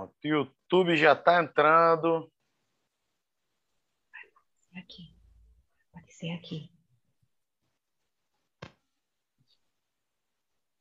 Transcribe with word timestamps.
Pronto, 0.00 0.14
o 0.24 0.28
YouTube 0.28 0.96
já 0.96 1.12
está 1.12 1.42
entrando. 1.42 2.32
Aqui. 4.74 5.14
Pode 5.92 6.12
ser 6.12 6.30
aqui. 6.30 6.72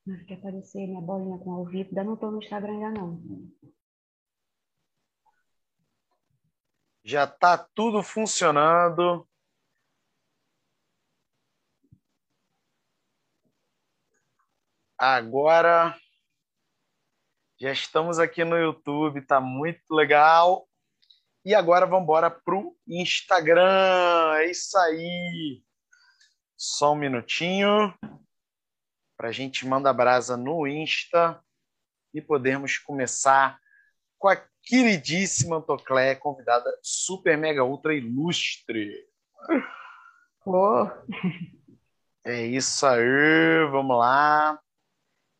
Não 0.05 0.25
quer 0.25 0.35
aparecer 0.35 0.87
minha 0.87 1.01
bolinha 1.01 1.37
com 1.39 1.51
ao 1.51 1.65
vivo. 1.65 1.89
Ainda 1.89 2.03
não 2.03 2.13
estou 2.13 2.31
no 2.31 2.41
Instagram 2.41 2.73
ainda 2.73 2.91
não. 2.91 3.51
Já 7.03 7.25
está 7.25 7.57
tudo 7.57 8.01
funcionando. 8.01 9.27
Agora 14.97 15.95
já 17.59 17.73
estamos 17.73 18.19
aqui 18.19 18.45
no 18.45 18.57
YouTube, 18.57 19.25
tá 19.25 19.41
muito 19.41 19.93
legal. 19.93 20.65
E 21.43 21.53
agora 21.53 21.85
vamos 21.85 22.03
embora 22.03 22.31
pro 22.31 22.73
Instagram. 22.87 24.33
É 24.37 24.49
isso 24.49 24.77
aí. 24.77 25.61
Só 26.57 26.93
um 26.93 26.95
minutinho 26.95 27.93
para 29.17 29.27
a 29.27 29.31
gente 29.33 29.67
mandar 29.67 29.91
brasa 29.91 30.37
no 30.37 30.65
Insta 30.65 31.43
e 32.13 32.21
podermos 32.21 32.77
começar 32.77 33.59
com 34.17 34.29
a 34.29 34.41
queridíssima 34.63 35.57
Antoclé, 35.57 36.15
convidada 36.15 36.69
super 36.81 37.37
mega 37.37 37.63
ultra 37.65 37.93
ilustre. 37.93 39.05
Oh. 40.45 40.87
É 42.25 42.45
isso 42.45 42.85
aí, 42.85 43.67
vamos 43.69 43.97
lá. 43.97 44.59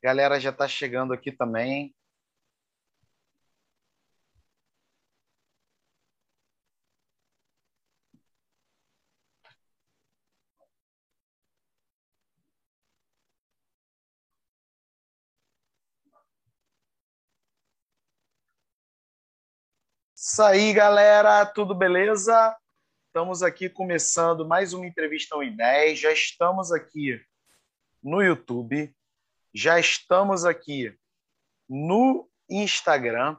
Galera 0.03 0.39
já 0.39 0.49
está 0.49 0.67
chegando 0.67 1.13
aqui 1.13 1.31
também. 1.31 1.95
Isso 20.39 20.45
aí, 20.45 20.71
galera, 20.71 21.45
tudo 21.45 21.75
beleza? 21.75 22.57
Estamos 23.07 23.43
aqui 23.43 23.67
começando 23.67 24.47
mais 24.47 24.71
uma 24.71 24.87
entrevista 24.87 25.35
1 25.35 25.43
em 25.43 25.53
10. 25.57 25.99
Já 25.99 26.13
estamos 26.13 26.71
aqui 26.71 27.21
no 28.01 28.23
YouTube, 28.23 28.95
já 29.53 29.77
estamos 29.77 30.45
aqui 30.45 30.97
no 31.67 32.25
Instagram. 32.49 33.35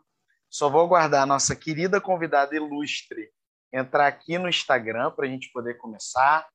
Só 0.51 0.69
vou 0.69 0.83
aguardar 0.83 1.23
a 1.23 1.27
nossa 1.27 1.57
querida 1.57 2.03
convidada 2.03 2.55
ilustre 2.55 3.33
entrar 3.73 4.07
aqui 4.07 4.37
no 4.37 4.47
Instagram 4.47 5.11
para 5.13 5.25
a 5.25 5.29
gente 5.31 5.51
poder 5.53 5.79
começar. 5.79 6.47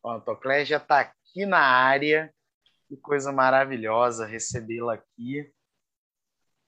O 0.00 0.10
Antoclé 0.10 0.64
já 0.64 0.76
está 0.76 1.00
aqui 1.00 1.44
na 1.44 1.58
área. 1.58 2.32
Que 2.88 2.96
coisa 2.96 3.32
maravilhosa 3.32 4.26
recebê-la 4.26 4.94
aqui. 4.94 5.52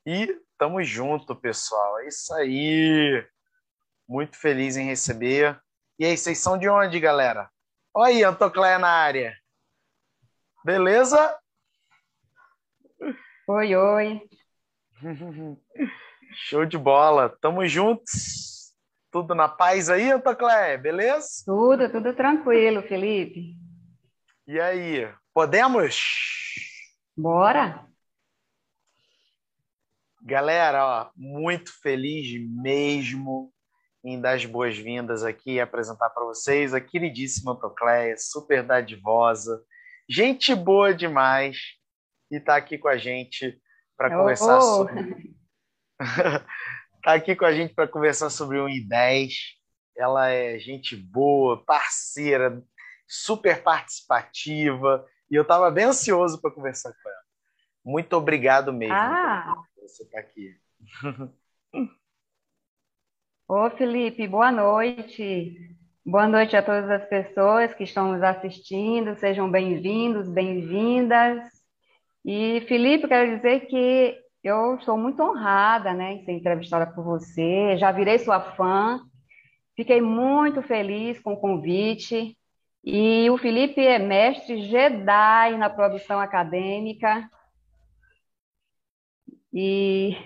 E 0.04 0.36
tamo 0.60 0.82
junto, 0.82 1.34
pessoal. 1.34 2.00
É 2.00 2.08
isso 2.08 2.34
aí. 2.34 3.26
Muito 4.06 4.36
feliz 4.36 4.76
em 4.76 4.84
receber. 4.84 5.58
E 5.98 6.04
aí, 6.04 6.16
vocês 6.16 6.38
são 6.38 6.58
de 6.58 6.68
onde, 6.68 7.00
galera? 7.00 7.48
Olha 7.94 8.14
aí, 8.14 8.22
Antocléia 8.22 8.78
na 8.78 8.90
área. 8.90 9.34
Beleza? 10.62 11.34
Oi, 13.48 13.74
oi. 13.74 14.20
Show 16.34 16.66
de 16.66 16.76
bola. 16.76 17.34
Tamo 17.40 17.66
juntos. 17.66 18.74
Tudo 19.10 19.34
na 19.34 19.48
paz 19.48 19.88
aí, 19.88 20.12
Antocléia? 20.12 20.76
Beleza? 20.76 21.42
Tudo, 21.46 21.90
tudo 21.90 22.14
tranquilo, 22.14 22.82
Felipe. 22.82 23.56
E 24.46 24.60
aí, 24.60 25.10
podemos? 25.32 25.98
Bora. 27.16 27.89
Galera, 30.22 30.84
ó, 30.84 31.10
muito 31.16 31.72
feliz 31.80 32.28
mesmo 32.62 33.52
em 34.04 34.20
dar 34.20 34.34
as 34.34 34.44
boas-vindas 34.44 35.24
aqui 35.24 35.52
e 35.54 35.60
apresentar 35.60 36.10
para 36.10 36.24
vocês 36.24 36.74
a 36.74 36.80
queridíssima 36.80 37.52
Antocléia, 37.52 38.16
super 38.18 38.62
dadivosa, 38.62 39.62
gente 40.08 40.54
boa 40.54 40.94
demais, 40.94 41.58
e 42.30 42.36
está 42.36 42.56
aqui 42.56 42.78
com 42.78 42.88
a 42.88 42.96
gente 42.96 43.58
para 43.96 44.10
conversar 44.16 44.58
Oh. 44.58 44.60
sobre. 44.60 45.34
tá 47.02 47.14
aqui 47.14 47.34
com 47.36 47.44
a 47.44 47.52
gente 47.52 47.74
para 47.74 47.86
conversar 47.88 48.30
sobre 48.30 48.58
o 48.58 48.66
I10. 48.66 49.32
Ela 49.96 50.30
é 50.30 50.58
gente 50.58 50.96
boa, 50.96 51.62
parceira, 51.64 52.62
super 53.06 53.62
participativa, 53.62 55.04
e 55.30 55.34
eu 55.34 55.42
estava 55.42 55.70
bem 55.70 55.84
ansioso 55.86 56.40
para 56.40 56.50
conversar 56.50 56.90
com 56.90 57.08
ela. 57.08 57.20
Muito 57.84 58.14
obrigado 58.14 58.72
mesmo 58.72 58.94
Ah, 58.94 59.54
você 59.80 60.02
estar 60.02 60.18
aqui. 60.18 60.56
ô 63.48 63.70
Felipe, 63.70 64.26
boa 64.28 64.52
noite. 64.52 65.76
Boa 66.04 66.26
noite 66.26 66.56
a 66.56 66.62
todas 66.62 66.90
as 66.90 67.08
pessoas 67.08 67.72
que 67.74 67.84
estão 67.84 68.12
nos 68.12 68.22
assistindo. 68.22 69.14
Sejam 69.16 69.50
bem-vindos, 69.50 70.28
bem-vindas. 70.28 71.42
E, 72.24 72.60
Felipe, 72.62 73.08
quero 73.08 73.36
dizer 73.36 73.66
que 73.66 74.18
eu 74.42 74.76
estou 74.76 74.98
muito 74.98 75.22
honrada, 75.22 75.92
né, 75.92 76.14
em 76.14 76.24
ser 76.24 76.32
entrevistada 76.32 76.86
por 76.86 77.04
você. 77.04 77.76
Já 77.78 77.92
virei 77.92 78.18
sua 78.18 78.40
fã. 78.40 79.00
Fiquei 79.76 80.00
muito 80.00 80.62
feliz 80.62 81.18
com 81.20 81.32
o 81.34 81.40
convite. 81.40 82.36
E 82.84 83.28
o 83.30 83.38
Felipe 83.38 83.80
é 83.80 83.98
mestre 83.98 84.62
Jedi 84.62 85.56
na 85.56 85.70
produção 85.70 86.20
acadêmica. 86.20 87.28
E 89.52 90.16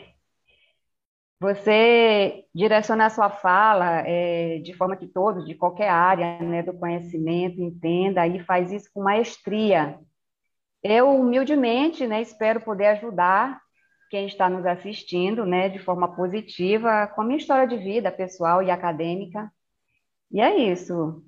você 1.41 2.45
direcionar 2.55 3.11
sua 3.11 3.29
fala 3.29 4.03
é, 4.07 4.59
de 4.59 4.73
forma 4.73 4.97
que 4.97 5.07
todos, 5.07 5.45
de 5.45 5.55
qualquer 5.55 5.89
área, 5.89 6.39
né, 6.41 6.63
do 6.63 6.73
conhecimento, 6.73 7.61
entenda 7.61 8.27
e 8.27 8.41
faz 8.45 8.73
isso 8.73 8.89
com 8.95 9.03
maestria. 9.03 9.99
Eu, 10.83 11.11
humildemente, 11.11 12.07
né, 12.07 12.23
espero 12.23 12.61
poder 12.61 12.87
ajudar 12.87 13.61
quem 14.11 14.27
está 14.27 14.49
nos 14.49 14.65
assistindo, 14.65 15.45
né, 15.45 15.69
de 15.69 15.79
forma 15.79 16.15
positiva, 16.15 17.07
com 17.09 17.23
a 17.23 17.25
minha 17.25 17.39
história 17.39 17.67
de 17.67 17.77
vida 17.77 18.13
pessoal 18.13 18.63
e 18.63 18.71
acadêmica. 18.71 19.51
E 20.31 20.41
é 20.41 20.57
isso. 20.57 21.23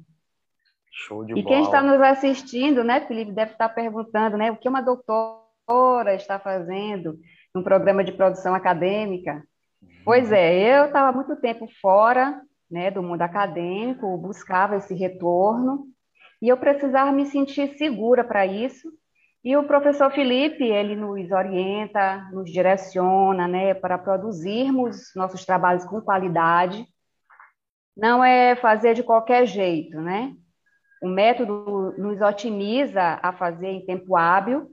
Show 0.91 1.25
de 1.25 1.33
E 1.33 1.43
quem 1.43 1.63
bola. 1.63 1.65
está 1.65 1.83
nos 1.83 2.01
assistindo, 2.01 2.85
né, 2.85 3.01
Felipe, 3.01 3.33
deve 3.33 3.53
estar 3.53 3.69
perguntando, 3.69 4.37
né, 4.37 4.51
o 4.51 4.57
que 4.57 4.69
uma 4.69 4.81
doutora 4.81 6.15
está 6.15 6.39
fazendo 6.39 7.19
num 7.57 7.63
programa 7.63 8.05
de 8.05 8.13
produção 8.13 8.55
acadêmica. 8.55 9.43
Pois 10.05 10.31
é, 10.31 10.79
eu 10.79 10.85
estava 10.85 11.11
muito 11.11 11.35
tempo 11.37 11.67
fora, 11.81 12.39
né, 12.71 12.91
do 12.91 13.03
mundo 13.03 13.23
acadêmico, 13.23 14.19
buscava 14.19 14.77
esse 14.77 14.95
retorno, 14.95 15.87
e 16.43 16.49
eu 16.49 16.59
precisava 16.59 17.11
me 17.11 17.25
sentir 17.25 17.79
segura 17.79 18.23
para 18.23 18.45
isso. 18.45 18.93
E 19.43 19.57
o 19.57 19.65
professor 19.65 20.11
Felipe, 20.13 20.65
ele 20.65 20.95
nos 20.95 21.31
orienta, 21.31 22.29
nos 22.31 22.53
direciona, 22.53 23.49
né, 23.49 23.73
para 23.73 23.97
produzirmos 23.97 25.13
nossos 25.17 25.47
trabalhos 25.47 25.85
com 25.87 25.99
qualidade. 26.03 26.87
Não 27.97 28.23
é 28.23 28.55
fazer 28.57 28.93
de 28.93 29.03
qualquer 29.03 29.47
jeito, 29.47 29.99
né? 29.99 30.35
O 31.03 31.09
método 31.09 31.95
nos 31.97 32.21
otimiza 32.21 33.19
a 33.23 33.33
fazer 33.33 33.69
em 33.69 33.87
tempo 33.87 34.15
hábil, 34.15 34.71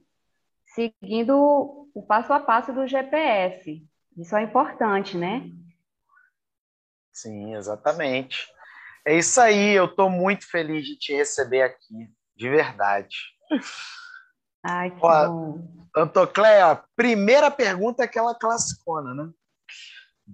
seguindo 0.65 1.82
o 1.93 2.01
passo 2.01 2.33
a 2.33 2.39
passo 2.39 2.73
do 2.73 2.87
GPS. 2.87 3.85
Isso 4.17 4.35
é 4.35 4.43
importante, 4.43 5.17
né? 5.17 5.49
Sim, 7.11 7.55
exatamente. 7.55 8.47
É 9.05 9.17
isso 9.17 9.39
aí, 9.39 9.71
eu 9.73 9.85
estou 9.85 10.09
muito 10.09 10.49
feliz 10.49 10.85
de 10.85 10.97
te 10.97 11.13
receber 11.13 11.61
aqui, 11.61 12.09
de 12.35 12.49
verdade. 12.49 13.15
Ai, 14.63 14.91
que 14.91 14.97
Ó, 15.01 15.27
bom. 15.27 15.67
Antocléia, 15.95 16.81
primeira 16.95 17.51
pergunta 17.51 18.01
é 18.03 18.05
aquela 18.05 18.33
classicona, 18.33 19.13
né? 19.13 19.29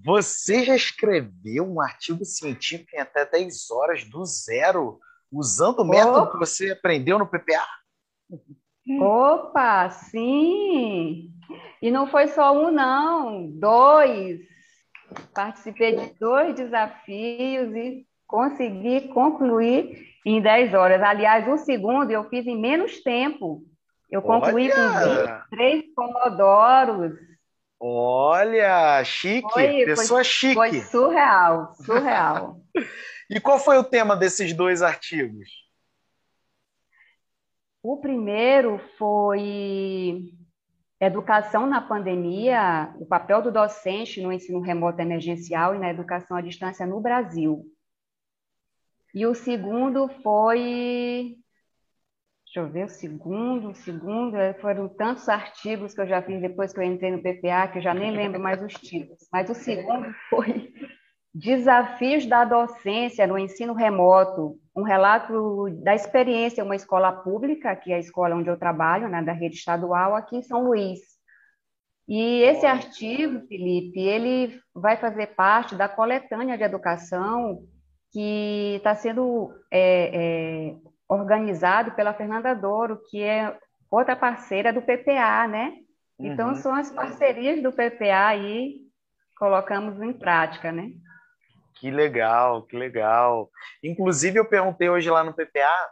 Você 0.06 0.64
já 0.64 0.76
escreveu 0.76 1.66
um 1.68 1.82
artigo 1.82 2.24
científico 2.24 2.96
em 2.96 3.00
até 3.00 3.26
10 3.26 3.72
horas 3.72 4.04
do 4.06 4.24
zero, 4.24 5.00
usando 5.32 5.80
o 5.80 5.84
método 5.86 6.28
Oh. 6.28 6.32
que 6.32 6.38
você 6.38 6.72
aprendeu 6.72 7.18
no 7.18 7.28
PPA? 7.28 7.66
Opa, 9.02 9.90
sim! 9.90 11.34
E 11.82 11.90
não 11.90 12.08
foi 12.08 12.28
só 12.28 12.52
um, 12.54 12.72
não, 12.72 13.48
dois. 13.52 14.40
Participei 15.34 15.96
de 15.96 16.20
dois 16.20 16.56
desafios 16.56 17.76
e 17.76 18.06
consegui 18.28 19.08
concluir 19.10 20.08
em 20.26 20.42
10 20.42 20.74
horas. 20.74 21.02
Aliás, 21.02 21.48
o 21.48 21.58
segundo 21.58 22.12
eu 22.12 22.30
fiz 22.30 22.46
em 22.46 22.60
menos 22.60 23.02
tempo. 23.02 23.64
Eu 24.10 24.22
concluí 24.22 24.70
com 24.70 24.80
Olha! 24.80 25.46
23 25.50 25.94
pomodoros. 25.96 27.14
Olha, 27.80 29.04
chique, 29.06 29.50
foi, 29.54 29.86
pessoa 29.86 30.20
foi, 30.20 30.24
chique. 30.24 30.54
Foi 30.54 30.82
surreal, 30.82 31.74
surreal. 31.76 32.58
e 33.30 33.40
qual 33.40 33.58
foi 33.58 33.78
o 33.78 33.84
tema 33.84 34.18
desses 34.18 34.54
dois 34.54 34.82
artigos? 34.82 35.50
O 37.82 37.98
primeiro 37.98 38.82
foi 38.98 40.34
educação 41.00 41.66
na 41.66 41.82
pandemia, 41.82 42.94
o 43.00 43.06
papel 43.06 43.42
do 43.42 43.52
docente 43.52 44.22
no 44.22 44.32
ensino 44.32 44.60
remoto 44.60 45.02
emergencial 45.02 45.74
e 45.74 45.80
na 45.80 45.90
educação 45.90 46.36
à 46.36 46.42
distância 46.42 46.86
no 46.86 47.00
Brasil. 47.00 47.64
E 49.14 49.26
o 49.26 49.34
segundo 49.34 50.08
foi 50.22 51.38
Deixa 52.50 52.62
eu 52.62 52.72
ver 52.72 52.86
o 52.86 52.90
segundo, 52.90 53.70
o 53.70 53.76
segundo, 53.76 54.36
é, 54.36 54.56
foram 54.56 54.90
tantos 54.90 55.30
artigos 55.30 55.94
que 55.94 56.02
eu 56.02 56.08
já 56.08 56.20
fiz 56.20 56.42
depois 56.42 56.74
que 56.74 56.80
eu 56.80 56.84
entrei 56.84 57.12
no 57.12 57.22
PPA, 57.22 57.68
que 57.68 57.78
eu 57.78 57.82
já 57.84 57.94
nem 57.94 58.10
lembro 58.10 58.40
mais 58.40 58.60
os 58.60 58.74
títulos. 58.74 59.20
Mas 59.32 59.52
o 59.52 59.54
segundo 59.54 60.12
foi 60.32 60.74
Desafios 61.32 62.26
da 62.26 62.44
Docência 62.46 63.28
no 63.28 63.38
Ensino 63.38 63.76
Remoto, 63.76 64.60
um 64.80 64.84
relato 64.84 65.70
da 65.84 65.94
experiência 65.94 66.62
em 66.62 66.66
uma 66.66 66.76
escola 66.76 67.12
pública, 67.12 67.76
que 67.76 67.92
é 67.92 67.96
a 67.96 68.00
escola 68.00 68.36
onde 68.36 68.50
eu 68.50 68.58
trabalho, 68.58 69.10
né, 69.10 69.22
da 69.22 69.34
rede 69.34 69.56
estadual, 69.56 70.16
aqui 70.16 70.38
em 70.38 70.42
São 70.42 70.64
Luís. 70.64 71.00
E 72.08 72.42
esse 72.42 72.66
artigo, 72.66 73.46
Felipe, 73.48 74.00
ele 74.00 74.60
vai 74.74 74.98
fazer 74.98 75.28
parte 75.36 75.76
da 75.76 75.88
coletânea 75.88 76.58
de 76.58 76.64
educação 76.64 77.64
que 78.12 78.76
está 78.78 78.96
sendo 78.96 79.54
é, 79.72 80.72
é, 80.72 80.76
organizado 81.08 81.92
pela 81.92 82.14
Fernanda 82.14 82.56
Douro, 82.56 83.00
que 83.12 83.22
é 83.22 83.56
outra 83.92 84.16
parceira 84.16 84.74
do 84.74 84.82
PPA, 84.82 85.48
né? 85.48 85.74
Então, 86.18 86.50
uhum. 86.50 86.56
são 86.56 86.74
as 86.74 86.92
parcerias 86.92 87.62
do 87.62 87.72
PPA 87.72 88.28
aí, 88.28 88.88
colocamos 89.38 90.02
em 90.02 90.12
prática, 90.12 90.72
né? 90.72 90.90
Que 91.80 91.90
legal, 91.90 92.64
que 92.64 92.76
legal. 92.76 93.50
Inclusive, 93.84 94.40
eu 94.40 94.46
perguntei 94.46 94.90
hoje 94.90 95.10
lá 95.10 95.24
no 95.24 95.34
PPA, 95.34 95.92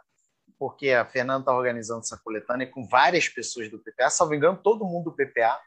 porque 0.58 0.90
a 0.90 1.04
Fernanda 1.04 1.40
está 1.40 1.54
organizando 1.54 2.00
essa 2.00 2.20
coletânea 2.22 2.66
com 2.66 2.86
várias 2.86 3.28
pessoas 3.28 3.70
do 3.70 3.78
PPA, 3.78 4.10
salvo 4.10 4.34
engano, 4.34 4.58
todo 4.62 4.84
mundo 4.84 5.10
do 5.10 5.16
PPA. 5.16 5.58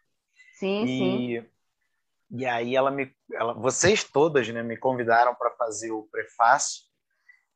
Sim, 0.54 0.84
e, 0.84 0.88
sim. 0.88 1.50
E 2.32 2.46
aí 2.46 2.76
ela 2.76 2.92
me, 2.92 3.14
ela, 3.34 3.54
vocês 3.54 4.04
todas, 4.04 4.48
né, 4.50 4.62
me 4.62 4.78
convidaram 4.78 5.34
para 5.36 5.52
fazer 5.52 5.92
o 5.92 6.08
prefácio 6.12 6.84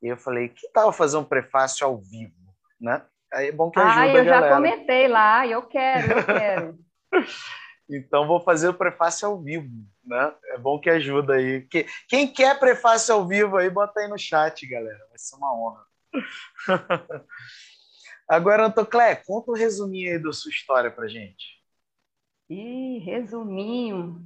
e 0.02 0.08
eu 0.08 0.18
falei, 0.18 0.50
que 0.50 0.68
tal 0.72 0.92
fazer 0.92 1.18
um 1.18 1.24
prefácio 1.24 1.86
ao 1.86 1.98
vivo, 1.98 2.36
né? 2.80 3.04
Aí 3.34 3.48
é 3.48 3.52
bom 3.52 3.72
que 3.72 3.80
ajuda 3.80 4.02
ah, 4.02 4.08
eu 4.08 4.26
já 4.26 4.50
comentei 4.54 5.08
lá, 5.08 5.48
eu 5.48 5.64
quero, 5.64 6.20
eu 6.20 6.26
quero. 6.26 6.80
então 7.90 8.28
vou 8.28 8.40
fazer 8.40 8.70
o 8.70 8.74
prefácio 8.74 9.28
ao 9.28 9.42
vivo, 9.42 9.70
né? 10.04 10.34
É 10.46 10.58
bom 10.58 10.80
que 10.80 10.90
ajuda 10.90 11.34
aí. 11.34 11.62
Que, 11.68 11.86
quem 12.08 12.32
quer 12.32 12.60
prefácio 12.60 13.14
ao 13.14 13.28
vivo 13.28 13.58
aí, 13.58 13.70
bota 13.70 14.00
aí 14.00 14.08
no 14.08 14.18
chat, 14.18 14.66
galera. 14.68 15.06
Vai 15.10 15.18
ser 15.18 15.36
uma 15.36 15.54
honra. 15.54 15.86
Agora, 18.28 18.66
Antoclé, 18.66 19.16
conta 19.16 19.52
um 19.52 19.56
resuminho 19.56 20.12
aí 20.12 20.20
da 20.20 20.34
sua 20.34 20.50
história 20.50 20.90
pra 20.90 21.08
gente. 21.08 21.64
Ih, 22.50 23.00
resuminho. 23.00 24.20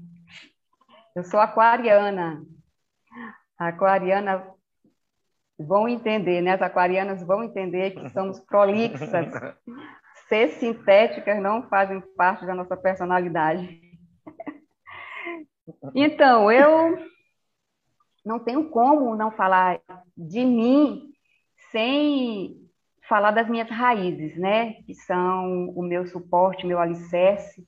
Eu 1.16 1.24
sou 1.24 1.40
aquariana. 1.40 2.42
Aquariana 3.58 4.54
vão 5.58 5.88
entender, 5.88 6.42
né? 6.42 6.54
As 6.54 6.62
aquarianas 6.62 7.22
vão 7.24 7.44
entender 7.44 7.92
que 7.92 8.10
somos 8.10 8.40
prolixas. 8.40 9.10
Ser 10.30 10.50
sintéticas 10.52 11.42
não 11.42 11.68
fazem 11.68 12.00
parte 12.16 12.46
da 12.46 12.56
nossa 12.56 12.78
personalidade. 12.78 13.82
Então, 15.94 16.52
eu 16.52 16.98
não 18.24 18.40
tenho 18.40 18.70
como 18.70 19.16
não 19.16 19.32
falar 19.32 19.82
de 20.16 20.46
mim 20.46 21.12
sem 21.72 22.56
falar 23.08 23.32
das 23.32 23.50
minhas 23.50 23.70
raízes, 23.70 24.38
né? 24.38 24.74
Que 24.84 24.94
são 24.94 25.70
o 25.70 25.84
meu 25.84 26.06
suporte, 26.08 26.66
meu 26.66 26.80
alicerce. 26.80 27.68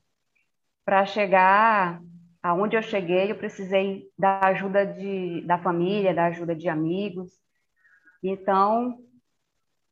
Para 0.84 1.04
chegar 1.04 2.00
aonde 2.42 2.76
eu 2.76 2.82
cheguei, 2.82 3.30
eu 3.30 3.36
precisei 3.36 4.08
da 4.18 4.40
ajuda 4.46 4.86
de, 4.86 5.42
da 5.42 5.58
família, 5.58 6.14
da 6.14 6.26
ajuda 6.26 6.56
de 6.56 6.68
amigos, 6.68 7.42
então, 8.22 8.98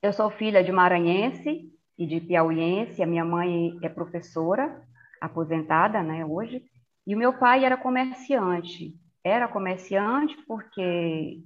eu 0.00 0.12
sou 0.12 0.30
filha 0.30 0.62
de 0.62 0.70
maranhense 0.70 1.68
e 2.00 2.06
de 2.06 2.18
piauiense, 2.18 3.02
a 3.02 3.06
minha 3.06 3.26
mãe 3.26 3.78
é 3.82 3.88
professora, 3.90 4.82
aposentada, 5.20 6.02
né, 6.02 6.24
hoje, 6.24 6.64
e 7.06 7.14
o 7.14 7.18
meu 7.18 7.38
pai 7.38 7.62
era 7.62 7.76
comerciante. 7.76 8.98
Era 9.22 9.46
comerciante 9.46 10.34
porque 10.46 11.42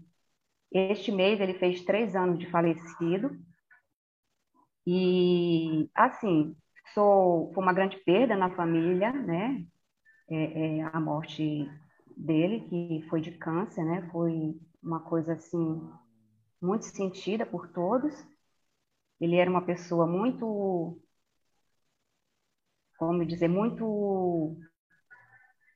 este 0.70 1.10
mês 1.10 1.40
ele 1.40 1.54
fez 1.54 1.84
três 1.84 2.14
anos 2.14 2.38
de 2.38 2.46
falecido, 2.46 3.36
e, 4.86 5.90
assim, 5.92 6.54
sou, 6.94 7.50
foi 7.52 7.62
uma 7.62 7.72
grande 7.72 7.96
perda 7.96 8.36
na 8.36 8.54
família, 8.54 9.12
né, 9.12 9.66
é, 10.30 10.78
é, 10.78 10.82
a 10.82 11.00
morte 11.00 11.68
dele, 12.16 12.60
que 12.68 13.04
foi 13.10 13.20
de 13.20 13.32
câncer, 13.32 13.84
né, 13.84 14.08
foi 14.12 14.54
uma 14.80 15.00
coisa, 15.00 15.32
assim, 15.32 15.82
muito 16.62 16.84
sentida 16.84 17.44
por 17.44 17.66
todos. 17.72 18.14
Ele 19.24 19.36
era 19.36 19.50
uma 19.50 19.64
pessoa 19.64 20.06
muito, 20.06 21.00
como 22.98 23.24
dizer, 23.24 23.48
muito 23.48 24.56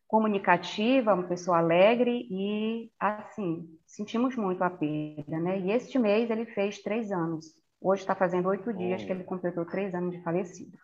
comunicativa, 0.06 1.14
uma 1.14 1.28
pessoa 1.28 1.58
alegre 1.58 2.26
e, 2.30 2.90
assim, 2.98 3.68
sentimos 3.86 4.34
muito 4.36 4.62
a 4.62 4.70
perda, 4.70 5.38
né? 5.38 5.60
E 5.60 5.70
este 5.70 5.98
mês 5.98 6.30
ele 6.30 6.46
fez 6.46 6.80
três 6.80 7.12
anos. 7.12 7.46
Hoje 7.80 8.02
está 8.02 8.14
fazendo 8.14 8.48
oito 8.48 8.72
dias 8.72 9.04
que 9.04 9.12
ele 9.12 9.22
completou 9.24 9.66
três 9.66 9.94
anos 9.94 10.12
de 10.12 10.22
falecido. 10.22 10.76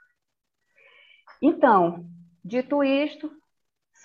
Então, 1.42 2.06
dito 2.44 2.84
isto, 2.84 3.30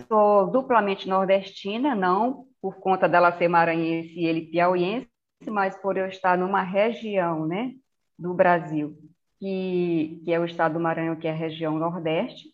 sou 0.07 0.49
duplamente 0.49 1.07
nordestina, 1.07 1.93
não 1.93 2.47
por 2.61 2.79
conta 2.79 3.07
dela 3.07 3.37
ser 3.37 3.47
maranhense 3.47 4.13
e 4.19 4.25
ele 4.25 4.47
piauiense, 4.47 5.07
mas 5.47 5.77
por 5.81 5.97
eu 5.97 6.07
estar 6.07 6.37
numa 6.37 6.61
região 6.61 7.45
né, 7.45 7.73
do 8.19 8.33
Brasil, 8.33 8.95
que, 9.39 10.21
que 10.25 10.33
é 10.33 10.39
o 10.39 10.45
estado 10.45 10.73
do 10.73 10.79
Maranhão, 10.79 11.15
que 11.15 11.27
é 11.27 11.31
a 11.31 11.35
região 11.35 11.79
Nordeste, 11.79 12.49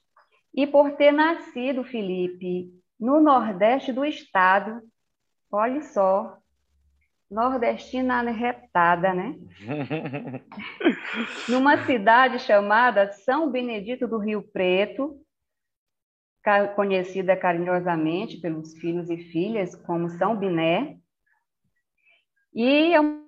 e 0.54 0.66
por 0.68 0.92
ter 0.92 1.12
nascido, 1.12 1.84
Felipe, 1.84 2.72
no 3.00 3.20
Nordeste 3.20 3.92
do 3.92 4.06
estado, 4.06 4.82
olha 5.51 5.82
só, 5.82 6.38
nordestina 7.30 8.22
retada, 8.22 9.13
né? 9.13 9.36
Numa 11.50 11.84
cidade 11.86 12.39
chamada 12.39 13.12
São 13.12 13.51
Benedito 13.51 14.08
do 14.08 14.18
Rio 14.18 14.44
Preto, 14.44 15.20
conhecida 16.75 17.36
carinhosamente 17.36 18.38
pelos 18.38 18.75
filhos 18.75 19.10
e 19.10 19.18
filhas 19.18 19.75
como 19.75 20.10
São 20.12 20.38
Biné, 20.38 20.98
e 22.54 22.94
é 22.94 23.00
uma 23.01 23.25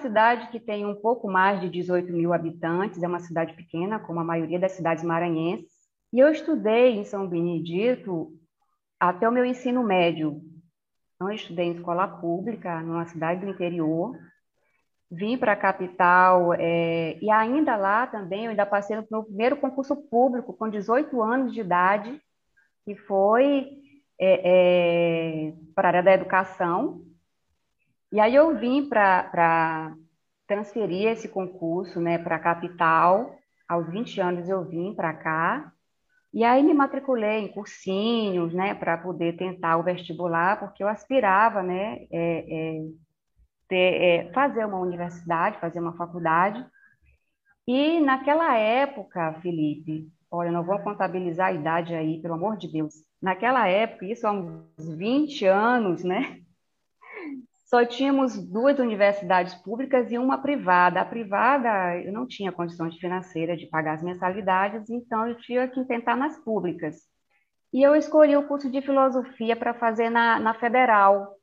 cidade 0.00 0.48
que 0.48 0.60
tem 0.60 0.84
um 0.84 0.94
pouco 0.94 1.30
mais 1.30 1.60
de 1.60 1.68
18 1.68 2.12
mil 2.12 2.32
habitantes, 2.32 3.02
é 3.02 3.08
uma 3.08 3.20
cidade 3.20 3.54
pequena, 3.54 3.98
como 3.98 4.20
a 4.20 4.24
maioria 4.24 4.58
das 4.58 4.72
cidades 4.72 5.02
maranhenses. 5.02 5.72
E 6.12 6.18
eu 6.18 6.30
estudei 6.30 6.96
em 6.96 7.04
São 7.04 7.26
Benedito 7.26 8.32
até 8.98 9.28
o 9.28 9.32
meu 9.32 9.44
ensino 9.44 9.82
médio. 9.82 10.42
Então, 11.14 11.32
estudei 11.32 11.66
em 11.66 11.72
escola 11.72 12.06
pública, 12.06 12.80
numa 12.80 13.06
cidade 13.06 13.40
do 13.40 13.50
interior. 13.50 14.18
Vim 15.10 15.36
para 15.36 15.52
a 15.52 15.56
capital 15.56 16.54
é, 16.54 17.18
e 17.20 17.30
ainda 17.30 17.76
lá 17.76 18.06
também, 18.06 18.44
eu 18.44 18.50
ainda 18.50 18.64
passei 18.64 18.96
no 18.96 19.06
meu 19.10 19.24
primeiro 19.24 19.56
concurso 19.56 19.96
público 19.96 20.52
com 20.52 20.68
18 20.68 21.20
anos 21.22 21.52
de 21.52 21.60
idade, 21.60 22.20
que 22.84 22.94
foi 22.94 23.68
é, 24.20 25.48
é, 25.48 25.52
para 25.74 25.88
a 25.88 25.90
área 25.90 26.02
da 26.02 26.12
educação, 26.12 27.02
e 28.12 28.18
aí 28.18 28.34
eu 28.34 28.56
vim 28.58 28.88
para 28.88 29.94
transferir 30.46 31.06
esse 31.06 31.28
concurso 31.28 32.00
né, 32.00 32.18
para 32.18 32.36
a 32.36 32.40
capital. 32.40 33.38
Aos 33.68 33.88
20 33.88 34.20
anos 34.20 34.48
eu 34.48 34.64
vim 34.64 34.92
para 34.94 35.14
cá. 35.14 35.72
E 36.32 36.44
aí 36.44 36.62
me 36.62 36.74
matriculei 36.74 37.38
em 37.38 37.48
cursinhos, 37.48 38.52
né, 38.52 38.74
para 38.74 38.98
poder 38.98 39.36
tentar 39.36 39.76
o 39.76 39.82
vestibular, 39.82 40.58
porque 40.58 40.82
eu 40.82 40.88
aspirava, 40.88 41.62
né, 41.62 42.06
é, 42.10 42.78
é, 42.78 42.82
ter, 43.68 44.02
é, 44.02 44.32
fazer 44.32 44.64
uma 44.64 44.78
universidade, 44.78 45.58
fazer 45.58 45.80
uma 45.80 45.96
faculdade. 45.96 46.64
E 47.66 48.00
naquela 48.00 48.56
época, 48.56 49.34
Felipe, 49.42 50.08
olha, 50.30 50.52
não 50.52 50.64
vou 50.64 50.78
contabilizar 50.80 51.48
a 51.48 51.52
idade 51.52 51.94
aí, 51.94 52.20
pelo 52.20 52.34
amor 52.34 52.56
de 52.56 52.70
Deus. 52.70 52.94
Naquela 53.20 53.68
época, 53.68 54.06
isso 54.06 54.26
há 54.26 54.32
uns 54.32 54.96
20 54.96 55.46
anos, 55.46 56.02
né? 56.04 56.40
Só 57.70 57.84
tínhamos 57.84 58.36
duas 58.36 58.80
universidades 58.80 59.54
públicas 59.54 60.10
e 60.10 60.18
uma 60.18 60.42
privada. 60.42 61.00
A 61.00 61.04
privada, 61.04 61.96
eu 62.02 62.12
não 62.12 62.26
tinha 62.26 62.50
condições 62.50 62.96
financeiras 62.96 63.60
de 63.60 63.66
pagar 63.68 63.94
as 63.94 64.02
mensalidades, 64.02 64.90
então 64.90 65.28
eu 65.28 65.36
tinha 65.36 65.68
que 65.68 65.84
tentar 65.84 66.16
nas 66.16 66.36
públicas. 66.38 66.96
E 67.72 67.80
eu 67.82 67.94
escolhi 67.94 68.36
o 68.36 68.48
curso 68.48 68.68
de 68.70 68.82
filosofia 68.82 69.54
para 69.56 69.72
fazer 69.72 70.10
na, 70.10 70.40
na 70.40 70.52
Federal. 70.54 71.36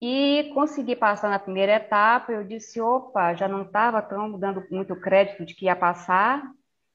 E 0.00 0.52
consegui 0.54 0.94
passar 0.96 1.28
na 1.30 1.38
primeira 1.40 1.72
etapa. 1.74 2.32
Eu 2.32 2.44
disse: 2.44 2.80
opa, 2.80 3.34
já 3.34 3.48
não 3.48 3.62
estava 3.62 4.00
tão 4.02 4.38
dando 4.38 4.62
muito 4.70 4.94
crédito 5.00 5.44
de 5.44 5.54
que 5.56 5.66
ia 5.66 5.74
passar. 5.76 6.42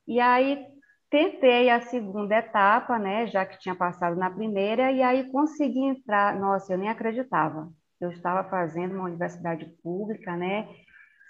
E 0.07 0.19
aí 0.21 0.65
tentei 1.09 1.69
a 1.69 1.81
segunda 1.81 2.35
etapa, 2.37 2.97
né, 2.99 3.27
já 3.27 3.45
que 3.45 3.59
tinha 3.59 3.75
passado 3.75 4.15
na 4.17 4.29
primeira, 4.31 4.91
e 4.91 5.01
aí 5.01 5.29
consegui 5.31 5.81
entrar. 5.85 6.39
Nossa, 6.39 6.73
eu 6.73 6.77
nem 6.77 6.89
acreditava. 6.89 7.69
Eu 7.99 8.11
estava 8.11 8.47
fazendo 8.49 8.95
uma 8.95 9.05
universidade 9.05 9.65
pública, 9.83 10.35
né, 10.35 10.67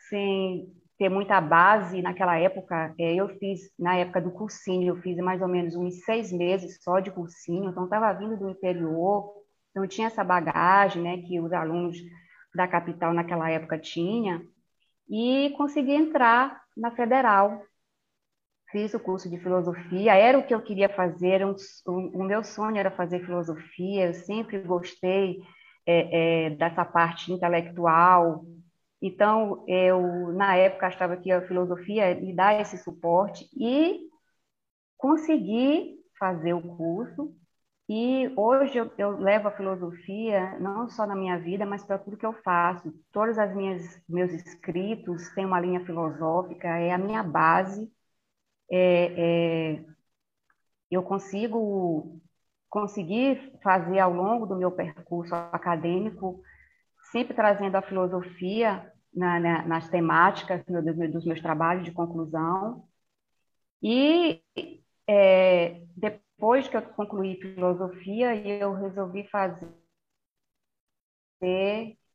sem 0.09 0.67
ter 0.97 1.09
muita 1.09 1.39
base 1.39 2.01
naquela 2.01 2.37
época. 2.37 2.93
É, 2.99 3.15
eu 3.15 3.29
fiz, 3.37 3.71
na 3.77 3.95
época 3.95 4.21
do 4.21 4.31
cursinho, 4.31 4.89
eu 4.89 5.01
fiz 5.01 5.17
mais 5.17 5.41
ou 5.41 5.47
menos 5.47 5.75
uns 5.75 6.03
seis 6.03 6.31
meses 6.31 6.79
só 6.83 6.99
de 6.99 7.11
cursinho, 7.11 7.69
então 7.69 7.85
estava 7.85 8.11
vindo 8.13 8.37
do 8.37 8.49
interior, 8.49 9.33
não 9.75 9.87
tinha 9.87 10.07
essa 10.07 10.23
bagagem, 10.23 11.01
né, 11.03 11.17
que 11.19 11.39
os 11.39 11.53
alunos 11.53 11.97
da 12.53 12.67
capital 12.67 13.13
naquela 13.13 13.49
época 13.49 13.77
tinham, 13.77 14.41
e 15.09 15.53
consegui 15.57 15.93
entrar 15.93 16.61
na 16.75 16.91
federal. 16.91 17.61
Fiz 18.71 18.93
o 18.93 18.99
curso 18.99 19.29
de 19.29 19.37
filosofia, 19.37 20.15
era 20.15 20.37
o 20.37 20.45
que 20.45 20.53
eu 20.53 20.61
queria 20.61 20.89
fazer, 20.89 21.45
um, 21.45 21.55
um, 21.87 22.21
o 22.21 22.23
meu 22.23 22.43
sonho 22.43 22.75
era 22.75 22.91
fazer 22.91 23.23
filosofia, 23.23 24.07
eu 24.07 24.13
sempre 24.13 24.59
gostei 24.59 25.37
é, 25.87 26.47
é, 26.47 26.49
dessa 26.51 26.85
parte 26.85 27.31
intelectual, 27.31 28.45
então, 29.01 29.63
eu, 29.67 30.33
na 30.33 30.55
época, 30.55 30.87
achava 30.87 31.17
que 31.17 31.31
a 31.31 31.45
filosofia 31.47 32.15
me 32.15 32.33
dá 32.35 32.59
esse 32.59 32.77
suporte 32.79 33.47
e 33.55 34.09
consegui 34.97 35.97
fazer 36.19 36.53
o 36.53 36.61
curso. 36.77 37.35
E 37.89 38.29
hoje 38.35 38.77
eu, 38.77 38.91
eu 38.97 39.11
levo 39.19 39.47
a 39.47 39.51
filosofia 39.51 40.59
não 40.59 40.89
só 40.89 41.05
na 41.05 41.15
minha 41.15 41.39
vida, 41.39 41.65
mas 41.65 41.83
para 41.85 41.97
tudo 41.99 42.17
que 42.17 42.25
eu 42.25 42.33
faço. 42.43 42.93
As 43.39 43.55
minhas 43.55 44.01
meus 44.09 44.31
escritos 44.33 45.29
têm 45.35 45.45
uma 45.45 45.59
linha 45.59 45.85
filosófica, 45.85 46.67
é 46.67 46.91
a 46.91 46.97
minha 46.97 47.23
base. 47.23 47.91
É, 48.71 49.75
é, 49.77 49.85
eu 50.91 51.03
consigo 51.03 52.19
conseguir 52.69 53.53
fazer 53.63 53.99
ao 53.99 54.13
longo 54.13 54.45
do 54.45 54.55
meu 54.55 54.71
percurso 54.71 55.33
acadêmico 55.33 56.41
sempre 57.11 57.33
trazendo 57.33 57.75
a 57.75 57.81
filosofia 57.81 58.91
na, 59.13 59.39
na, 59.39 59.67
nas 59.67 59.89
temáticas 59.89 60.63
dos, 60.65 61.25
meus 61.25 61.41
trabalhos 61.41 61.85
de 61.85 61.91
conclusão. 61.91 62.87
E 63.81 64.41
é, 65.07 65.81
depois 65.95 66.67
que 66.67 66.77
eu 66.77 66.81
concluí 66.81 67.39
filosofia, 67.39 68.35
eu 68.35 68.73
resolvi 68.73 69.27
fazer 69.29 69.67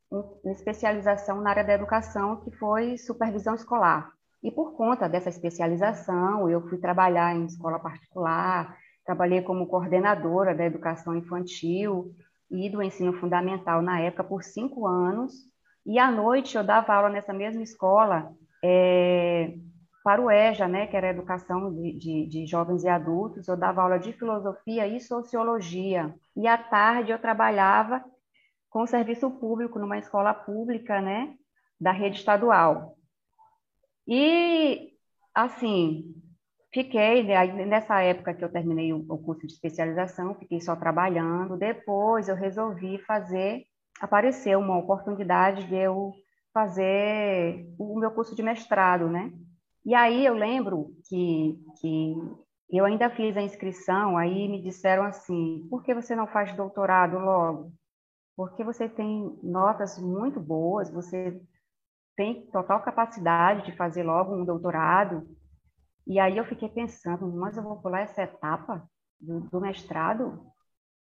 uma 0.09 0.51
especialização 0.51 1.41
na 1.41 1.49
área 1.49 1.63
da 1.63 1.73
educação, 1.73 2.41
que 2.41 2.51
foi 2.57 2.97
supervisão 2.97 3.55
escolar. 3.55 4.11
E 4.43 4.51
por 4.51 4.73
conta 4.75 5.07
dessa 5.07 5.29
especialização, 5.29 6.49
eu 6.49 6.61
fui 6.67 6.77
trabalhar 6.77 7.33
em 7.33 7.45
escola 7.45 7.79
particular, 7.79 8.77
trabalhei 9.05 9.41
como 9.41 9.67
coordenadora 9.67 10.55
da 10.55 10.65
educação 10.65 11.15
infantil, 11.15 12.13
e 12.53 12.69
do 12.69 12.83
ensino 12.83 13.13
fundamental 13.13 13.81
na 13.81 13.99
época 13.99 14.23
por 14.23 14.43
cinco 14.43 14.85
anos, 14.85 15.33
e 15.85 15.97
à 15.97 16.11
noite 16.11 16.55
eu 16.55 16.63
dava 16.63 16.93
aula 16.93 17.09
nessa 17.09 17.33
mesma 17.33 17.63
escola 17.63 18.31
é, 18.63 19.55
para 20.03 20.21
o 20.21 20.29
EJA, 20.29 20.67
né, 20.67 20.85
que 20.85 20.95
era 20.95 21.09
educação 21.09 21.73
de, 21.73 21.97
de, 21.97 22.27
de, 22.27 22.45
jovens 22.45 22.83
e 22.83 22.87
adultos, 22.87 23.47
eu 23.47 23.57
dava 23.57 23.81
aula 23.81 23.97
de 23.97 24.13
filosofia 24.13 24.87
e 24.87 24.99
sociologia, 24.99 26.13
e 26.37 26.47
à 26.47 26.57
tarde 26.57 27.11
eu 27.11 27.19
trabalhava 27.19 28.03
com 28.69 28.85
serviço 28.85 29.31
público 29.31 29.79
numa 29.79 29.97
escola 29.97 30.33
pública, 30.33 31.01
né, 31.01 31.33
da 31.81 31.91
rede 31.91 32.17
estadual. 32.17 32.95
E, 34.07 34.91
assim, 35.33 36.13
Fiquei, 36.73 37.23
né, 37.23 37.65
nessa 37.65 38.01
época 38.01 38.33
que 38.33 38.43
eu 38.43 38.51
terminei 38.51 38.91
o, 38.91 39.17
curso 39.19 39.45
de 39.45 39.53
especialização, 39.53 40.33
fiquei 40.33 40.59
só 40.59 40.75
trabalhando. 40.75 41.55
Depois 41.55 42.27
eu 42.27 42.35
resolvi 42.35 42.97
fazer, 43.05 43.63
apareceu 44.01 44.59
uma 44.59 44.79
oportunidade 44.79 45.67
de 45.67 45.75
eu 45.75 46.11
fazer 46.51 47.67
o 47.77 47.99
meu 47.99 48.09
curso 48.11 48.35
de 48.35 48.41
mestrado, 48.41 49.07
né? 49.07 49.31
E 49.85 49.93
aí 49.93 50.25
eu 50.25 50.33
lembro 50.33 50.95
que, 51.07 51.59
que 51.79 52.15
eu 52.71 52.85
ainda 52.85 53.09
fiz 53.09 53.37
a 53.37 53.41
inscrição, 53.41 54.17
aí 54.17 54.47
me 54.47 54.59
disseram 54.59 55.03
assim, 55.03 55.67
por 55.69 55.83
que 55.83 55.93
você 55.93 56.15
não 56.15 56.25
faz 56.25 56.55
doutorado 56.55 57.19
logo? 57.19 57.71
Porque 58.35 58.63
você 58.63 58.89
tem 58.89 59.37
notas 59.43 59.99
muito 59.99 60.39
boas, 60.39 60.89
você 60.89 61.39
tem 62.15 62.47
total 62.47 62.81
capacidade 62.81 63.65
de 63.65 63.77
fazer 63.77 64.01
logo 64.01 64.35
um 64.35 64.43
doutorado, 64.43 65.27
e 66.05 66.19
aí 66.19 66.37
eu 66.37 66.45
fiquei 66.45 66.69
pensando, 66.69 67.31
mas 67.31 67.57
eu 67.57 67.63
vou 67.63 67.81
pular 67.81 68.01
essa 68.01 68.23
etapa 68.23 68.83
do, 69.19 69.41
do 69.41 69.61
mestrado? 69.61 70.45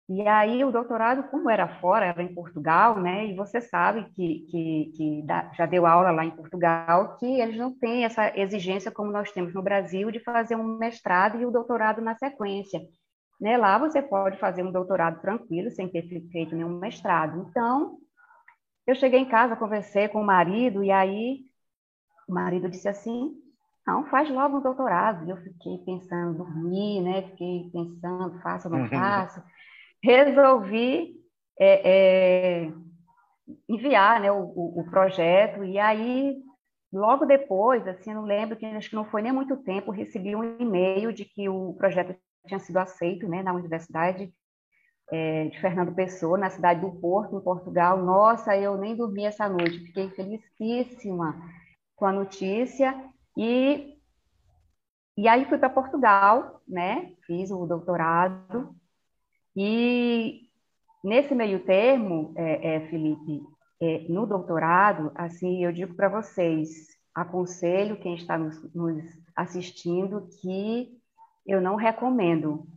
E 0.08 0.26
aí 0.26 0.64
o 0.64 0.72
doutorado, 0.72 1.30
como 1.30 1.48
era 1.48 1.68
fora, 1.80 2.06
era 2.06 2.22
em 2.22 2.34
Portugal, 2.34 2.98
né? 3.00 3.26
E 3.26 3.36
você 3.36 3.60
sabe 3.60 4.10
que, 4.10 4.40
que, 4.50 4.92
que 4.96 5.24
já 5.56 5.66
deu 5.66 5.86
aula 5.86 6.10
lá 6.10 6.24
em 6.24 6.32
Portugal, 6.32 7.16
que 7.16 7.40
eles 7.40 7.56
não 7.56 7.72
têm 7.78 8.04
essa 8.04 8.36
exigência 8.36 8.90
como 8.90 9.12
nós 9.12 9.30
temos 9.30 9.54
no 9.54 9.62
Brasil 9.62 10.10
de 10.10 10.18
fazer 10.18 10.56
um 10.56 10.76
mestrado 10.78 11.40
e 11.40 11.46
o 11.46 11.50
doutorado 11.52 12.02
na 12.02 12.16
sequência. 12.16 12.80
Né? 13.40 13.56
Lá 13.56 13.78
você 13.78 14.02
pode 14.02 14.36
fazer 14.38 14.64
um 14.64 14.72
doutorado 14.72 15.20
tranquilo, 15.20 15.70
sem 15.70 15.88
ter 15.88 16.02
feito 16.32 16.56
nenhum 16.56 16.78
mestrado. 16.78 17.46
Então, 17.48 17.96
eu 18.86 18.96
cheguei 18.96 19.20
em 19.20 19.28
casa, 19.28 19.54
conversei 19.54 20.08
com 20.08 20.20
o 20.20 20.26
marido, 20.26 20.82
e 20.82 20.90
aí 20.90 21.44
o 22.28 22.34
marido 22.34 22.68
disse 22.68 22.88
assim, 22.88 23.32
não, 23.90 24.06
faz 24.06 24.30
logo 24.30 24.58
um 24.58 24.62
doutorado. 24.62 25.26
E 25.26 25.30
eu 25.30 25.36
fiquei 25.38 25.78
pensando, 25.84 26.38
dormir, 26.38 27.02
né? 27.02 27.22
Fiquei 27.22 27.70
pensando, 27.72 28.40
faço 28.40 28.68
ou 28.68 28.74
não 28.74 28.82
uhum. 28.82 28.88
faço. 28.88 29.42
Resolvi 30.02 31.16
é, 31.58 31.90
é, 31.90 32.72
enviar 33.68 34.20
né, 34.20 34.30
o, 34.30 34.44
o, 34.44 34.80
o, 34.80 34.84
projeto, 34.90 35.64
e 35.64 35.78
aí, 35.78 36.36
logo 36.92 37.26
depois, 37.26 37.86
assim, 37.86 38.14
não 38.14 38.22
lembro, 38.22 38.56
que 38.56 38.64
acho 38.64 38.88
que 38.88 38.96
não 38.96 39.04
foi 39.04 39.22
nem 39.22 39.32
muito 39.32 39.56
tempo, 39.58 39.90
recebi 39.90 40.34
um 40.34 40.58
e-mail 40.58 41.12
de 41.12 41.24
que 41.24 41.48
o 41.48 41.74
projeto 41.74 42.16
tinha 42.46 42.60
sido 42.60 42.78
aceito 42.78 43.28
né, 43.28 43.42
na 43.42 43.52
Universidade 43.52 44.32
é, 45.12 45.48
de 45.48 45.60
Fernando 45.60 45.94
Pessoa, 45.94 46.38
na 46.38 46.48
cidade 46.48 46.80
do 46.80 46.92
Porto, 46.92 47.36
em 47.36 47.42
Portugal. 47.42 47.98
Nossa, 47.98 48.56
eu 48.56 48.78
nem 48.78 48.96
dormi 48.96 49.24
essa 49.24 49.48
noite, 49.48 49.80
fiquei 49.80 50.08
felicíssima 50.10 51.36
com 51.96 52.06
a 52.06 52.12
notícia 52.12 52.94
e, 53.42 53.98
e 55.16 55.26
aí 55.26 55.46
fui 55.46 55.56
para 55.56 55.70
Portugal, 55.70 56.60
né? 56.68 57.14
Fiz 57.26 57.50
o 57.50 57.64
doutorado. 57.64 58.76
E 59.56 60.42
nesse 61.02 61.34
meio 61.34 61.64
termo, 61.64 62.34
é, 62.36 62.74
é, 62.74 62.88
Felipe, 62.88 63.40
é, 63.80 64.04
no 64.10 64.26
doutorado, 64.26 65.10
assim, 65.14 65.64
eu 65.64 65.72
digo 65.72 65.94
para 65.94 66.10
vocês, 66.10 66.68
aconselho 67.14 67.98
quem 67.98 68.14
está 68.14 68.36
nos, 68.36 68.62
nos 68.74 69.02
assistindo 69.34 70.28
que 70.42 71.00
eu 71.46 71.62
não 71.62 71.76
recomendo 71.76 72.68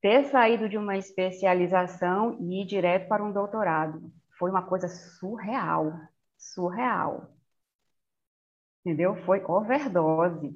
ter 0.00 0.24
saído 0.30 0.66
de 0.66 0.78
uma 0.78 0.96
especialização 0.96 2.38
e 2.40 2.62
ir 2.62 2.64
direto 2.64 3.06
para 3.06 3.22
um 3.22 3.32
doutorado. 3.32 4.10
Foi 4.38 4.50
uma 4.50 4.62
coisa 4.62 4.88
surreal, 4.88 5.92
surreal 6.38 7.35
entendeu? 8.86 9.16
Foi 9.24 9.42
overdose, 9.44 10.54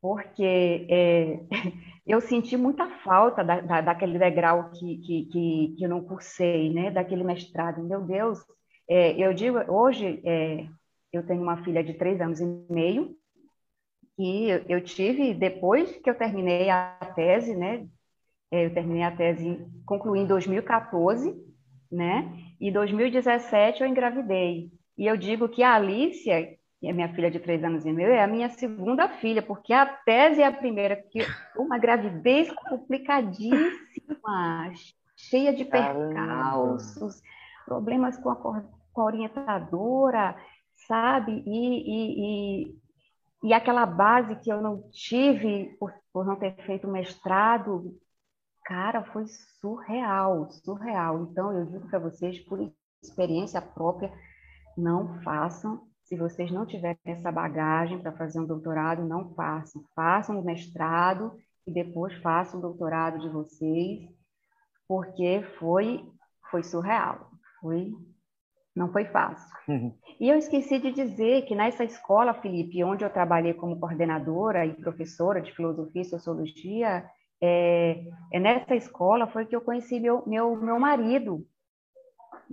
porque 0.00 0.86
é, 0.88 1.40
eu 2.06 2.18
senti 2.22 2.56
muita 2.56 2.88
falta 3.00 3.44
da, 3.44 3.60
da, 3.60 3.80
daquele 3.82 4.18
degrau 4.18 4.70
que, 4.70 4.96
que, 4.98 5.24
que, 5.26 5.74
que, 5.76 5.84
eu 5.84 5.90
não 5.90 6.02
cursei, 6.02 6.72
né? 6.72 6.90
Daquele 6.90 7.22
mestrado. 7.22 7.82
Meu 7.82 8.00
Deus, 8.00 8.42
é, 8.88 9.12
eu 9.22 9.34
digo, 9.34 9.58
hoje 9.70 10.22
é, 10.24 10.66
eu 11.12 11.26
tenho 11.26 11.42
uma 11.42 11.62
filha 11.62 11.84
de 11.84 11.92
três 11.92 12.18
anos 12.22 12.40
e 12.40 12.46
meio, 12.70 13.14
e 14.18 14.48
eu 14.68 14.82
tive, 14.82 15.34
depois 15.34 15.96
que 15.98 16.08
eu 16.08 16.14
terminei 16.14 16.70
a 16.70 17.12
tese, 17.14 17.54
né? 17.54 17.86
É, 18.50 18.66
eu 18.66 18.74
terminei 18.74 19.02
a 19.02 19.14
tese, 19.14 19.58
concluí 19.84 20.20
em 20.20 20.26
2014, 20.26 21.34
né? 21.92 22.32
E 22.58 22.70
2017 22.70 23.82
eu 23.82 23.88
engravidei. 23.88 24.70
E 24.96 25.06
eu 25.06 25.16
digo 25.16 25.48
que 25.48 25.62
a 25.62 25.74
Alicia, 25.74 26.58
e 26.82 26.88
a 26.88 26.94
minha 26.94 27.12
filha 27.14 27.30
de 27.30 27.38
três 27.38 27.62
anos 27.62 27.84
e 27.84 27.92
meio 27.92 28.10
é 28.10 28.22
a 28.22 28.26
minha 28.26 28.48
segunda 28.48 29.08
filha, 29.08 29.42
porque 29.42 29.72
a 29.72 29.84
tese 29.84 30.40
é 30.40 30.46
a 30.46 30.52
primeira, 30.52 30.96
que 30.96 31.20
uma 31.56 31.78
gravidez 31.78 32.50
complicadíssima, 32.68 34.72
cheia 35.14 35.52
de 35.52 35.64
percalços, 35.64 37.20
problemas 37.66 38.16
com 38.16 38.30
a, 38.30 38.36
com 38.36 39.00
a 39.00 39.04
orientadora, 39.04 40.34
sabe? 40.88 41.42
E, 41.46 41.50
e, 41.50 42.64
e, 42.64 42.78
e, 43.44 43.52
aquela 43.52 43.84
base 43.84 44.36
que 44.36 44.50
eu 44.50 44.62
não 44.62 44.82
tive 44.90 45.76
por, 45.78 45.92
por 46.10 46.24
não 46.24 46.36
ter 46.36 46.56
feito 46.64 46.88
mestrado, 46.88 47.94
cara, 48.64 49.04
foi 49.04 49.26
surreal, 49.60 50.50
surreal. 50.50 51.24
Então, 51.24 51.52
eu 51.52 51.66
digo 51.66 51.88
para 51.88 51.98
vocês, 51.98 52.38
por 52.40 52.58
experiência 53.02 53.60
própria, 53.60 54.10
não 54.76 55.20
façam. 55.22 55.89
Se 56.10 56.16
vocês 56.16 56.50
não 56.50 56.66
tiverem 56.66 56.98
essa 57.04 57.30
bagagem 57.30 58.00
para 58.00 58.10
fazer 58.10 58.40
um 58.40 58.44
doutorado, 58.44 59.06
não 59.06 59.32
façam. 59.32 59.80
Façam 59.94 60.40
o 60.40 60.44
mestrado 60.44 61.32
e 61.64 61.72
depois 61.72 62.12
façam 62.14 62.58
o 62.58 62.62
doutorado 62.62 63.20
de 63.20 63.28
vocês, 63.28 64.00
porque 64.88 65.44
foi, 65.60 66.04
foi 66.50 66.64
surreal. 66.64 67.30
Foi, 67.60 67.92
não 68.74 68.90
foi 68.90 69.04
fácil. 69.04 69.48
Uhum. 69.68 69.96
E 70.18 70.28
eu 70.28 70.36
esqueci 70.36 70.80
de 70.80 70.90
dizer 70.90 71.42
que 71.42 71.54
nessa 71.54 71.84
escola, 71.84 72.34
Felipe, 72.34 72.82
onde 72.82 73.04
eu 73.04 73.10
trabalhei 73.10 73.54
como 73.54 73.78
coordenadora 73.78 74.66
e 74.66 74.74
professora 74.74 75.40
de 75.40 75.54
filosofia 75.54 76.02
e 76.02 76.06
sociologia, 76.06 77.08
é, 77.40 78.02
é 78.32 78.40
nessa 78.40 78.74
escola 78.74 79.28
foi 79.28 79.46
que 79.46 79.54
eu 79.54 79.60
conheci 79.60 80.00
meu, 80.00 80.24
meu, 80.26 80.56
meu 80.56 80.80
marido. 80.80 81.46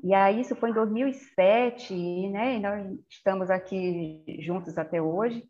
E 0.04 0.14
aí 0.14 0.42
isso 0.42 0.56
foi 0.56 0.70
em 0.70 0.74
2007, 0.74 1.94
né? 2.30 2.56
E 2.56 2.60
nós 2.60 3.00
estamos 3.10 3.50
aqui 3.50 4.24
juntos 4.40 4.78
até 4.78 5.02
hoje. 5.02 5.44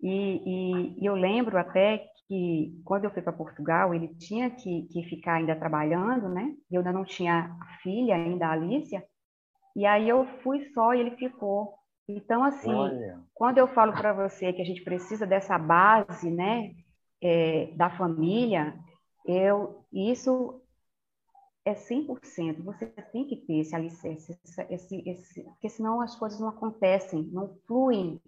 E, 0.00 0.10
e, 0.10 1.02
e 1.02 1.06
eu 1.06 1.14
lembro 1.14 1.56
até 1.56 2.04
que 2.26 2.80
quando 2.84 3.04
eu 3.04 3.10
fui 3.10 3.22
para 3.22 3.32
Portugal, 3.32 3.94
ele 3.94 4.08
tinha 4.16 4.50
que, 4.50 4.82
que 4.84 5.02
ficar 5.04 5.34
ainda 5.34 5.56
trabalhando, 5.56 6.28
né? 6.28 6.54
Eu 6.70 6.80
ainda 6.80 6.92
não 6.92 7.04
tinha 7.04 7.56
filha 7.82 8.16
ainda, 8.16 8.46
a 8.46 8.52
Alicia. 8.52 9.04
E 9.76 9.86
aí 9.86 10.08
eu 10.08 10.26
fui 10.42 10.64
só 10.72 10.94
e 10.94 11.00
ele 11.00 11.16
ficou. 11.16 11.74
Então, 12.08 12.44
assim, 12.44 12.72
Olha. 12.72 13.20
quando 13.32 13.58
eu 13.58 13.66
falo 13.68 13.92
para 13.92 14.12
você 14.12 14.52
que 14.52 14.60
a 14.60 14.64
gente 14.64 14.82
precisa 14.82 15.26
dessa 15.26 15.58
base, 15.58 16.30
né? 16.30 16.74
é, 17.24 17.70
da 17.74 17.88
família, 17.88 18.74
eu, 19.26 19.82
isso 19.90 20.60
é 21.64 21.74
100%. 21.74 22.62
Você 22.62 22.86
tem 22.86 23.26
que 23.26 23.36
ter 23.36 23.60
esse 23.60 23.74
alicerce, 23.74 24.38
esse, 24.70 25.02
esse, 25.08 25.42
porque 25.42 25.68
senão 25.68 26.00
as 26.00 26.14
coisas 26.16 26.38
não 26.40 26.48
acontecem, 26.48 27.22
não 27.32 27.56
fluem. 27.66 28.20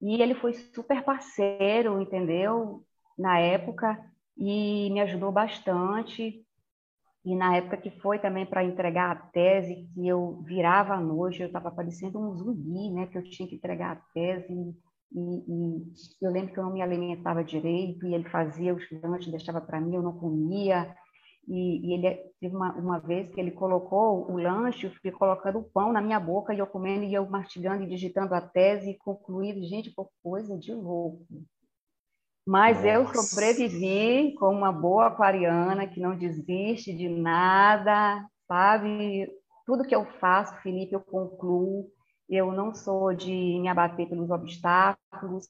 E 0.00 0.20
ele 0.20 0.34
foi 0.34 0.54
super 0.54 1.02
parceiro, 1.04 2.00
entendeu? 2.00 2.84
Na 3.18 3.38
época, 3.38 3.98
e 4.36 4.90
me 4.90 5.00
ajudou 5.00 5.30
bastante. 5.30 6.44
E 7.22 7.36
na 7.36 7.56
época 7.56 7.76
que 7.76 7.90
foi 8.00 8.18
também 8.18 8.46
para 8.46 8.64
entregar 8.64 9.10
a 9.10 9.16
tese, 9.16 9.86
que 9.94 10.08
eu 10.08 10.42
virava 10.46 10.94
à 10.94 11.00
noite, 11.00 11.40
eu 11.40 11.48
estava 11.48 11.70
parecendo 11.70 12.18
um 12.18 12.34
zumbi, 12.34 12.90
né? 12.90 13.06
Que 13.06 13.18
eu 13.18 13.22
tinha 13.22 13.46
que 13.46 13.56
entregar 13.56 13.92
a 13.92 14.00
tese 14.14 14.74
e, 15.12 15.18
e, 15.20 15.92
eu 16.22 16.30
lembro 16.30 16.52
que 16.52 16.58
eu 16.58 16.64
não 16.64 16.72
me 16.72 16.82
alimentava 16.82 17.42
direito 17.42 18.06
e 18.06 18.14
ele 18.14 18.28
fazia 18.28 18.74
os 18.74 18.84
lanches, 19.02 19.30
deixava 19.30 19.60
para 19.60 19.80
mim, 19.80 19.94
eu 19.94 20.02
não 20.02 20.16
comia. 20.16 20.94
E, 21.48 21.88
e, 21.88 21.94
ele 21.94 22.14
teve 22.40 22.54
uma, 22.54 22.72
uma 22.74 22.98
vez 23.00 23.28
que 23.32 23.40
ele 23.40 23.50
colocou 23.50 24.30
o 24.30 24.36
lanche, 24.36 24.86
eu 24.86 24.92
fiquei 24.92 25.10
colocando 25.10 25.58
o 25.58 25.64
pão 25.64 25.92
na 25.92 26.00
minha 26.00 26.20
boca 26.20 26.54
e 26.54 26.58
eu 26.58 26.66
comendo 26.66 27.04
e 27.04 27.14
eu 27.14 27.28
mastigando 27.28 27.82
e 27.82 27.88
digitando 27.88 28.34
a 28.34 28.40
tese 28.40 28.90
e 28.90 28.98
concluindo, 28.98 29.66
gente, 29.66 29.90
por 29.90 30.08
coisa 30.22 30.56
de 30.56 30.72
louco. 30.72 31.26
Mas 32.46 32.76
Nossa. 32.76 32.88
eu 32.88 33.06
sobrevivi 33.06 34.34
como 34.38 34.58
uma 34.58 34.72
boa 34.72 35.08
aquariana 35.08 35.86
que 35.86 36.00
não 36.00 36.16
desiste 36.16 36.92
de 36.94 37.08
nada, 37.08 38.24
sabe? 38.46 39.28
Tudo 39.66 39.86
que 39.86 39.94
eu 39.94 40.04
faço, 40.18 40.54
Felipe, 40.62 40.94
eu 40.94 41.00
concluo 41.00 41.90
eu 42.30 42.52
não 42.52 42.72
sou 42.72 43.12
de 43.12 43.32
me 43.32 43.68
abater 43.68 44.08
pelos 44.08 44.30
obstáculos 44.30 45.48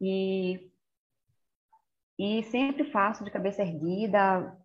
e, 0.00 0.72
e 2.18 2.42
sempre 2.44 2.90
faço 2.90 3.22
de 3.22 3.30
cabeça 3.30 3.60
erguida, 3.60 4.58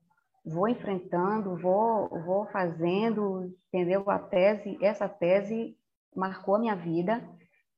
vou 0.46 0.68
enfrentando, 0.68 1.58
vou, 1.58 2.10
vou 2.24 2.46
fazendo, 2.48 3.52
entendeu? 3.68 4.10
A 4.10 4.20
tese, 4.20 4.78
essa 4.82 5.10
tese 5.10 5.76
marcou 6.16 6.56
a 6.56 6.60
minha 6.60 6.76
vida, 6.76 7.28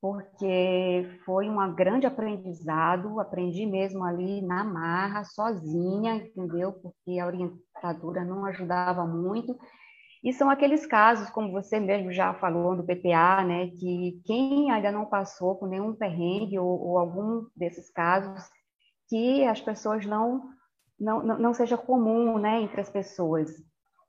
porque 0.01 1.09
foi 1.25 1.49
um 1.49 1.73
grande 1.73 2.05
aprendizado, 2.05 3.19
aprendi 3.19 3.65
mesmo 3.65 4.03
ali 4.03 4.41
na 4.41 4.63
marra, 4.63 5.23
sozinha, 5.23 6.15
entendeu? 6.15 6.73
Porque 6.73 7.19
a 7.19 7.25
orientadora 7.25 8.23
não 8.23 8.45
ajudava 8.45 9.05
muito, 9.05 9.57
e 10.23 10.33
são 10.33 10.49
aqueles 10.49 10.85
casos, 10.85 11.29
como 11.29 11.51
você 11.51 11.79
mesmo 11.79 12.11
já 12.11 12.33
falou 12.33 12.75
do 12.75 12.83
PPA, 12.83 13.43
né, 13.43 13.67
que 13.67 14.19
quem 14.25 14.71
ainda 14.71 14.91
não 14.91 15.05
passou 15.05 15.55
por 15.55 15.69
nenhum 15.69 15.93
perrengue 15.93 16.59
ou, 16.59 16.67
ou 16.67 16.97
algum 16.97 17.45
desses 17.55 17.89
casos, 17.91 18.43
que 19.07 19.45
as 19.45 19.61
pessoas 19.61 20.05
não, 20.05 20.49
não, 20.99 21.23
não 21.23 21.53
seja 21.53 21.77
comum 21.77 22.37
né, 22.37 22.61
entre 22.61 22.81
as 22.81 22.89
pessoas. 22.89 23.51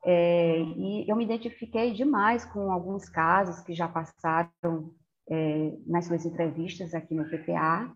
É, 0.04 0.60
e 0.60 1.10
eu 1.10 1.16
me 1.16 1.24
identifiquei 1.24 1.92
demais 1.92 2.44
com 2.44 2.70
alguns 2.70 3.08
casos 3.08 3.60
que 3.60 3.74
já 3.74 3.88
passaram 3.88 4.92
é, 5.28 5.72
nas 5.86 6.06
suas 6.06 6.24
entrevistas 6.24 6.94
aqui 6.94 7.14
no 7.14 7.28
PPA, 7.28 7.92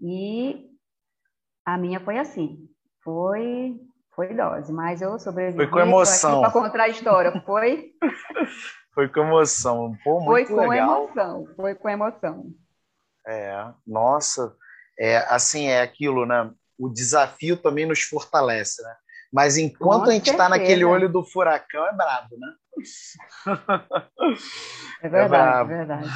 e 0.00 0.68
a 1.64 1.76
minha 1.76 2.00
foi 2.00 2.18
assim, 2.18 2.68
foi 3.02 3.80
foi 4.14 4.34
dose, 4.34 4.72
mas 4.72 5.00
eu 5.00 5.16
sobrevivi. 5.16 5.58
Foi 5.58 5.68
com 5.68 5.78
emoção. 5.78 6.40
Para 6.40 6.50
contar 6.50 6.82
a 6.82 6.88
história, 6.88 7.40
foi? 7.46 7.92
foi 8.92 9.08
com 9.08 9.20
emoção. 9.20 9.96
Pô, 10.02 10.20
foi 10.24 10.44
com 10.44 10.68
legal. 10.68 11.04
emoção, 11.04 11.46
foi 11.54 11.74
com 11.76 11.88
emoção. 11.88 12.52
É, 13.24 13.72
nossa, 13.86 14.56
é, 14.98 15.18
assim, 15.32 15.66
é 15.68 15.82
aquilo, 15.82 16.26
né? 16.26 16.50
O 16.78 16.88
desafio 16.88 17.56
também 17.56 17.86
nos 17.86 18.02
fortalece, 18.02 18.82
né? 18.82 18.94
Mas 19.32 19.58
enquanto 19.58 20.04
Com 20.04 20.10
a 20.10 20.14
gente 20.14 20.30
está 20.30 20.48
naquele 20.48 20.84
olho 20.84 21.08
do 21.08 21.22
furacão, 21.22 21.86
é 21.86 21.92
brabo, 21.92 22.36
né? 22.38 22.54
É 25.00 25.08
verdade, 25.08 25.72
é 25.72 25.76
verdade, 25.76 26.08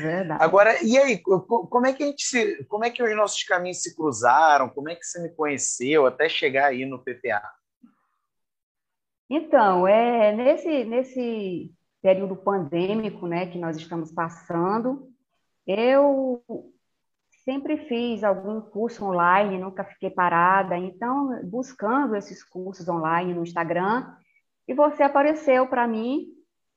verdade. 0.00 0.42
Agora, 0.42 0.82
e 0.82 0.98
aí, 0.98 1.20
como 1.20 1.86
é 1.86 1.92
que 1.92 2.02
a 2.02 2.06
gente 2.06 2.24
se, 2.24 2.64
como 2.64 2.84
é 2.84 2.90
que 2.90 3.00
os 3.00 3.16
nossos 3.16 3.44
caminhos 3.44 3.80
se 3.80 3.94
cruzaram? 3.94 4.68
Como 4.68 4.88
é 4.88 4.96
que 4.96 5.04
você 5.04 5.22
me 5.22 5.30
conheceu 5.30 6.04
até 6.04 6.28
chegar 6.28 6.66
aí 6.66 6.84
no 6.84 6.98
PPA? 6.98 7.48
Então, 9.30 9.86
é 9.86 10.34
nesse 10.34 10.84
nesse 10.84 11.72
período 12.02 12.34
pandêmico, 12.34 13.28
né, 13.28 13.46
que 13.46 13.58
nós 13.58 13.76
estamos 13.76 14.10
passando, 14.10 15.08
eu 15.64 16.42
sempre 17.44 17.76
fiz 17.88 18.24
algum 18.24 18.60
curso 18.60 19.04
online, 19.04 19.58
nunca 19.58 19.84
fiquei 19.84 20.10
parada. 20.10 20.76
Então, 20.76 21.40
buscando 21.44 22.16
esses 22.16 22.42
cursos 22.44 22.88
online 22.88 23.34
no 23.34 23.42
Instagram, 23.42 24.14
e 24.66 24.74
você 24.74 25.02
apareceu 25.02 25.66
para 25.66 25.86
mim, 25.86 26.28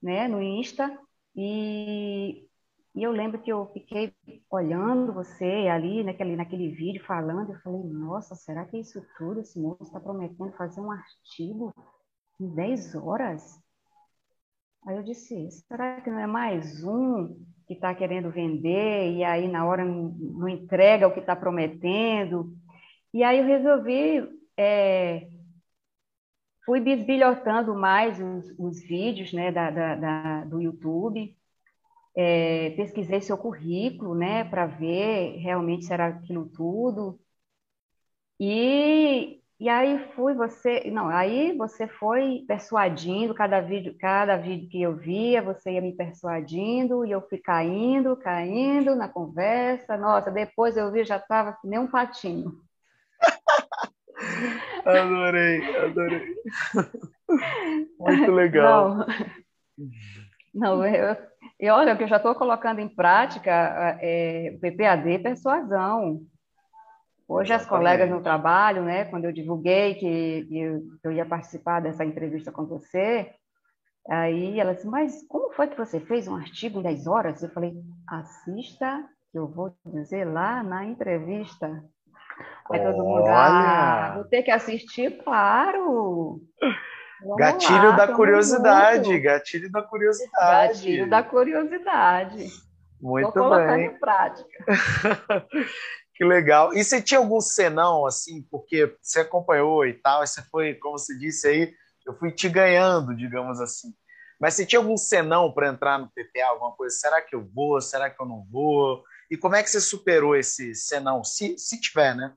né, 0.02 0.28
no 0.28 0.42
Insta, 0.42 0.98
e, 1.36 2.48
e, 2.96 3.04
eu 3.04 3.12
lembro 3.12 3.42
que 3.42 3.52
eu 3.52 3.68
fiquei 3.74 4.14
olhando 4.50 5.14
você 5.14 5.68
ali 5.70 6.04
naquele, 6.04 6.36
naquele 6.36 6.70
vídeo 6.72 7.04
falando, 7.06 7.54
eu 7.54 7.60
falei, 7.60 7.84
nossa, 7.84 8.36
será 8.36 8.66
que 8.66 8.78
é 8.78 8.80
isso 8.80 9.06
tudo? 9.18 9.42
Esse 9.42 9.60
moço 9.60 9.84
está 9.84 10.00
prometendo 10.00 10.54
fazer 10.54 10.82
um 10.82 10.92
artigo 10.92 11.74
em 12.40 12.48
10 12.56 12.96
horas? 12.96 13.65
Aí 14.88 14.98
eu 14.98 15.04
disse, 15.04 15.50
será 15.68 16.00
que 16.02 16.10
não 16.10 16.20
é 16.20 16.28
mais 16.28 16.84
um 16.84 17.36
que 17.68 17.74
está 17.74 17.94
querendo 17.96 18.30
vender 18.30 19.14
e 19.14 19.24
aí 19.24 19.48
na 19.48 19.66
hora 19.66 19.84
não, 19.84 20.48
entrega 20.48 21.08
o 21.08 21.14
que 21.14 21.20
está 21.20 21.36
prometendo? 21.36 22.56
E 23.14 23.24
aí 23.24 23.40
eu 23.40 23.46
resolvi 23.46 24.28
é, 24.58 25.28
fui 26.66 26.80
bisbilhotando 26.80 27.76
mais 27.76 28.20
os, 28.20 28.54
os 28.58 28.82
vídeos 28.82 29.32
né, 29.34 29.52
da, 29.52 29.70
da, 29.70 29.96
da, 29.96 30.46
do 30.46 30.62
YouTube, 30.62 31.36
é, 32.16 32.72
pesquisei 32.72 33.22
seu 33.22 33.38
currículo, 33.38 34.16
né, 34.16 34.44
para 34.44 34.66
ver 34.66 35.38
realmente 35.38 35.86
se 35.86 35.94
era 35.94 36.08
aquilo 36.08 36.48
tudo. 36.50 37.20
E, 38.40 39.42
e 39.58 39.70
aí 39.70 39.98
fui 40.16 40.34
você, 40.34 40.90
não, 40.92 41.08
aí 41.08 41.56
você 41.58 41.88
foi 41.88 42.44
persuadindo 42.46 43.34
cada 43.34 43.62
vídeo, 43.62 43.96
cada 43.98 44.36
vídeo 44.36 44.68
que 44.70 44.82
eu 44.82 44.98
via, 44.98 45.42
você 45.42 45.72
ia 45.72 45.82
me 45.82 45.96
persuadindo 45.96 47.06
e 47.06 47.12
eu 47.12 47.22
fui 47.22 47.38
caindo, 47.38 48.18
caindo 48.18 48.96
na 48.96 49.08
conversa. 49.08 49.96
Nossa, 49.96 50.30
depois 50.30 50.76
eu 50.76 50.92
vi 50.92 51.06
já 51.06 51.18
estava 51.18 51.58
nem 51.64 51.80
um 51.80 51.88
patinho. 51.88 52.52
Adorei, 54.86 55.78
adorei. 55.78 56.36
Muito 58.00 58.32
legal. 58.32 58.98
Não, 60.54 60.78
não 60.78 60.86
eu, 60.86 61.18
e 61.60 61.70
olha 61.70 61.96
que 61.96 62.04
eu 62.04 62.08
já 62.08 62.18
estou 62.18 62.36
colocando 62.36 62.80
em 62.80 62.88
prática 62.88 63.98
é, 64.02 64.58
PPAD 64.62 65.20
persuasão. 65.20 66.22
Hoje 67.28 67.54
as 67.54 67.66
colegas 67.66 68.10
no 68.10 68.22
trabalho, 68.22 68.84
né, 68.84 69.06
quando 69.06 69.26
eu 69.26 69.32
divulguei 69.32 69.96
que, 69.96 70.46
que 70.48 70.60
eu, 70.60 70.82
eu 71.04 71.12
ia 71.12 71.26
participar 71.26 71.80
dessa 71.80 72.06
entrevista 72.06 72.52
com 72.52 72.66
você, 72.66 73.32
aí 74.08 74.60
elas 74.60 74.78
disse, 74.78 74.88
mas 74.88 75.28
como 75.28 75.52
foi 75.54 75.68
que 75.68 75.78
você 75.78 76.00
fez 76.00 76.28
um 76.28 76.36
artigo 76.36 76.80
em 76.80 76.84
10 76.84 77.08
horas? 77.08 77.42
Eu 77.42 77.50
falei, 77.50 77.74
assista, 78.08 79.04
que 79.32 79.40
eu 79.40 79.48
vou 79.48 79.76
dizer 79.86 80.26
lá 80.26 80.62
na 80.62 80.86
entrevista. 80.86 81.84
Aí 82.72 82.84
todo 82.84 83.04
mundo, 83.04 83.28
ah, 83.28 84.14
vou 84.16 84.26
ter 84.26 84.44
que 84.44 84.52
assistir, 84.52 85.24
claro. 85.24 86.42
Vamos 87.22 87.38
gatilho 87.38 87.90
lá, 87.90 87.96
da 87.96 88.14
curiosidade, 88.14 89.06
junto. 89.12 89.24
gatilho 89.24 89.72
da 89.72 89.82
curiosidade. 89.82 90.74
Gatilho 90.74 91.10
da 91.10 91.24
curiosidade. 91.24 92.48
Muito 93.02 93.24
Vou 93.24 93.34
colocar 93.34 93.78
bem. 93.78 93.88
em 93.88 94.00
prática. 94.00 94.66
que 96.16 96.24
legal. 96.24 96.74
E 96.74 96.84
você 96.84 97.02
tinha 97.02 97.20
algum 97.20 97.42
senão, 97.42 98.06
assim, 98.06 98.42
porque 98.50 98.96
você 99.02 99.20
acompanhou 99.20 99.86
e 99.86 99.94
tal, 99.94 100.24
e 100.24 100.28
você 100.28 100.42
foi, 100.44 100.74
como 100.76 100.98
você 100.98 101.18
disse 101.18 101.48
aí, 101.48 101.74
eu 102.06 102.18
fui 102.18 102.32
te 102.32 102.48
ganhando, 102.48 103.16
digamos 103.16 103.60
assim. 103.60 103.94
Mas 104.40 104.54
você 104.54 104.66
tinha 104.66 104.80
algum 104.80 104.98
senão 104.98 105.52
para 105.52 105.70
entrar 105.70 106.00
no 106.00 106.10
PPA, 106.10 106.48
alguma 106.50 106.72
coisa? 106.72 106.96
Será 106.96 107.22
que 107.22 107.36
eu 107.36 107.46
vou? 107.54 107.82
Será 107.82 108.10
que 108.10 108.22
eu 108.22 108.26
não 108.26 108.46
vou? 108.50 109.04
E 109.30 109.38
como 109.38 109.56
é 109.56 109.64
que 109.64 109.70
você 109.70 109.82
superou 109.82 110.36
esse 110.36 110.74
senão? 110.74 111.24
Se, 111.24 111.58
se 111.58 111.80
tiver, 111.80 112.16
né? 112.16 112.34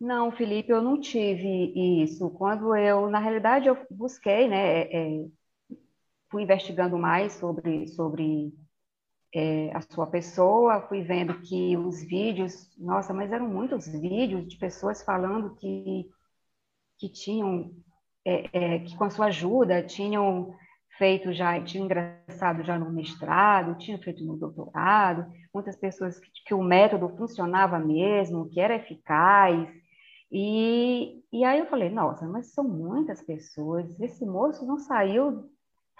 Não, 0.00 0.32
Felipe, 0.32 0.70
eu 0.70 0.82
não 0.82 1.00
tive 1.00 2.02
isso. 2.02 2.28
Quando 2.30 2.74
eu, 2.76 3.08
na 3.08 3.20
realidade, 3.20 3.68
eu 3.68 3.86
busquei, 3.88 4.48
né, 4.48 4.82
é, 4.82 5.24
fui 6.28 6.42
investigando 6.42 6.98
mais 6.98 7.34
sobre, 7.34 7.86
sobre 7.86 8.52
é, 9.34 9.70
a 9.74 9.80
sua 9.80 10.06
pessoa, 10.06 10.82
fui 10.82 11.02
vendo 11.02 11.40
que 11.40 11.76
os 11.76 12.02
vídeos, 12.02 12.70
nossa, 12.78 13.14
mas 13.14 13.32
eram 13.32 13.48
muitos 13.48 13.86
vídeos 13.88 14.46
de 14.46 14.56
pessoas 14.58 15.02
falando 15.02 15.54
que, 15.56 16.08
que 16.98 17.08
tinham, 17.08 17.70
é, 18.24 18.48
é, 18.52 18.78
que 18.80 18.96
com 18.96 19.04
a 19.04 19.10
sua 19.10 19.26
ajuda 19.26 19.82
tinham 19.82 20.54
feito 20.98 21.32
já, 21.32 21.60
tinham 21.62 21.86
ingressado 21.86 22.62
já 22.62 22.78
no 22.78 22.92
mestrado, 22.92 23.78
tinham 23.78 23.98
feito 24.00 24.22
no 24.24 24.36
doutorado, 24.36 25.26
muitas 25.52 25.76
pessoas 25.76 26.20
que, 26.20 26.30
que 26.46 26.54
o 26.54 26.62
método 26.62 27.08
funcionava 27.16 27.78
mesmo, 27.78 28.48
que 28.50 28.60
era 28.60 28.76
eficaz, 28.76 29.68
e, 30.30 31.22
e 31.30 31.44
aí 31.44 31.58
eu 31.58 31.66
falei, 31.66 31.90
nossa, 31.90 32.26
mas 32.26 32.52
são 32.52 32.64
muitas 32.64 33.22
pessoas, 33.22 33.98
esse 34.00 34.24
moço 34.24 34.66
não 34.66 34.78
saiu 34.78 35.50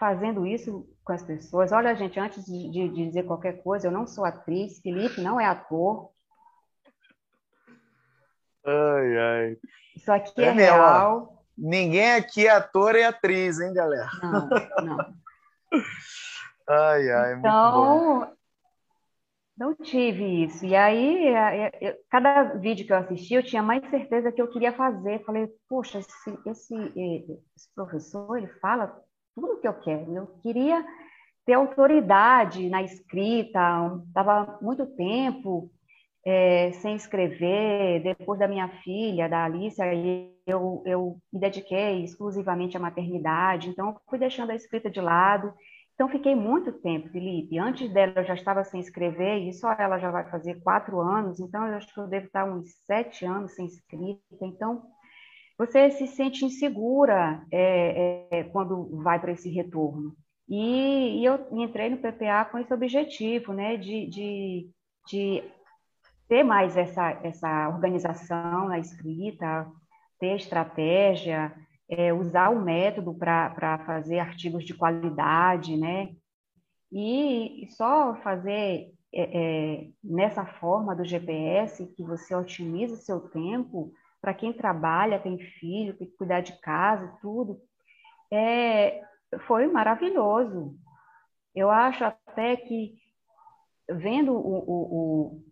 fazendo 0.03 0.45
isso 0.45 0.85
com 1.05 1.12
as 1.12 1.23
pessoas. 1.23 1.71
Olha, 1.71 1.95
gente, 1.95 2.19
antes 2.19 2.45
de, 2.45 2.69
de, 2.73 2.88
de 2.88 3.07
dizer 3.07 3.23
qualquer 3.23 3.62
coisa, 3.62 3.87
eu 3.87 3.93
não 3.93 4.05
sou 4.05 4.25
atriz, 4.25 4.81
Felipe 4.81 5.21
não 5.21 5.38
é 5.38 5.47
ator. 5.47 6.11
Ai, 8.67 9.17
ai. 9.17 9.57
Isso 9.95 10.11
aqui 10.11 10.43
é, 10.43 10.47
é 10.47 10.51
real. 10.51 11.45
Ninguém 11.57 12.15
aqui 12.15 12.49
é 12.49 12.51
ator 12.51 12.97
e 12.97 13.05
atriz, 13.05 13.61
hein, 13.61 13.73
galera? 13.73 14.11
Não, 14.21 14.49
não. 14.83 15.15
ai, 16.69 17.09
ai, 17.09 17.35
então, 17.35 18.33
não 19.57 19.73
tive 19.77 20.43
isso. 20.47 20.67
E 20.67 20.75
aí, 20.75 21.29
eu, 21.81 21.95
cada 22.11 22.55
vídeo 22.55 22.85
que 22.85 22.93
eu 22.93 22.97
assisti, 22.97 23.35
eu 23.35 23.43
tinha 23.45 23.62
mais 23.62 23.88
certeza 23.88 24.33
que 24.33 24.43
eu 24.43 24.49
queria 24.49 24.73
fazer. 24.73 25.25
Falei, 25.25 25.49
poxa, 25.69 26.01
esse, 26.01 26.38
esse, 26.45 26.75
esse 26.75 27.73
professor, 27.73 28.37
ele 28.37 28.49
fala 28.61 29.01
tudo 29.35 29.61
que 29.61 29.68
eu 29.68 29.75
quero. 29.75 30.14
Eu 30.14 30.27
queria 30.42 30.85
ter 31.45 31.55
autoridade 31.55 32.68
na 32.68 32.83
escrita, 32.83 33.59
estava 34.07 34.59
muito 34.62 34.87
tempo 34.95 35.71
é, 36.25 36.73
sem 36.73 36.95
escrever. 36.95 38.03
Depois 38.03 38.38
da 38.38 38.49
minha 38.49 38.68
filha, 38.83 39.29
da 39.29 39.45
Alicia, 39.45 39.85
eu, 40.47 40.83
eu 40.87 41.16
me 41.33 41.40
dediquei 41.40 42.05
exclusivamente 42.05 42.77
à 42.77 42.81
maternidade, 42.81 43.68
então 43.68 43.97
fui 44.09 44.18
deixando 44.18 44.51
a 44.51 44.55
escrita 44.55 44.90
de 44.90 45.01
lado 45.01 45.53
então, 45.95 46.09
fiquei 46.09 46.35
muito 46.35 46.73
tempo, 46.73 47.09
Felipe. 47.11 47.59
Antes 47.59 47.88
dela, 47.92 48.14
eu 48.16 48.25
já 48.25 48.35
estava 48.35 48.64
sem 48.64 48.81
escrever, 48.81 49.38
e 49.47 49.53
só 49.53 49.73
ela 49.73 49.99
já 49.99 50.11
vai 50.11 50.29
fazer 50.31 50.61
quatro 50.61 51.01
anos, 51.01 51.38
então 51.38 51.66
eu 51.66 51.77
acho 51.77 51.92
que 51.92 52.01
eu 52.01 52.09
devo 52.09 52.27
estar 52.27 52.45
uns 52.45 52.71
sete 52.87 53.25
anos 53.25 53.55
sem 53.55 53.66
escrita. 53.66 54.21
Então, 54.40 54.83
você 55.59 55.91
se 55.91 56.07
sente 56.07 56.45
insegura 56.45 57.45
é, 57.51 58.27
é, 58.31 58.45
quando 58.45 59.03
vai 59.03 59.21
para 59.21 59.33
esse 59.33 59.51
retorno. 59.51 60.15
E, 60.49 61.21
e, 61.21 61.25
eu 61.25 61.47
entrei 61.53 61.88
no 61.88 61.99
PPA 61.99 62.45
com 62.45 62.59
esse 62.59 62.73
objetivo, 62.75 63.53
né, 63.53 63.77
de, 63.77 64.07
de, 64.07 64.71
de 65.09 65.43
ter 66.29 66.43
mais 66.43 66.77
essa, 66.77 67.11
essa 67.23 67.69
organização 67.69 68.69
na 68.69 68.79
escrita, 68.79 69.71
ter 70.19 70.37
estratégia, 70.37 71.55
é, 71.88 72.12
usar 72.12 72.51
o 72.51 72.61
método 72.61 73.15
para 73.15 73.79
fazer 73.87 74.19
artigos 74.19 74.65
de 74.65 74.75
qualidade, 74.75 75.77
né? 75.77 76.11
E, 76.91 77.65
e 77.65 77.71
só 77.73 78.15
fazer 78.17 78.93
é, 79.15 79.23
é, 79.23 79.88
nessa 80.03 80.45
forma 80.45 80.95
do 80.95 81.05
GPS 81.05 81.87
que 81.87 82.03
você 82.03 82.35
otimiza 82.35 82.97
seu 82.97 83.21
tempo 83.21 83.93
para 84.23 84.33
quem 84.33 84.53
trabalha, 84.53 85.19
tem 85.19 85.37
filho, 85.37 85.97
tem 85.99 86.07
que 86.07 86.17
cuidar 86.17 86.41
de 86.41 86.59
casa, 86.61 87.19
tudo, 87.21 87.61
é, 88.33 89.03
foi 89.49 89.67
maravilhoso. 89.67 90.77
Eu 91.53 91.71
acho 91.71 92.05
até 92.05 92.57
que 92.57 92.95
vendo 93.91 94.33
o, 94.33 94.39
o, 94.39 94.97
o, 95.35 95.45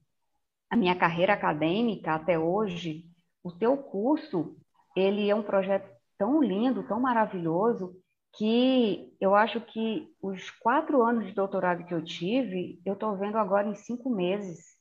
a 0.70 0.76
minha 0.76 0.94
carreira 0.94 1.32
acadêmica 1.32 2.14
até 2.14 2.38
hoje, 2.38 3.04
o 3.42 3.50
teu 3.50 3.76
curso 3.76 4.56
ele 4.96 5.28
é 5.28 5.34
um 5.34 5.42
projeto 5.42 5.90
tão 6.16 6.40
lindo, 6.40 6.86
tão 6.86 7.00
maravilhoso, 7.00 7.96
que 8.36 9.12
eu 9.20 9.34
acho 9.34 9.60
que 9.60 10.14
os 10.22 10.48
quatro 10.50 11.02
anos 11.02 11.26
de 11.26 11.32
doutorado 11.32 11.84
que 11.84 11.92
eu 11.92 12.04
tive, 12.04 12.80
eu 12.86 12.94
estou 12.94 13.16
vendo 13.16 13.36
agora 13.36 13.66
em 13.66 13.74
cinco 13.74 14.08
meses 14.08 14.79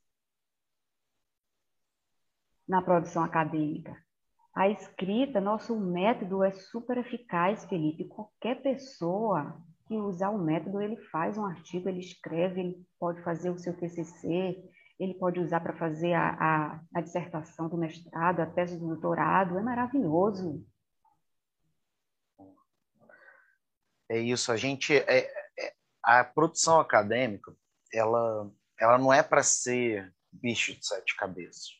na 2.70 2.82
produção 2.82 3.24
acadêmica. 3.24 3.98
A 4.56 4.70
escrita, 4.70 5.42
nosso 5.42 5.76
método 5.80 6.44
é 6.44 6.52
super 6.52 6.98
eficaz, 6.98 7.66
Felipe. 7.66 8.08
Qualquer 8.08 8.62
pessoa 8.62 9.60
que 9.88 9.96
usar 9.96 10.30
o 10.30 10.38
método, 10.38 10.80
ele 10.80 10.96
faz 11.12 11.38
um 11.38 11.46
artigo, 11.46 11.90
ele 11.90 12.00
escreve, 12.00 12.62
ele 12.62 12.86
pode 13.00 13.24
fazer 13.24 13.50
o 13.50 13.58
seu 13.58 13.76
TCC, 13.76 14.64
ele 15.00 15.16
pode 15.16 15.40
usar 15.40 15.62
para 15.62 15.78
fazer 15.78 16.14
a, 16.14 16.30
a, 16.30 16.82
a 16.94 17.02
dissertação 17.02 17.68
do 17.68 17.78
mestrado, 17.78 18.42
a 18.42 18.46
tese 18.46 18.78
do 18.78 18.88
doutorado. 18.88 19.58
É 19.58 19.62
maravilhoso. 19.62 20.64
É 24.08 24.20
isso, 24.20 24.52
a 24.52 24.58
gente 24.58 24.96
é, 24.96 25.32
é 25.58 25.74
a 26.04 26.24
produção 26.24 26.80
acadêmica, 26.80 27.56
ela 27.94 28.52
ela 28.80 28.98
não 28.98 29.12
é 29.12 29.22
para 29.22 29.44
ser 29.44 30.14
bicho 30.32 30.74
de 30.74 30.86
sete 30.86 31.16
cabeças. 31.18 31.79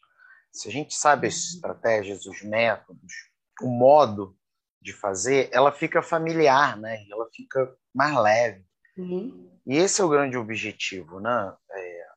Se 0.60 0.68
a 0.68 0.72
gente 0.72 0.94
sabe 0.94 1.28
as 1.28 1.36
uhum. 1.36 1.56
estratégias, 1.56 2.26
os 2.26 2.42
métodos, 2.42 3.14
o 3.62 3.70
modo 3.70 4.38
de 4.82 4.92
fazer, 4.92 5.50
ela 5.54 5.72
fica 5.72 6.02
familiar, 6.02 6.78
né? 6.78 7.06
Ela 7.10 7.30
fica 7.34 7.74
mais 7.96 8.14
leve. 8.18 8.66
Uhum. 8.98 9.58
E 9.66 9.78
esse 9.78 10.02
é 10.02 10.04
o 10.04 10.10
grande 10.10 10.36
objetivo, 10.36 11.22
né? 11.22 11.56
É, 11.72 12.08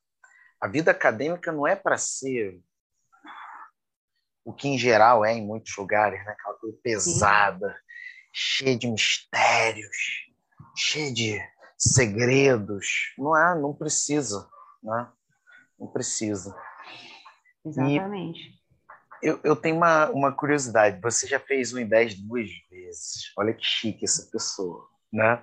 a 0.60 0.66
vida 0.66 0.90
acadêmica 0.90 1.52
não 1.52 1.68
é 1.68 1.76
para 1.76 1.96
ser 1.96 2.60
o 4.44 4.52
que 4.52 4.66
em 4.66 4.76
geral 4.76 5.24
é 5.24 5.32
em 5.32 5.46
muitos 5.46 5.76
lugares, 5.76 6.18
né? 6.24 6.32
Aquela 6.32 6.58
coisa 6.58 6.76
pesada, 6.82 7.78
cheia 8.32 8.76
de 8.76 8.88
mistérios, 8.88 9.96
cheia 10.76 11.14
de 11.14 11.40
segredos. 11.78 13.14
Não 13.16 13.36
é, 13.36 13.56
não 13.56 13.72
precisa, 13.72 14.50
né? 14.82 15.12
Não 15.78 15.86
precisa. 15.86 16.52
Exatamente. 17.64 18.50
E 18.50 18.52
eu, 19.22 19.38
eu 19.44 19.54
tenho 19.54 19.76
uma, 19.76 20.10
uma 20.10 20.32
curiosidade. 20.32 21.00
Você 21.00 21.26
já 21.28 21.38
fez 21.38 21.72
um 21.72 21.78
em 21.78 21.86
10 21.86 22.16
duas 22.16 22.50
vezes. 22.68 23.32
Olha 23.38 23.54
que 23.54 23.64
chique 23.64 24.04
essa 24.04 24.28
pessoa, 24.30 24.88
né? 25.12 25.40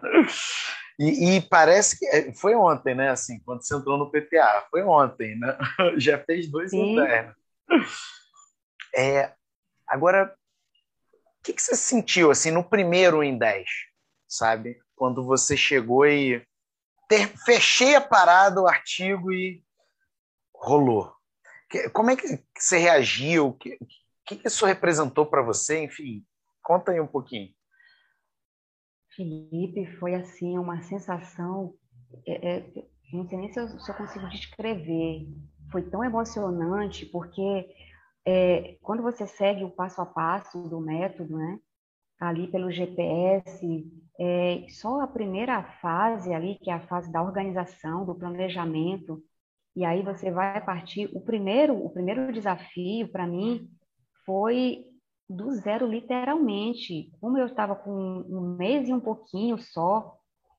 E, 0.99 1.37
e, 1.37 1.41
parece 1.41 1.97
que 1.97 2.05
é, 2.07 2.33
foi 2.33 2.55
ontem, 2.55 2.93
né? 2.93 3.09
Assim, 3.09 3.39
quando 3.39 3.63
você 3.63 3.73
entrou 3.73 3.97
no 3.97 4.11
PPA, 4.11 4.67
foi 4.69 4.83
ontem, 4.83 5.39
né? 5.39 5.57
Já 5.97 6.19
fez 6.19 6.51
dois 6.51 6.73
internos. 6.73 7.33
É, 8.93 9.33
agora, 9.87 10.35
o 11.39 11.43
que, 11.43 11.53
que 11.53 11.61
você 11.61 11.75
sentiu 11.75 12.31
assim 12.31 12.51
no 12.51 12.63
primeiro 12.63 13.23
em 13.23 13.37
10, 13.37 13.65
sabe? 14.27 14.77
Quando 14.93 15.25
você 15.25 15.55
chegou 15.55 16.05
e 16.05 16.45
ter, 17.07 17.27
fechei 17.45 17.95
a 17.95 18.01
parada, 18.01 18.61
o 18.61 18.67
artigo 18.67 19.31
e 19.31 19.63
rolou. 20.53 21.13
Como 21.93 22.09
é 22.09 22.15
que 22.15 22.43
você 22.57 22.77
reagiu? 22.77 23.47
O 23.47 23.53
que, 23.53 23.77
que 24.25 24.47
isso 24.47 24.65
representou 24.65 25.25
para 25.25 25.41
você? 25.41 25.83
Enfim, 25.83 26.25
conta 26.61 26.91
aí 26.91 26.99
um 26.99 27.07
pouquinho. 27.07 27.53
Felipe, 29.15 29.85
foi 29.97 30.15
assim 30.15 30.57
uma 30.57 30.81
sensação, 30.83 31.73
é, 32.25 32.57
é, 32.57 32.85
não 33.11 33.27
sei 33.27 33.37
nem 33.37 33.51
se 33.51 33.59
eu, 33.59 33.67
se 33.67 33.91
eu 33.91 33.95
consigo 33.95 34.29
descrever. 34.29 35.27
Foi 35.71 35.83
tão 35.83 36.03
emocionante 36.03 37.05
porque 37.05 37.67
é, 38.25 38.77
quando 38.81 39.03
você 39.03 39.27
segue 39.27 39.63
o 39.63 39.71
passo 39.71 40.01
a 40.01 40.05
passo 40.05 40.69
do 40.69 40.79
método, 40.79 41.37
né, 41.37 41.59
ali 42.19 42.47
pelo 42.47 42.71
GPS, 42.71 43.85
é, 44.19 44.65
só 44.69 45.01
a 45.01 45.07
primeira 45.07 45.63
fase 45.81 46.33
ali, 46.33 46.55
que 46.55 46.69
é 46.69 46.73
a 46.73 46.87
fase 46.87 47.11
da 47.11 47.21
organização, 47.21 48.05
do 48.05 48.15
planejamento, 48.15 49.23
e 49.79 49.85
aí 49.85 50.01
você 50.03 50.29
vai 50.29 50.59
partir. 50.59 51.09
O 51.13 51.21
primeiro, 51.21 51.73
o 51.73 51.89
primeiro 51.89 52.33
desafio 52.33 53.07
para 53.07 53.25
mim 53.25 53.65
foi 54.25 54.83
do 55.29 55.51
zero, 55.53 55.87
literalmente. 55.87 57.09
Como 57.21 57.37
eu 57.37 57.45
estava 57.45 57.77
com 57.77 57.89
um 57.89 58.57
mês 58.57 58.89
e 58.89 58.93
um 58.93 58.99
pouquinho 58.99 59.57
só, 59.57 60.17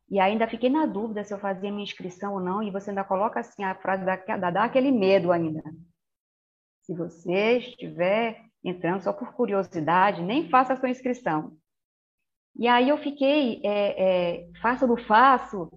e 0.09 0.18
ainda 0.18 0.48
fiquei 0.48 0.70
na 0.70 0.87
dúvida 0.87 1.22
se 1.22 1.35
eu 1.35 1.38
fazia 1.38 1.70
minha 1.70 1.83
inscrição 1.83 2.33
ou 2.33 2.40
não, 2.40 2.62
e 2.62 2.70
você 2.70 2.88
ainda 2.88 3.04
coloca 3.04 3.40
assim 3.40 3.62
a 3.62 3.74
frase 3.74 4.06
da, 4.06 4.16
da 4.38 4.50
dá 4.50 4.64
aquele 4.64 4.90
medo 4.90 5.30
ainda. 5.30 5.62
Se 6.80 6.94
você 6.94 7.59
estiver 7.59 8.40
entrando 8.64 9.02
só 9.02 9.12
por 9.12 9.35
curiosidade, 9.35 10.22
nem 10.22 10.48
faça 10.48 10.72
a 10.72 10.76
sua 10.76 10.88
inscrição. 10.88 11.54
E 12.56 12.66
aí 12.66 12.88
eu 12.88 12.96
fiquei, 12.96 13.61
é, 13.62 14.44
é, 14.46 14.50
faço 14.62 14.87
do 14.87 14.96
faço, 14.96 15.70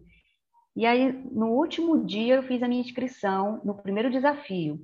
e 0.76 0.86
aí 0.86 1.12
no 1.32 1.48
último 1.50 2.04
dia 2.06 2.36
eu 2.36 2.44
fiz 2.44 2.62
a 2.64 2.68
minha 2.68 2.82
inscrição 2.82 3.62
no 3.64 3.76
primeiro 3.76 4.10
desafio. 4.10 4.80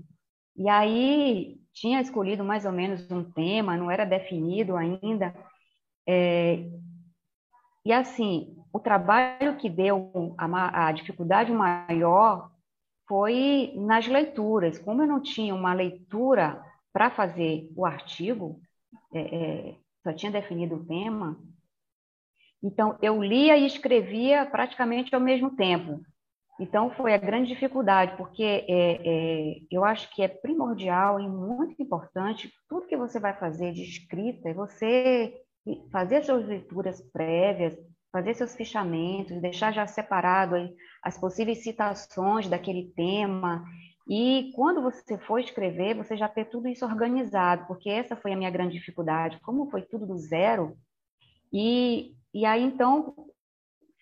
E 0.56 0.68
aí 0.70 1.60
tinha 1.74 2.02
escolhido 2.02 2.44
mais 2.44 2.66
ou 2.66 2.72
menos 2.72 3.10
um 3.12 3.24
tema, 3.24 3.78
não 3.78 3.90
era 3.90 4.06
definido 4.06 4.76
ainda. 4.76 5.34
É, 6.08 6.66
e 7.86 7.94
assim, 7.94 8.56
o 8.72 8.80
trabalho 8.80 9.58
que 9.58 9.70
deu 9.70 10.36
a, 10.38 10.88
a 10.88 10.92
dificuldade 10.92 11.52
maior 11.52 12.52
foi 13.08 13.74
nas 13.76 14.08
leituras. 14.08 14.78
Como 14.78 15.02
eu 15.02 15.08
não 15.08 15.22
tinha 15.22 15.56
uma 15.56 15.74
leitura 15.74 16.64
para 16.94 17.10
fazer 17.10 17.72
o 17.76 17.86
artigo, 17.86 18.62
é, 19.14 19.20
é, 19.20 19.76
só 20.04 20.14
tinha 20.14 20.32
definido 20.32 20.76
o 20.76 20.86
tema, 20.86 21.40
então 22.64 22.98
eu 23.02 23.22
lia 23.22 23.58
e 23.58 23.66
escrevia 23.66 24.46
praticamente 24.46 25.14
ao 25.14 25.22
mesmo 25.22 25.56
tempo. 25.56 26.02
Então 26.60 26.92
foi 26.92 27.14
a 27.14 27.18
grande 27.18 27.48
dificuldade, 27.48 28.18
porque 28.18 28.44
é, 28.44 28.66
é, 28.70 29.56
eu 29.72 29.86
acho 29.86 30.14
que 30.14 30.22
é 30.22 30.28
primordial 30.28 31.20
e 31.20 31.28
muito 31.28 31.82
importante 31.82 32.52
tudo 32.68 32.88
que 32.88 32.98
você 32.98 33.18
vai 33.20 33.34
fazer 33.34 33.72
de 33.72 33.84
escrita, 33.84 34.50
é 34.50 34.54
você 34.54 35.34
fazer 35.90 36.24
suas 36.24 36.46
leituras 36.46 37.02
prévias, 37.14 37.78
fazer 38.12 38.34
seus 38.34 38.56
fichamentos, 38.56 39.42
deixar 39.42 39.72
já 39.72 39.88
separado 39.88 40.56
as 41.02 41.18
possíveis 41.18 41.64
citações 41.64 42.50
daquele 42.50 42.92
tema 42.94 43.64
e 44.10 44.52
quando 44.56 44.82
você 44.82 45.20
for 45.20 45.40
escrever, 45.40 45.96
você 45.96 46.18
já 46.18 46.28
ter 46.28 46.46
tudo 46.46 46.68
isso 46.68 46.84
organizado, 46.84 47.68
porque 47.68 47.92
essa 47.92 48.16
foi 48.16 48.34
a 48.34 48.36
minha 48.36 48.50
grande 48.50 48.74
dificuldade. 48.74 49.40
Como 49.42 49.70
foi 49.70 49.84
tudo 49.84 50.08
do 50.08 50.18
zero, 50.18 50.76
e, 51.54 52.16
e 52.34 52.46
aí 52.46 52.64
então 52.64 53.16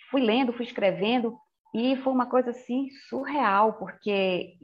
fui 0.10 0.22
lendo, 0.22 0.54
fui 0.54 0.66
escrevendo, 0.66 1.38
e 1.74 1.96
foi 1.98 2.14
uma 2.14 2.26
coisa 2.26 2.52
assim 2.52 2.90
surreal, 3.10 3.74
porque 3.74 4.56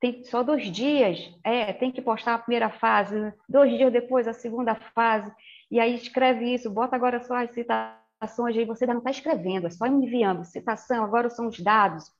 tem 0.00 0.24
só 0.24 0.42
dois 0.42 0.70
dias, 0.70 1.18
é, 1.44 1.72
tem 1.72 1.92
que 1.92 2.02
postar 2.02 2.34
a 2.34 2.38
primeira 2.38 2.70
fase, 2.70 3.32
dois 3.48 3.76
dias 3.76 3.92
depois 3.92 4.26
a 4.26 4.32
segunda 4.32 4.74
fase, 4.74 5.32
e 5.70 5.78
aí 5.78 5.94
escreve 5.94 6.54
isso, 6.54 6.70
bota 6.70 6.96
agora 6.96 7.20
só 7.20 7.36
as 7.36 7.50
citações, 7.52 8.56
aí 8.56 8.64
você 8.64 8.84
ainda 8.84 8.94
não 8.94 9.00
está 9.00 9.10
escrevendo, 9.10 9.66
é 9.66 9.70
só 9.70 9.86
enviando, 9.86 10.44
citação, 10.44 11.04
agora 11.04 11.30
são 11.30 11.48
os 11.48 11.58
dados, 11.60 12.10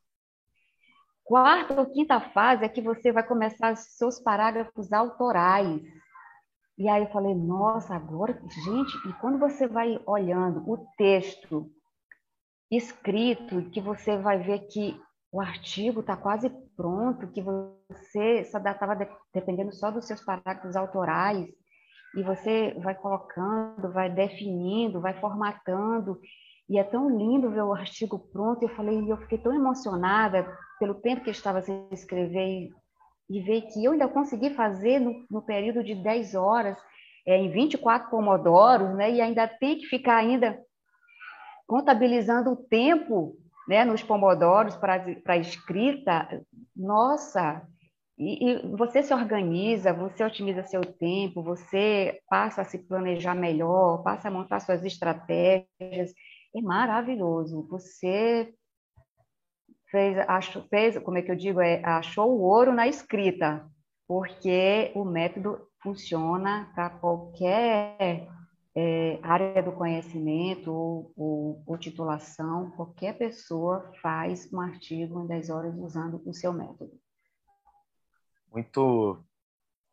Quarta 1.24 1.81
ou 1.81 1.87
quinta 1.87 2.20
fase 2.20 2.64
é 2.64 2.68
que 2.68 2.83
você 2.83 3.11
vai 3.11 3.27
começar 3.27 3.74
seus 3.77 4.20
parágrafos 4.20 4.92
autorais. 4.92 5.81
E 6.76 6.88
aí 6.88 7.04
eu 7.04 7.10
falei, 7.10 7.34
nossa, 7.34 7.94
agora, 7.94 8.32
gente, 8.64 9.08
e 9.08 9.12
quando 9.20 9.38
você 9.38 9.68
vai 9.68 10.00
olhando 10.06 10.68
o 10.68 10.76
texto 10.96 11.70
escrito, 12.70 13.70
que 13.70 13.80
você 13.80 14.18
vai 14.18 14.38
ver 14.38 14.66
que 14.66 15.00
o 15.30 15.40
artigo 15.40 16.00
está 16.00 16.16
quase 16.16 16.50
pronto, 16.76 17.30
que 17.30 17.40
você 17.40 18.44
só 18.44 18.58
estava 18.58 19.08
dependendo 19.32 19.72
só 19.72 19.90
dos 19.90 20.06
seus 20.06 20.24
parágrafos 20.24 20.74
autorais, 20.74 21.46
e 22.16 22.22
você 22.22 22.74
vai 22.82 22.94
colocando, 22.94 23.92
vai 23.92 24.10
definindo, 24.10 25.00
vai 25.00 25.18
formatando, 25.20 26.20
e 26.68 26.78
é 26.78 26.84
tão 26.84 27.10
lindo 27.10 27.50
ver 27.50 27.62
o 27.62 27.74
artigo 27.74 28.18
pronto. 28.32 28.62
Eu 28.62 28.68
falei, 28.70 29.10
eu 29.10 29.16
fiquei 29.18 29.38
tão 29.38 29.54
emocionada 29.54 30.46
pelo 30.78 30.94
tempo 30.94 31.22
que 31.22 31.30
eu 31.30 31.32
estava 31.32 31.60
sem 31.60 31.88
escrever 31.92 32.70
e, 33.28 33.40
ver 33.40 33.62
que 33.62 33.84
eu 33.84 33.92
ainda 33.92 34.08
consegui 34.08 34.50
fazer 34.50 34.98
no, 34.98 35.24
no 35.30 35.42
período 35.42 35.82
de 35.82 35.94
10 35.94 36.34
horas, 36.34 36.76
é, 37.26 37.37
em 37.37 37.50
24 37.50 38.10
pomodoros, 38.10 38.94
né? 38.96 39.10
E 39.10 39.20
ainda 39.20 39.48
tem 39.48 39.78
que 39.78 39.87
ficar 39.87 40.16
ainda 40.16 40.58
contabilizando 41.66 42.50
o 42.50 42.56
tempo, 42.56 43.37
né? 43.68 43.84
Nos 43.84 44.02
pomodoros 44.02 44.76
para 44.76 45.37
escrita. 45.38 46.28
Nossa, 46.76 47.66
e, 48.18 48.50
e, 48.50 48.76
você 48.76 49.02
se 49.02 49.12
organiza, 49.12 49.92
você 49.92 50.22
otimiza 50.22 50.62
seu 50.62 50.82
tempo, 50.82 51.42
você 51.42 52.20
passa 52.28 52.62
a 52.62 52.64
se 52.64 52.78
planejar 52.78 53.34
melhor, 53.34 54.02
passa 54.02 54.28
a 54.28 54.30
montar 54.30 54.60
suas 54.60 54.84
estratégias 54.84 56.12
é 56.54 56.62
maravilhoso. 56.62 57.66
Você 57.68 58.54
fez, 59.94 60.18
achou, 60.26 60.62
fez, 60.64 60.98
como 60.98 61.18
é 61.18 61.22
que 61.22 61.30
eu 61.30 61.37
digo, 61.37 61.61
é, 61.61 61.80
achou 61.85 62.28
o 62.33 62.42
ouro 62.42 62.72
na 62.72 62.88
escrita, 62.88 63.64
porque 64.09 64.90
o 64.92 65.04
método 65.04 65.68
funciona 65.80 66.68
para 66.74 66.90
qualquer 66.90 68.26
é, 68.74 69.20
área 69.22 69.62
do 69.62 69.70
conhecimento 69.70 70.72
ou, 70.72 71.12
ou, 71.16 71.62
ou, 71.64 71.78
titulação, 71.78 72.72
qualquer 72.72 73.16
pessoa 73.16 73.92
faz 74.02 74.52
um 74.52 74.61
artigo 74.61 75.22
em 75.22 75.28
10 75.28 75.50
horas 75.50 75.78
usando 75.78 76.20
o 76.26 76.35
seu 76.35 76.52
método. 76.52 76.90
Muito, 78.52 79.24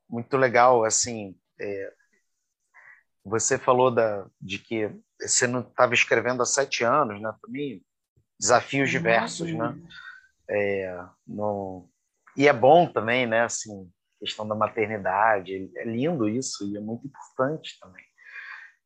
muito 0.10 0.36
legal, 0.36 0.84
assim, 0.84 1.38
é, 1.60 1.94
você 3.24 3.56
falou 3.56 3.92
da, 3.92 4.28
de 4.42 4.58
que 4.58 4.90
você 5.20 5.46
não 5.46 5.60
estava 5.60 5.94
escrevendo 5.94 6.42
há 6.42 6.46
sete 6.46 6.84
anos, 6.84 7.22
né? 7.22 7.32
Também 7.40 7.86
desafios 8.42 8.90
diversos, 8.90 9.54
né? 9.54 9.78
É, 10.50 11.00
no... 11.28 11.88
E 12.36 12.48
é 12.48 12.54
bom 12.54 12.88
também, 12.88 13.28
né? 13.28 13.44
Assim, 13.44 13.88
questão 14.20 14.48
da 14.48 14.56
maternidade, 14.56 15.72
é 15.78 15.86
lindo 15.86 16.28
isso 16.28 16.66
e 16.66 16.76
é 16.76 16.80
muito 16.80 17.08
importante 17.08 17.78
também. 17.80 18.04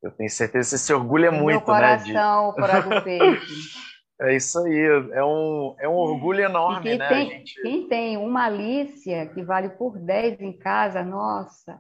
Eu 0.04 0.12
tenho 0.12 0.30
certeza 0.30 0.70
que 0.70 0.78
você 0.78 0.78
se 0.78 0.94
orgulha 0.94 1.32
muito, 1.32 1.58
Meu 1.58 1.62
coração, 1.62 2.54
né? 2.58 2.82
De... 2.82 3.02
peixe. 3.02 3.86
É 4.18 4.34
isso 4.34 4.58
aí, 4.60 4.80
é 5.12 5.26
um, 5.26 5.76
é 5.78 5.90
um 5.90 5.96
orgulho 5.96 6.40
enorme, 6.40 6.84
quem 6.84 6.98
né? 6.98 7.10
Tem, 7.10 7.30
gente... 7.32 7.62
Quem 7.62 7.90
tem 7.90 8.16
uma 8.16 8.46
Alícia 8.46 9.26
que 9.28 9.44
vale 9.44 9.68
por 9.72 10.00
10 10.00 10.40
em 10.40 10.58
casa, 10.58 11.04
nossa, 11.04 11.78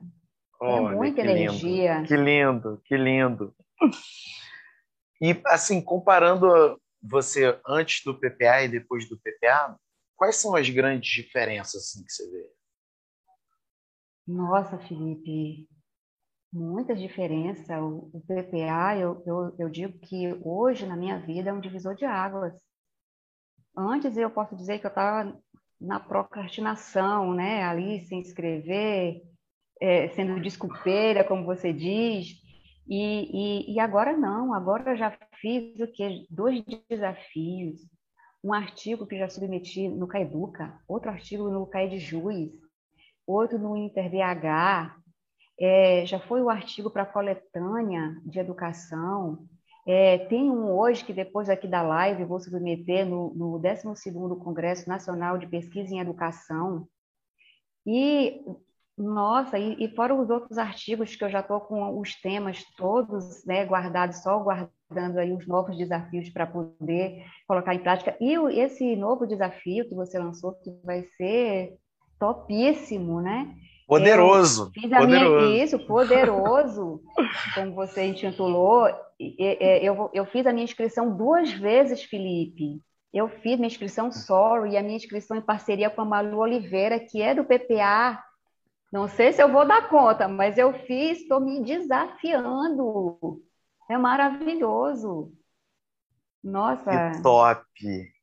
Olha, 0.60 0.92
é 0.92 0.96
muita 0.96 1.22
que 1.22 1.30
energia. 1.30 1.94
Lindo, 1.96 2.08
que 2.08 2.18
lindo, 2.18 2.82
que 2.84 2.98
lindo. 2.98 3.56
E, 5.22 5.42
assim, 5.46 5.82
comparando 5.82 6.78
você 7.10 7.60
antes 7.68 8.04
do 8.04 8.20
PPA 8.20 8.64
e 8.64 8.70
depois 8.70 9.08
do 9.08 9.18
PPA, 9.18 9.78
quais 10.16 10.38
são 10.38 10.56
as 10.56 10.70
grandes 10.70 11.10
diferenças 11.10 11.84
assim, 11.84 12.04
que 12.04 12.12
você 12.12 12.30
vê? 12.30 12.52
Nossa, 14.28 14.80
Felipe, 14.80 15.70
muita 16.52 16.96
diferença. 16.96 17.80
O, 17.82 18.10
o 18.14 18.22
PPA, 18.22 18.98
eu, 18.98 19.24
eu, 19.26 19.56
eu 19.60 19.70
digo 19.70 19.98
que 20.00 20.34
hoje 20.42 20.86
na 20.86 20.96
minha 20.96 21.20
vida 21.20 21.50
é 21.50 21.54
um 21.54 21.62
divisor 21.62 21.96
de 21.96 22.06
águas. 22.06 22.54
Antes 23.78 24.18
eu 24.18 24.30
posso 24.32 24.56
dizer 24.56 24.80
que 24.80 24.86
eu 24.86 24.90
estava 24.90 25.38
na 25.80 26.00
procrastinação, 26.00 27.34
né? 27.34 27.64
Ali 27.64 28.06
sem 28.06 28.22
escrever, 28.22 29.22
é, 29.82 30.08
sendo 30.10 30.40
desculpeira, 30.40 31.24
como 31.24 31.46
você 31.46 31.74
diz, 31.74 32.45
e, 32.88 33.68
e, 33.68 33.74
e, 33.74 33.80
agora 33.80 34.16
não, 34.16 34.54
agora 34.54 34.96
já 34.96 35.18
fiz 35.42 35.80
o 35.80 35.88
que? 35.88 36.26
Dois 36.30 36.64
desafios, 36.90 37.82
um 38.44 38.54
artigo 38.54 39.08
que 39.08 39.18
já 39.18 39.28
submeti 39.28 39.88
no 39.88 40.08
Caeduca, 40.08 40.80
outro 40.88 41.10
artigo 41.10 41.50
no 41.50 41.66
CAE 41.66 41.90
de 41.90 42.00
Juiz, 42.00 42.52
outro 43.26 43.58
no 43.58 43.76
InterDH, 43.76 44.96
é, 45.60 46.06
já 46.06 46.20
foi 46.20 46.42
o 46.42 46.50
artigo 46.50 46.92
para 46.92 47.04
a 47.04 47.08
coletânea 47.08 48.22
de 48.24 48.40
educação, 48.40 49.48
é, 49.88 50.18
tem 50.18 50.50
um 50.50 50.72
hoje 50.72 51.06
que 51.06 51.14
depois 51.14 51.50
aqui 51.50 51.68
da 51.68 51.82
live 51.82 52.26
vou 52.26 52.40
submeter 52.40 53.06
no, 53.06 53.34
no 53.36 53.60
12º 53.60 54.38
Congresso 54.40 54.90
Nacional 54.90 55.38
de 55.38 55.48
Pesquisa 55.48 55.94
em 55.94 56.00
Educação, 56.00 56.88
e 57.86 58.42
nossa, 58.98 59.60
e, 59.60 59.84
e 59.84 59.94
fora 59.94 60.16
os 60.16 60.30
outros 60.30 60.58
artigos 60.58 61.16
que 61.16 61.24
eu 61.24 61.30
já 61.30 61.42
estou 61.42 61.60
com 61.60 62.00
os 62.00 62.16
temas 62.22 62.64
todos 62.78 63.46
né, 63.46 63.66
guardados, 63.66 64.24
só 64.24 64.40
guardando 64.40 65.18
aí 65.18 65.34
os 65.34 65.46
novos 65.46 65.78
desafios 65.78 66.30
para 66.30 66.48
poder 66.48 67.26
colocar 67.46 67.76
em 67.76 67.80
prática. 67.80 68.16
E 68.22 68.34
esse 68.58 68.96
novo 68.96 69.28
desafio 69.28 69.88
que 69.88 69.96
você 69.96 70.18
lançou, 70.18 70.54
que 70.64 70.72
vai 70.84 71.04
ser 71.18 71.76
topíssimo, 72.18 73.22
né? 73.22 73.54
Poderoso. 73.86 74.72
Eu 74.76 74.82
fiz 74.82 74.94
a 74.94 75.00
poderoso. 75.00 75.46
Minha, 75.46 75.64
isso, 75.64 75.80
poderoso, 75.86 77.02
como 77.54 77.74
você 77.74 78.06
intitulou. 78.06 78.88
Eu, 79.20 80.10
eu 80.14 80.26
fiz 80.26 80.48
a 80.48 80.54
minha 80.54 80.64
inscrição 80.64 81.16
duas 81.16 81.52
vezes, 81.52 82.04
Felipe. 82.04 82.82
eu 83.14 83.30
fiz 83.30 83.58
minha 83.58 83.68
inscrição 83.68 84.12
solo 84.12 84.66
e 84.66 84.76
a 84.76 84.82
minha 84.82 84.98
inscrição 84.98 85.38
em 85.38 85.42
parceria 85.42 85.90
com 85.90 86.02
a 86.02 86.06
Malu 86.06 86.40
Oliveira, 86.40 87.00
que 87.00 87.22
é 87.22 87.36
do 87.36 87.44
PPA. 87.44 88.24
Não 88.96 89.10
sei 89.10 89.34
se 89.34 89.44
eu 89.44 89.52
vou 89.52 89.68
dar 89.68 89.90
conta, 89.90 90.26
mas 90.26 90.58
eu 90.58 90.72
fiz, 90.86 91.20
estou 91.20 91.42
me 91.42 91.62
desafiando. 91.62 93.44
É 93.92 93.98
maravilhoso. 93.98 95.34
Nossa. 96.42 97.12
Que 97.12 97.22
top! 97.22 97.66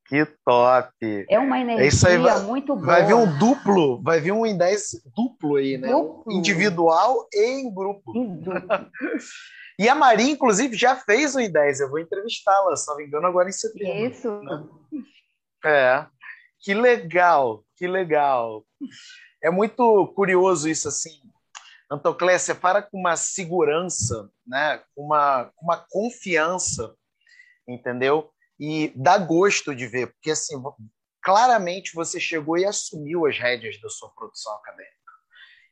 Que 0.08 0.24
top! 0.42 1.26
É 1.28 1.38
uma 1.38 1.60
energia 1.60 2.08
é 2.08 2.16
vai, 2.16 2.40
muito 2.44 2.74
boa. 2.74 2.86
Vai 2.86 3.04
vir 3.04 3.12
um 3.12 3.38
duplo, 3.38 4.02
vai 4.02 4.18
vir 4.18 4.32
um 4.32 4.46
em 4.46 4.56
10 4.56 5.02
duplo 5.14 5.56
aí, 5.56 5.76
né? 5.76 5.88
Duplo. 5.90 6.32
Individual 6.32 7.28
e 7.34 7.44
em 7.44 7.74
grupo. 7.74 8.10
Em 8.16 8.40
e 9.78 9.90
a 9.90 9.94
Maria, 9.94 10.32
inclusive, 10.32 10.74
já 10.74 10.96
fez 10.96 11.34
o 11.34 11.40
em 11.40 11.52
10. 11.52 11.80
Eu 11.80 11.90
vou 11.90 11.98
entrevistá-la, 11.98 12.74
se 12.76 12.88
não 12.88 12.96
me 12.96 13.04
engano, 13.04 13.26
agora 13.26 13.46
em 13.46 13.52
setembro. 13.52 14.06
Isso. 14.06 14.40
Né? 14.40 14.64
É. 15.66 16.06
Que 16.60 16.72
legal, 16.72 17.62
que 17.76 17.86
legal. 17.86 18.64
É 19.42 19.50
muito 19.50 20.06
curioso 20.14 20.68
isso, 20.68 20.88
assim. 20.88 21.20
Antoclésia, 21.90 22.54
para 22.54 22.80
com 22.80 22.98
uma 22.98 23.16
segurança, 23.16 24.30
né? 24.46 24.82
uma, 24.96 25.52
uma 25.60 25.76
confiança, 25.76 26.94
entendeu? 27.68 28.30
E 28.58 28.92
dá 28.94 29.18
gosto 29.18 29.74
de 29.74 29.86
ver, 29.86 30.06
porque 30.12 30.30
assim, 30.30 30.54
claramente 31.22 31.94
você 31.94 32.20
chegou 32.20 32.56
e 32.56 32.64
assumiu 32.64 33.26
as 33.26 33.38
rédeas 33.38 33.80
da 33.80 33.88
sua 33.88 34.10
produção 34.10 34.54
acadêmica. 34.54 34.92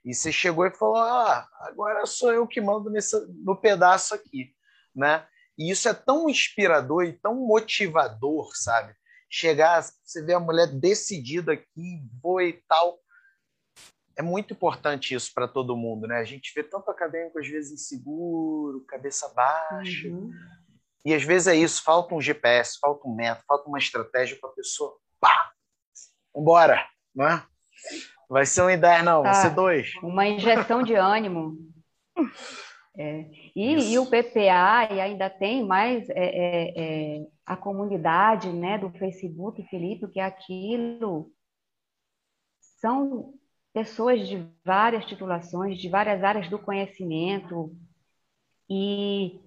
E 0.04 0.14
você 0.14 0.32
chegou 0.32 0.66
e 0.66 0.70
falou: 0.70 0.96
ah, 0.96 1.48
agora 1.60 2.06
sou 2.06 2.32
eu 2.32 2.46
que 2.46 2.60
mando 2.60 2.90
nesse, 2.90 3.16
no 3.44 3.56
pedaço 3.56 4.14
aqui, 4.14 4.54
né? 4.94 5.26
E 5.58 5.70
isso 5.70 5.88
é 5.88 5.94
tão 5.94 6.28
inspirador 6.28 7.04
e 7.04 7.12
tão 7.12 7.34
motivador, 7.34 8.50
sabe? 8.54 8.94
Chegar, 9.28 9.82
você 9.82 10.24
vê 10.24 10.32
a 10.32 10.40
mulher 10.40 10.66
decidida 10.66 11.52
aqui, 11.52 12.02
vou 12.22 12.40
e 12.40 12.54
tal. 12.66 12.98
É 14.20 14.22
muito 14.22 14.52
importante 14.52 15.14
isso 15.14 15.32
para 15.32 15.48
todo 15.48 15.74
mundo, 15.74 16.06
né? 16.06 16.18
A 16.18 16.24
gente 16.24 16.52
vê 16.54 16.62
tanto 16.62 16.90
acadêmico 16.90 17.38
às 17.38 17.48
vezes 17.48 17.72
inseguro, 17.72 18.84
cabeça 18.86 19.26
baixa. 19.34 20.08
Uhum. 20.08 20.30
E 21.06 21.14
às 21.14 21.22
vezes 21.22 21.48
é 21.48 21.56
isso, 21.56 21.82
falta 21.82 22.14
um 22.14 22.20
GPS, 22.20 22.78
falta 22.78 23.08
um 23.08 23.14
método, 23.14 23.46
falta 23.48 23.66
uma 23.66 23.78
estratégia 23.78 24.36
para 24.38 24.50
a 24.50 24.52
pessoa. 24.52 24.94
Pá! 25.18 25.52
Vambora! 26.34 26.86
Né? 27.14 27.42
Vai 28.28 28.44
ser 28.44 28.60
uma 28.60 28.74
ideia, 28.74 29.02
não, 29.02 29.22
tá. 29.22 29.32
vai 29.32 29.40
ser 29.40 29.54
dois. 29.54 29.94
Uma 30.02 30.28
injeção 30.28 30.82
de 30.82 30.94
ânimo. 30.94 31.56
É. 32.98 33.24
E, 33.56 33.92
e, 33.94 33.98
o 33.98 34.04
PPA 34.04 34.92
e 34.92 35.00
ainda 35.00 35.30
tem 35.30 35.64
mais 35.64 36.10
é, 36.10 36.14
é, 36.14 36.74
é, 36.76 37.26
a 37.46 37.56
comunidade 37.56 38.52
né, 38.52 38.76
do 38.76 38.90
Facebook, 38.90 39.66
Felipe, 39.70 40.08
que 40.08 40.20
é 40.20 40.24
aquilo. 40.24 41.32
São 42.82 43.39
pessoas 43.72 44.26
de 44.26 44.46
várias 44.64 45.04
titulações, 45.06 45.78
de 45.78 45.88
várias 45.88 46.22
áreas 46.24 46.48
do 46.48 46.58
conhecimento, 46.58 47.74
e 48.68 49.40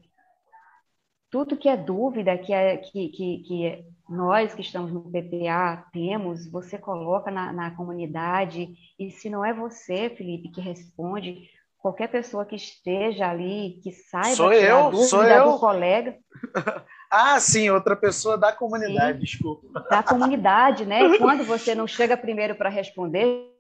tudo 1.29 1.57
que 1.57 1.69
é 1.69 1.75
dúvida 1.75 2.37
que, 2.37 2.53
é, 2.53 2.77
que, 2.77 3.09
que, 3.09 3.37
que 3.39 3.85
nós 4.07 4.53
que 4.53 4.61
estamos 4.61 4.91
no 4.91 5.01
PPA 5.01 5.85
temos, 5.91 6.49
você 6.49 6.77
coloca 6.77 7.31
na, 7.31 7.51
na 7.51 7.71
comunidade, 7.71 8.69
e 8.99 9.09
se 9.09 9.29
não 9.29 9.43
é 9.43 9.53
você, 9.53 10.09
Felipe, 10.09 10.49
que 10.49 10.61
responde, 10.61 11.49
qualquer 11.79 12.07
pessoa 12.07 12.45
que 12.45 12.55
esteja 12.55 13.29
ali, 13.29 13.79
que 13.83 13.91
saiba 13.91 14.35
sou 14.35 14.53
eu, 14.53 14.87
a 14.87 14.89
dúvida 14.89 15.07
sou 15.07 15.23
eu. 15.23 15.51
do 15.51 15.59
colega. 15.59 16.17
ah, 17.11 17.39
sim, 17.39 17.69
outra 17.69 17.95
pessoa 17.95 18.37
da 18.37 18.53
comunidade, 18.53 19.19
sim, 19.19 19.25
desculpa. 19.25 19.81
Da 19.89 20.01
comunidade, 20.01 20.85
né? 20.85 21.01
E 21.03 21.17
quando 21.19 21.43
você 21.43 21.75
não 21.75 21.87
chega 21.87 22.15
primeiro 22.15 22.55
para 22.55 22.69
responder, 22.69 23.52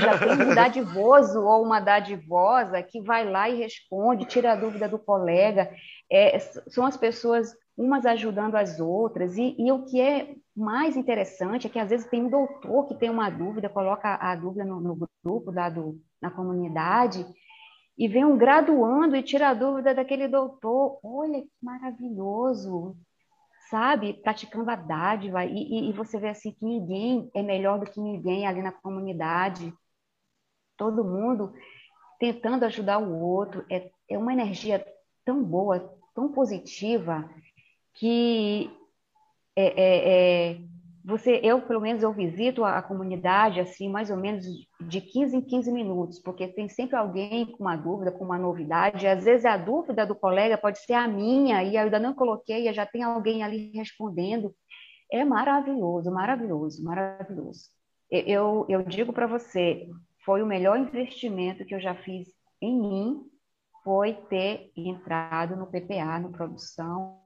já 0.00 0.18
tem 0.18 0.32
um 0.32 0.54
dadivoso 0.54 1.42
ou 1.42 1.62
uma 1.62 1.80
dadivosa 1.80 2.82
que 2.82 3.00
vai 3.00 3.28
lá 3.28 3.48
e 3.48 3.58
responde, 3.58 4.24
tira 4.24 4.52
a 4.52 4.56
dúvida 4.56 4.88
do 4.88 4.98
colega. 4.98 5.70
É, 6.10 6.38
são 6.38 6.86
as 6.86 6.96
pessoas 6.96 7.54
umas 7.76 8.04
ajudando 8.04 8.56
as 8.56 8.80
outras. 8.80 9.36
E, 9.36 9.54
e, 9.58 9.70
o 9.70 9.84
que 9.84 10.00
é 10.00 10.34
mais 10.56 10.96
interessante 10.96 11.66
é 11.66 11.70
que 11.70 11.78
às 11.78 11.90
vezes 11.90 12.08
tem 12.08 12.24
um 12.24 12.30
doutor 12.30 12.86
que 12.86 12.94
tem 12.94 13.08
uma 13.08 13.30
dúvida, 13.30 13.68
coloca 13.68 14.16
a 14.16 14.34
dúvida 14.34 14.64
no, 14.64 14.80
no 14.80 15.08
grupo 15.24 15.52
lá 15.52 15.68
do, 15.70 16.00
na 16.20 16.30
comunidade, 16.30 17.24
e 17.96 18.08
vem 18.08 18.24
um 18.24 18.36
graduando 18.36 19.16
e 19.16 19.22
tira 19.22 19.50
a 19.50 19.54
dúvida 19.54 19.94
daquele 19.94 20.26
doutor. 20.28 20.98
Olha 21.02 21.40
que 21.40 21.50
maravilhoso! 21.62 22.96
Sabe, 23.70 24.14
praticando 24.22 24.70
a 24.70 24.76
dádiva, 24.76 25.44
e, 25.44 25.54
e, 25.54 25.90
e, 25.90 25.92
você 25.92 26.18
vê 26.18 26.28
assim 26.28 26.52
que 26.52 26.64
ninguém 26.64 27.30
é 27.34 27.42
melhor 27.42 27.78
do 27.78 27.90
que 27.90 28.00
ninguém 28.00 28.46
ali 28.46 28.62
na 28.62 28.72
comunidade, 28.72 29.72
todo 30.76 31.04
mundo 31.04 31.52
tentando 32.18 32.64
ajudar 32.64 32.98
o 32.98 33.20
outro, 33.20 33.64
é, 33.70 33.90
é 34.08 34.18
uma 34.18 34.32
energia 34.32 34.84
tão 35.24 35.42
boa, 35.42 35.78
tão 36.14 36.32
positiva, 36.32 37.28
que 37.94 38.70
é, 39.54 39.66
é, 39.66 40.52
é 40.52 40.60
você, 41.08 41.40
eu 41.42 41.62
pelo 41.62 41.80
menos 41.80 42.02
eu 42.02 42.12
visito 42.12 42.62
a, 42.62 42.76
a, 42.76 42.82
comunidade 42.82 43.58
assim 43.60 43.88
mais 43.88 44.10
ou 44.10 44.16
menos 44.18 44.44
de 44.78 45.00
15 45.00 45.38
em 45.38 45.40
15 45.40 45.72
minutos, 45.72 46.18
porque 46.18 46.46
tem 46.46 46.68
sempre 46.68 46.96
alguém 46.96 47.46
com 47.46 47.64
uma 47.64 47.76
dúvida, 47.76 48.12
com 48.12 48.26
uma 48.26 48.36
novidade. 48.36 49.06
Às 49.06 49.24
vezes 49.24 49.46
a 49.46 49.56
dúvida 49.56 50.04
do 50.04 50.14
colega 50.14 50.58
pode 50.58 50.78
ser 50.80 50.92
a 50.92 51.08
minha 51.08 51.64
e 51.64 51.76
eu 51.76 51.84
ainda 51.84 51.98
não 51.98 52.12
coloquei, 52.12 52.68
e 52.68 52.72
já 52.74 52.84
tem 52.84 53.02
alguém 53.02 53.42
ali 53.42 53.72
respondendo. 53.74 54.54
É 55.10 55.24
maravilhoso, 55.24 56.10
maravilhoso, 56.12 56.84
maravilhoso. 56.84 57.70
Eu, 58.10 58.66
eu 58.68 58.82
digo 58.82 59.10
para 59.10 59.26
você, 59.26 59.88
foi 60.26 60.42
o 60.42 60.46
melhor 60.46 60.78
investimento 60.78 61.64
que 61.64 61.74
eu 61.74 61.80
já 61.80 61.94
fiz 61.94 62.28
em 62.60 62.78
mim, 62.78 63.22
foi 63.82 64.12
ter 64.28 64.70
entrado 64.76 65.56
no 65.56 65.68
PPA, 65.68 66.18
no 66.18 66.32
produção, 66.32 67.18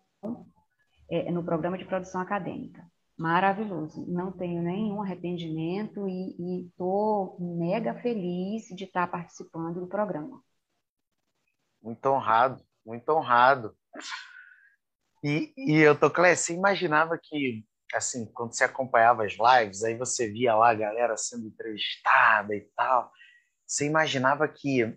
é, 1.11 1.33
no 1.33 1.43
programa 1.43 1.77
de 1.77 1.85
produção 1.85 2.21
acadêmica 2.21 2.81
maravilhoso. 3.19 4.05
Não 4.07 4.33
tenho 4.33 4.63
nenhum 4.63 5.03
arrependimento 5.03 6.09
e 6.09 6.67
estou 6.67 7.37
mega 7.41 7.95
feliz 8.01 8.65
de 8.75 8.85
estar 8.85 9.07
participando 9.07 9.81
do 9.81 9.87
programa. 9.87 10.43
Muito 11.81 12.07
honrado, 12.07 12.63
muito 12.85 13.09
honrado. 13.11 13.77
E, 15.23 15.53
e 15.57 15.79
eu 15.79 15.99
tô, 15.99 16.09
você 16.09 16.55
imaginava 16.55 17.19
que, 17.21 17.65
assim, 17.95 18.27
quando 18.33 18.55
você 18.55 18.65
acompanhava 18.65 19.25
as 19.25 19.35
lives, 19.35 19.85
aí 19.85 19.97
você 19.97 20.29
via 20.29 20.55
lá 20.55 20.71
a 20.71 20.75
galera 20.75 21.17
sendo 21.17 21.47
entrevistada 21.47 22.55
e 22.55 22.63
tal, 22.77 23.13
você 23.67 23.87
imaginava 23.87 24.49
que 24.49 24.97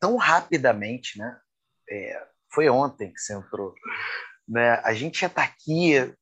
tão 0.00 0.16
rapidamente, 0.16 1.18
né? 1.18 1.40
É, 1.88 2.26
foi 2.52 2.68
ontem 2.68 3.12
que 3.12 3.20
você 3.20 3.34
entrou, 3.34 3.74
né? 4.48 4.80
A 4.84 4.92
gente 4.94 5.22
ia 5.22 5.28
estar 5.28 5.46
tá 5.46 5.48
aqui 5.48 6.12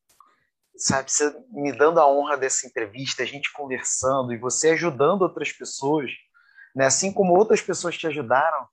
sabe, 0.81 1.11
você 1.11 1.31
me 1.51 1.73
dando 1.73 2.01
a 2.01 2.11
honra 2.11 2.37
dessa 2.37 2.67
entrevista, 2.67 3.23
a 3.23 3.27
gente 3.27 3.53
conversando 3.53 4.33
e 4.33 4.39
você 4.39 4.71
ajudando 4.71 5.23
outras 5.23 5.53
pessoas, 5.53 6.11
né? 6.75 6.87
assim 6.87 7.13
como 7.13 7.37
outras 7.37 7.61
pessoas 7.61 7.97
te 7.97 8.07
ajudaram. 8.07 8.67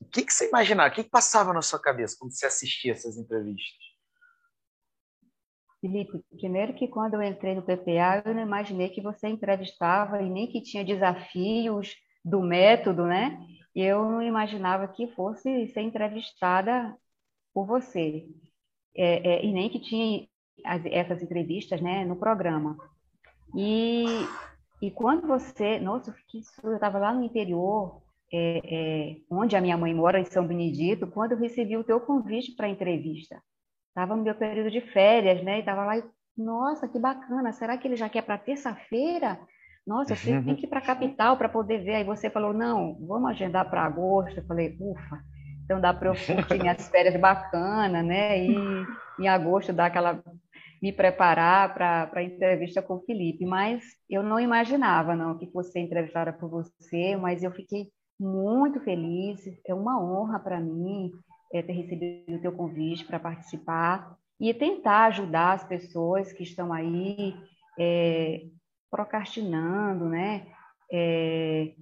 O 0.00 0.04
que, 0.04 0.22
que 0.22 0.32
você 0.32 0.48
imaginava? 0.48 0.90
O 0.90 0.92
que, 0.92 1.04
que 1.04 1.10
passava 1.10 1.52
na 1.52 1.62
sua 1.62 1.80
cabeça 1.80 2.16
quando 2.18 2.32
você 2.32 2.46
assistia 2.46 2.92
essas 2.92 3.16
entrevistas? 3.16 3.88
Felipe, 5.80 6.24
primeiro 6.36 6.74
que 6.74 6.88
quando 6.88 7.14
eu 7.14 7.22
entrei 7.22 7.54
no 7.54 7.62
PPA, 7.62 8.22
eu 8.24 8.34
não 8.34 8.42
imaginei 8.42 8.90
que 8.90 9.00
você 9.00 9.28
entrevistava 9.28 10.20
e 10.20 10.28
nem 10.28 10.48
que 10.48 10.60
tinha 10.60 10.84
desafios 10.84 11.94
do 12.24 12.42
método, 12.42 13.06
né? 13.06 13.38
Eu 13.74 14.04
não 14.04 14.20
imaginava 14.20 14.88
que 14.88 15.06
fosse 15.14 15.68
ser 15.68 15.82
entrevistada 15.82 16.96
por 17.54 17.64
você. 17.64 18.26
É, 18.94 19.34
é, 19.34 19.44
e 19.44 19.52
nem 19.52 19.70
que 19.70 19.80
tinha 19.80 20.28
as, 20.64 20.84
essas 20.86 21.22
entrevistas 21.22 21.80
né, 21.80 22.04
no 22.04 22.16
programa. 22.16 22.76
E, 23.54 24.04
e 24.80 24.90
quando 24.90 25.26
você. 25.26 25.78
Nossa, 25.78 26.14
eu 26.62 26.74
estava 26.74 26.98
lá 26.98 27.12
no 27.12 27.22
interior, 27.22 28.02
é, 28.32 28.60
é, 28.64 29.16
onde 29.30 29.56
a 29.56 29.60
minha 29.60 29.76
mãe 29.76 29.94
mora, 29.94 30.20
em 30.20 30.24
São 30.24 30.46
Benedito, 30.46 31.06
quando 31.06 31.32
eu 31.32 31.38
recebi 31.38 31.76
o 31.76 31.84
teu 31.84 32.00
convite 32.00 32.54
para 32.54 32.66
a 32.66 32.70
entrevista. 32.70 33.40
Estava 33.88 34.14
no 34.14 34.22
meu 34.22 34.34
período 34.34 34.70
de 34.70 34.80
férias, 34.80 35.42
né? 35.42 35.56
E 35.56 35.60
estava 35.60 35.84
lá 35.84 35.98
e, 35.98 36.04
nossa, 36.36 36.86
que 36.86 36.98
bacana, 36.98 37.52
será 37.52 37.76
que 37.76 37.88
ele 37.88 37.96
já 37.96 38.08
quer 38.08 38.22
para 38.22 38.38
terça-feira? 38.38 39.40
Nossa, 39.86 40.12
eu 40.12 40.16
tenho 40.44 40.56
que 40.56 40.66
ir 40.66 40.68
para 40.68 40.78
a 40.78 40.86
capital 40.86 41.36
para 41.36 41.48
poder 41.48 41.78
ver. 41.78 41.96
Aí 41.96 42.04
você 42.04 42.30
falou, 42.30 42.52
não, 42.52 42.96
vamos 43.06 43.30
agendar 43.30 43.68
para 43.68 43.84
agosto. 43.84 44.38
Eu 44.38 44.46
falei, 44.46 44.76
ufa, 44.78 45.20
então 45.64 45.80
dá 45.80 45.92
para 45.92 46.08
eu 46.08 46.14
curtir 46.14 46.58
minhas 46.60 46.88
férias 46.88 47.18
bacana, 47.20 48.02
né? 48.02 48.44
E 48.44 48.56
em 49.18 49.28
agosto 49.28 49.72
dá 49.72 49.86
aquela 49.86 50.22
me 50.80 50.92
preparar 50.92 51.74
para 51.74 52.10
a 52.12 52.22
entrevista 52.22 52.80
com 52.80 52.94
o 52.94 53.00
Felipe, 53.00 53.44
mas 53.44 53.82
eu 54.08 54.22
não 54.22 54.38
imaginava 54.38 55.16
não 55.16 55.36
que 55.36 55.50
fosse 55.50 55.72
ser 55.72 55.80
entrevistada 55.80 56.32
por 56.32 56.48
você, 56.48 57.16
mas 57.16 57.42
eu 57.42 57.50
fiquei 57.50 57.88
muito 58.18 58.80
feliz, 58.80 59.40
é 59.66 59.74
uma 59.74 60.02
honra 60.02 60.38
para 60.38 60.60
mim 60.60 61.12
é, 61.52 61.62
ter 61.62 61.72
recebido 61.72 62.36
o 62.36 62.40
teu 62.40 62.52
convite 62.52 63.04
para 63.04 63.20
participar 63.20 64.16
e 64.40 64.52
tentar 64.54 65.06
ajudar 65.06 65.52
as 65.52 65.64
pessoas 65.64 66.32
que 66.32 66.42
estão 66.42 66.72
aí 66.72 67.34
é, 67.78 68.44
procrastinando, 68.90 70.06
né? 70.06 70.46
É, 70.90 71.74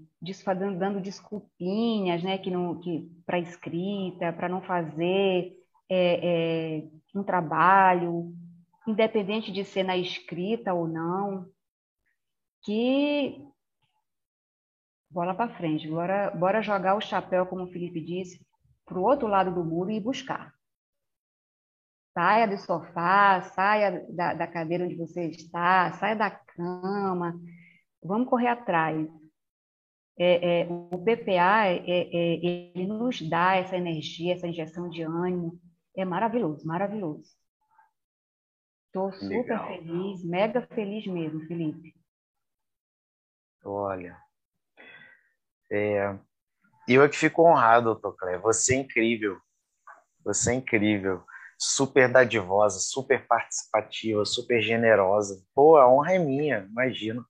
dando, 0.58 0.78
dando 0.78 1.00
desculpinhas, 1.00 2.22
né? 2.22 2.38
Que 2.38 2.50
não, 2.50 2.80
que 2.80 3.08
para 3.24 3.38
escrita, 3.38 4.32
para 4.32 4.48
não 4.48 4.62
fazer 4.62 5.52
é, 5.88 6.78
é, 6.78 6.82
um 7.14 7.22
trabalho, 7.22 8.32
independente 8.86 9.52
de 9.52 9.64
ser 9.64 9.82
na 9.82 9.96
escrita 9.96 10.72
ou 10.72 10.86
não, 10.86 11.50
que 12.62 13.44
bola 15.10 15.34
para 15.34 15.54
frente, 15.56 15.88
bora, 15.88 16.30
bora 16.30 16.62
jogar 16.62 16.94
o 16.96 17.00
chapéu, 17.00 17.46
como 17.46 17.64
o 17.64 17.72
Felipe 17.72 18.00
disse, 18.00 18.44
para 18.84 18.98
o 18.98 19.02
outro 19.02 19.26
lado 19.26 19.52
do 19.54 19.64
muro 19.64 19.90
e 19.90 20.00
buscar. 20.00 20.54
Saia 22.12 22.46
do 22.46 22.56
sofá, 22.58 23.42
saia 23.42 24.06
da, 24.10 24.34
da 24.34 24.46
cadeira 24.46 24.84
onde 24.84 24.96
você 24.96 25.26
está, 25.26 25.92
saia 25.94 26.16
da 26.16 26.30
cama, 26.30 27.38
vamos 28.02 28.28
correr 28.28 28.48
atrás. 28.48 29.06
É, 30.18 30.62
é, 30.62 30.66
o 30.66 30.98
PPA, 30.98 31.66
é, 31.66 31.76
é, 31.86 32.70
ele 32.74 32.86
nos 32.86 33.20
dá 33.28 33.56
essa 33.56 33.76
energia, 33.76 34.32
essa 34.32 34.46
injeção 34.46 34.88
de 34.88 35.02
ânimo, 35.02 35.60
é 35.94 36.04
maravilhoso, 36.06 36.66
maravilhoso. 36.66 37.36
Estou 38.96 39.12
super 39.12 39.28
Legal. 39.28 39.66
feliz, 39.68 40.24
mega 40.24 40.62
feliz 40.68 41.06
mesmo, 41.06 41.46
Felipe. 41.46 41.94
Olha, 43.62 44.16
é, 45.70 46.18
eu 46.88 47.02
é 47.02 47.08
que 47.10 47.18
fico 47.18 47.42
honrado, 47.42 47.94
Toclé. 47.96 48.38
Você 48.38 48.74
é 48.74 48.78
incrível. 48.78 49.38
Você 50.24 50.50
é 50.50 50.54
incrível 50.54 51.22
super 51.58 52.10
dadivosa, 52.10 52.78
super 52.80 53.26
participativa, 53.26 54.24
super 54.24 54.62
generosa. 54.62 55.44
Pô, 55.54 55.76
a 55.76 55.86
honra 55.92 56.14
é 56.14 56.18
minha, 56.18 56.66
imagino. 56.70 57.22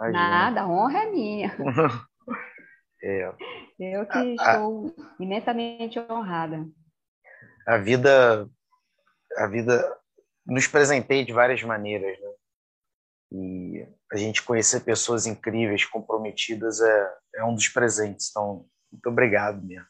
imagino. 0.00 0.18
Nada, 0.18 0.62
a 0.62 0.68
honra 0.68 1.00
é 1.00 1.10
minha. 1.10 1.56
é. 3.04 3.34
Eu 3.78 4.06
que 4.06 4.16
a, 4.16 4.24
estou 4.24 4.94
a, 4.98 5.22
imensamente 5.22 6.00
honrada. 6.00 6.66
A 7.66 7.76
vida, 7.76 8.48
a 9.36 9.46
vida 9.48 9.97
nos 10.48 10.66
presenteia 10.66 11.24
de 11.24 11.32
várias 11.32 11.62
maneiras, 11.62 12.18
né? 12.18 12.32
E 13.30 13.86
a 14.10 14.16
gente 14.16 14.42
conhecer 14.42 14.80
pessoas 14.80 15.26
incríveis, 15.26 15.84
comprometidas, 15.84 16.80
é, 16.80 17.18
é 17.36 17.44
um 17.44 17.54
dos 17.54 17.68
presentes. 17.68 18.30
Então, 18.30 18.66
muito 18.90 19.06
obrigado 19.06 19.62
mesmo. 19.62 19.86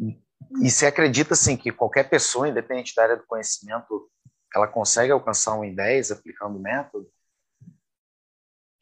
E 0.00 0.70
você 0.70 0.86
acredita 0.86 1.34
assim 1.34 1.56
que 1.56 1.70
qualquer 1.70 2.10
pessoa, 2.10 2.48
independente 2.48 2.94
da 2.96 3.04
área 3.04 3.16
do 3.16 3.26
conhecimento, 3.26 4.10
ela 4.52 4.66
consegue 4.66 5.12
alcançar 5.12 5.56
um 5.56 5.62
em 5.62 5.74
10 5.74 6.10
aplicando 6.10 6.58
o 6.58 6.62
método? 6.62 7.08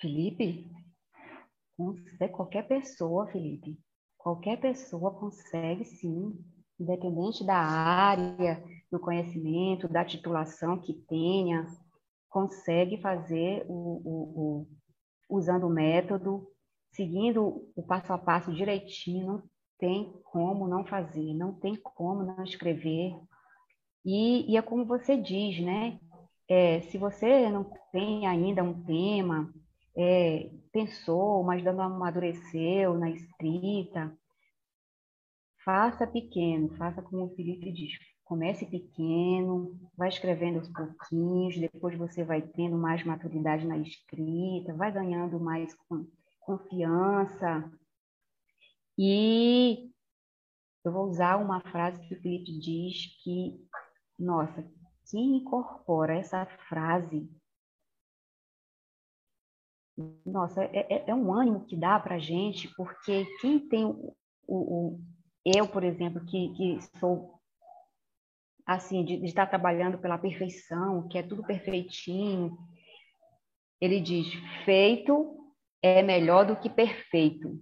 Felipe, 0.01 0.71
qualquer 2.33 2.67
pessoa, 2.69 3.27
Felipe, 3.31 3.79
qualquer 4.17 4.59
pessoa 4.61 5.19
consegue 5.19 5.85
sim, 5.85 6.39
independente 6.79 7.45
da 7.45 7.57
área 7.57 8.63
do 8.97 9.01
conhecimento, 9.01 9.89
da 9.89 10.05
titulação 10.05 10.79
que 10.79 10.95
tenha, 10.95 11.67
consegue 12.29 13.01
fazer 13.01 13.65
o, 13.69 13.75
o, 13.75 14.67
o 15.31 15.37
usando 15.37 15.67
o 15.67 15.71
método, 15.71 16.47
seguindo 16.93 17.71
o 17.75 17.83
passo 17.83 18.13
a 18.13 18.19
passo 18.19 18.53
direitinho, 18.53 19.43
tem 19.79 20.13
como 20.25 20.67
não 20.67 20.85
fazer, 20.87 21.35
não 21.35 21.53
tem 21.53 21.77
como 21.77 22.23
não 22.23 22.43
escrever. 22.43 23.15
E, 24.05 24.51
e 24.51 24.57
é 24.57 24.63
como 24.63 24.85
você 24.85 25.17
diz, 25.17 25.61
né? 25.61 25.99
É, 26.49 26.81
se 26.83 26.97
você 26.97 27.51
não 27.51 27.71
tem 27.93 28.27
ainda 28.27 28.63
um 28.63 28.85
tema, 28.85 29.53
é, 29.97 30.51
pensou, 30.73 31.43
mas 31.43 31.63
não 31.65 31.81
amadureceu 31.81 32.95
na 32.95 33.11
escrita, 33.11 34.17
faça 35.65 36.07
pequeno, 36.07 36.77
faça 36.77 37.03
como 37.03 37.25
o 37.25 37.35
Felipe 37.35 37.73
diz. 37.73 37.93
Comece 38.27 38.67
pequeno, 38.67 39.79
vai 39.97 40.09
escrevendo 40.09 40.59
aos 40.59 40.69
pouquinhos, 40.69 41.59
depois 41.59 41.97
você 41.97 42.23
vai 42.23 42.43
tendo 42.43 42.77
mais 42.77 43.03
maturidade 43.03 43.67
na 43.67 43.79
escrita, 43.79 44.75
vai 44.75 44.93
ganhando 44.93 45.41
mais 45.41 45.75
confiança, 46.41 47.73
e 48.99 49.93
eu 50.83 50.93
vou 50.93 51.07
usar 51.07 51.37
uma 51.37 51.61
frase 51.61 52.01
que 52.01 52.15
o 52.15 52.23
Felipe 52.23 52.59
diz 52.59 53.23
que, 53.23 53.61
nossa, 54.19 54.67
quem 55.11 55.37
incorpora 55.37 56.17
essa 56.17 56.47
frase, 56.69 57.29
nossa, 60.25 60.65
é, 60.65 60.95
é, 60.95 61.11
é 61.11 61.15
um 61.15 61.33
ânimo 61.33 61.67
que 61.67 61.77
dá 61.77 62.01
para 62.01 62.19
gente, 62.19 62.73
porque 62.75 63.27
quem 63.41 63.69
tem 63.69 63.85
o, 63.85 64.17
o, 64.47 64.57
o 64.95 65.01
eu, 65.45 65.69
por 65.69 65.85
exemplo, 65.85 66.25
que, 66.25 66.53
que 66.55 66.79
sou 66.99 67.36
assim, 68.67 69.05
de, 69.05 69.19
de, 69.19 69.27
estar 69.27 69.47
trabalhando 69.47 69.99
pela 69.99 70.19
perfeição, 70.19 71.07
que 71.09 71.17
é 71.17 71.23
tudo 71.23 71.45
perfeitinho, 71.45 72.59
ele 73.81 74.01
diz: 74.01 74.27
feito 74.65 75.37
é 75.83 76.03
melhor 76.03 76.45
do 76.45 76.57
que 76.57 76.69
perfeito. 76.69 77.61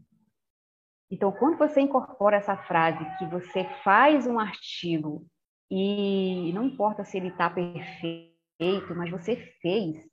Então, 1.11 1.31
quando 1.31 1.59
você 1.59 1.81
incorpora 1.81 2.39
essa 2.39 2.57
frase 2.57 3.05
que 3.19 3.27
você 3.27 3.65
faz 3.85 4.27
um 4.27 4.39
artigo 4.39 5.27
e 5.71 6.51
não 6.55 6.65
importa 6.65 7.05
se 7.05 7.17
ele 7.17 7.29
está 7.29 7.51
perfeito, 7.51 8.95
mas 8.97 9.11
você 9.11 9.37
fez, 9.61 10.09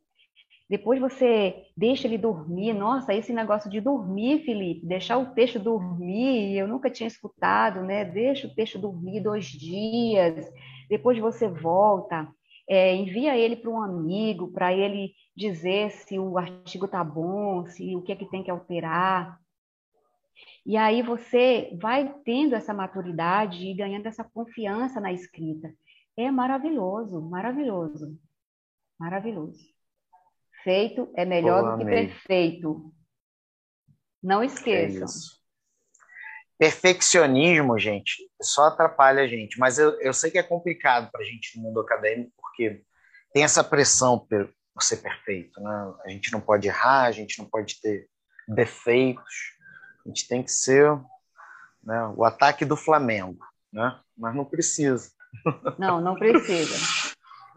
depois 0.71 1.01
você 1.01 1.65
deixa 1.75 2.07
ele 2.07 2.17
dormir. 2.17 2.71
Nossa, 2.71 3.13
esse 3.13 3.33
negócio 3.33 3.69
de 3.69 3.81
dormir, 3.81 4.45
Felipe, 4.45 4.85
deixar 4.85 5.17
o 5.17 5.33
texto 5.33 5.59
dormir, 5.59 6.55
eu 6.57 6.65
nunca 6.65 6.89
tinha 6.89 7.07
escutado, 7.07 7.81
né? 7.81 8.05
Deixa 8.05 8.47
o 8.47 8.55
texto 8.55 8.79
dormir 8.79 9.19
dois 9.19 9.47
dias, 9.47 10.49
depois 10.87 11.19
você 11.19 11.49
volta, 11.49 12.25
é, 12.69 12.95
envia 12.95 13.37
ele 13.37 13.57
para 13.57 13.69
um 13.69 13.81
amigo, 13.81 14.49
para 14.53 14.73
ele 14.73 15.13
dizer 15.35 15.91
se 15.91 16.17
o 16.17 16.37
artigo 16.37 16.85
está 16.85 17.03
bom, 17.03 17.65
se 17.65 17.93
o 17.93 18.01
que 18.01 18.13
é 18.13 18.15
que 18.15 18.29
tem 18.29 18.41
que 18.41 18.49
alterar. 18.49 19.37
E 20.65 20.77
aí 20.77 21.01
você 21.01 21.77
vai 21.81 22.15
tendo 22.23 22.55
essa 22.55 22.73
maturidade 22.73 23.67
e 23.67 23.73
ganhando 23.73 24.05
essa 24.05 24.23
confiança 24.23 25.01
na 25.01 25.11
escrita. 25.11 25.69
É 26.15 26.31
maravilhoso, 26.31 27.21
maravilhoso, 27.21 28.17
maravilhoso. 28.97 29.80
Feito 30.63 31.11
é 31.15 31.25
melhor 31.25 31.71
do 31.71 31.77
que 31.77 31.83
amei. 31.83 32.07
perfeito. 32.07 32.93
Não 34.21 34.43
esqueçam. 34.43 35.07
É 35.07 35.41
Perfeccionismo, 36.59 37.79
gente, 37.79 38.29
só 38.39 38.67
atrapalha 38.67 39.23
a 39.23 39.27
gente. 39.27 39.57
Mas 39.57 39.79
eu, 39.79 39.99
eu 39.99 40.13
sei 40.13 40.29
que 40.29 40.37
é 40.37 40.43
complicado 40.43 41.09
para 41.11 41.21
a 41.21 41.23
gente 41.23 41.57
no 41.57 41.63
mundo 41.63 41.79
acadêmico, 41.79 42.31
porque 42.39 42.83
tem 43.33 43.43
essa 43.43 43.63
pressão 43.63 44.19
por 44.19 44.53
ser 44.79 44.97
perfeito. 44.97 45.59
Né? 45.59 45.93
A 46.05 46.09
gente 46.09 46.31
não 46.31 46.39
pode 46.39 46.67
errar, 46.67 47.05
a 47.05 47.11
gente 47.11 47.39
não 47.39 47.45
pode 47.45 47.81
ter 47.81 48.07
defeitos. 48.47 49.57
A 50.05 50.09
gente 50.09 50.27
tem 50.27 50.43
que 50.43 50.51
ser 50.51 50.91
né, 51.83 52.13
o 52.15 52.23
ataque 52.23 52.63
do 52.63 52.77
Flamengo, 52.77 53.43
né? 53.73 53.99
mas 54.15 54.35
não 54.35 54.45
precisa. 54.45 55.11
Não, 55.79 55.99
não 55.99 56.15
precisa. 56.15 56.75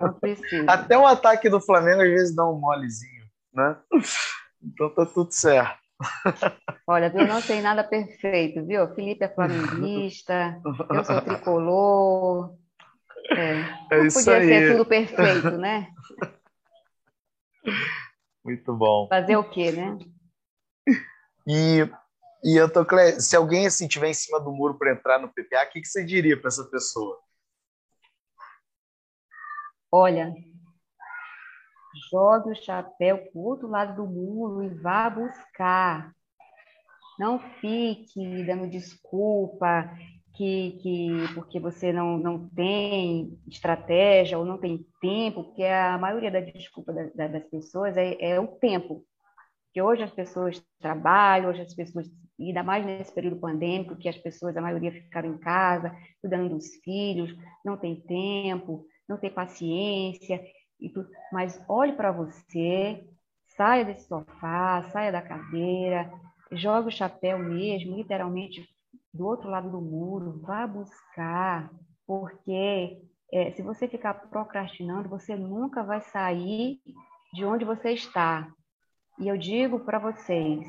Não 0.01 0.13
precisa. 0.15 0.71
Até 0.71 0.99
o 0.99 1.07
ataque 1.07 1.49
do 1.49 1.61
Flamengo 1.61 2.03
às 2.03 2.09
vezes 2.09 2.35
dá 2.35 2.49
um 2.49 2.59
molezinho, 2.59 3.25
né? 3.53 3.77
Então 4.63 4.89
tá 4.95 5.07
tudo 5.07 5.33
certo. 5.33 5.79
Olha, 6.87 7.13
eu 7.15 7.27
não 7.27 7.41
sei 7.41 7.61
nada 7.61 7.85
perfeito, 7.85 8.65
viu? 8.67 8.95
Felipe 8.95 9.25
é 9.25 9.29
flamenguista, 9.29 10.61
eu 10.91 11.05
sou 11.05 11.21
tricolor. 11.23 12.57
É, 13.31 13.61
é 13.91 14.03
não 14.03 14.09
podia 14.13 14.37
aí. 14.37 14.49
ser 14.49 14.73
tudo 14.73 14.85
perfeito, 14.85 15.51
né? 15.53 15.89
Muito 18.45 18.75
bom. 18.77 19.09
Fazer 19.09 19.37
o 19.37 19.49
quê, 19.49 19.73
né? 19.73 19.99
E 21.47 21.89
e 22.45 22.61
eu 22.61 22.71
tô, 22.71 22.85
se 23.19 23.35
alguém 23.35 23.67
assim 23.67 23.89
tiver 23.89 24.11
em 24.11 24.15
cima 24.15 24.39
do 24.39 24.53
muro 24.53 24.77
para 24.77 24.93
entrar 24.93 25.19
no 25.19 25.29
PPA, 25.29 25.65
o 25.65 25.71
que, 25.71 25.81
que 25.81 25.89
você 25.89 26.05
diria 26.05 26.39
para 26.39 26.49
essa 26.49 26.65
pessoa? 26.65 27.19
Olha, 29.97 30.35
jogue 32.11 32.51
o 32.51 32.55
chapéu 32.57 33.17
para 33.17 33.39
o 33.39 33.45
outro 33.45 33.69
lado 33.69 33.95
do 33.95 34.11
muro 34.11 34.65
e 34.65 34.69
vá 34.69 35.09
buscar. 35.09 36.13
Não 37.17 37.39
fique 37.39 38.45
dando 38.45 38.69
desculpa 38.69 39.89
que, 40.35 40.73
que 40.83 41.33
porque 41.33 41.61
você 41.61 41.93
não, 41.93 42.19
não 42.19 42.49
tem 42.49 43.39
estratégia 43.47 44.37
ou 44.37 44.45
não 44.45 44.59
tem 44.59 44.85
tempo, 45.01 45.45
porque 45.45 45.63
a 45.63 45.97
maioria 45.97 46.33
da 46.33 46.41
desculpa 46.41 46.93
da, 46.93 47.05
da, 47.15 47.29
das 47.29 47.45
pessoas 47.45 47.97
é, 47.97 48.17
é 48.21 48.41
o 48.41 48.49
tempo. 48.49 49.05
Porque 49.67 49.81
hoje 49.81 50.03
as 50.03 50.11
pessoas 50.11 50.61
trabalham, 50.81 51.51
hoje 51.51 51.63
as 51.63 51.73
pessoas, 51.73 52.11
ainda 52.37 52.65
mais 52.65 52.85
nesse 52.85 53.15
período 53.15 53.37
pandêmico, 53.37 53.95
que 53.95 54.09
as 54.09 54.19
pessoas, 54.19 54.57
a 54.57 54.61
maioria 54.61 54.91
ficaram 54.91 55.35
em 55.35 55.39
casa, 55.39 55.97
cuidando 56.21 56.49
dos 56.49 56.67
filhos, 56.83 57.33
não 57.65 57.77
tem 57.77 58.01
tempo, 58.01 58.89
não 59.09 59.17
tem 59.17 59.31
paciência, 59.31 60.41
e 60.81 60.89
tudo. 60.91 61.09
mas 61.33 61.63
olhe 61.69 61.93
para 61.93 62.13
você, 62.13 63.07
saia 63.57 63.85
desse 63.85 64.07
sofá, 64.07 64.83
saia 64.91 65.13
da 65.13 65.23
cadeira, 65.23 66.11
jogue 66.53 66.89
o 66.89 66.93
chapéu 66.93 67.39
mesmo, 67.39 67.97
literalmente 67.97 68.69
do 69.13 69.27
outro 69.27 69.49
lado 69.49 69.71
do 69.71 69.81
muro, 69.81 70.41
vá 70.43 70.67
buscar, 70.67 71.71
porque 72.07 73.01
é, 73.33 73.53
se 73.53 73.63
você 73.63 73.89
ficar 73.89 74.15
procrastinando, 74.29 75.09
você 75.09 75.37
nunca 75.37 75.83
vai 75.83 76.01
sair 76.01 76.81
de 77.33 77.45
onde 77.45 77.65
você 77.65 77.93
está. 77.93 78.49
E 79.19 79.29
eu 79.29 79.39
digo 79.39 79.81
para 79.81 79.99
vocês, 79.99 80.67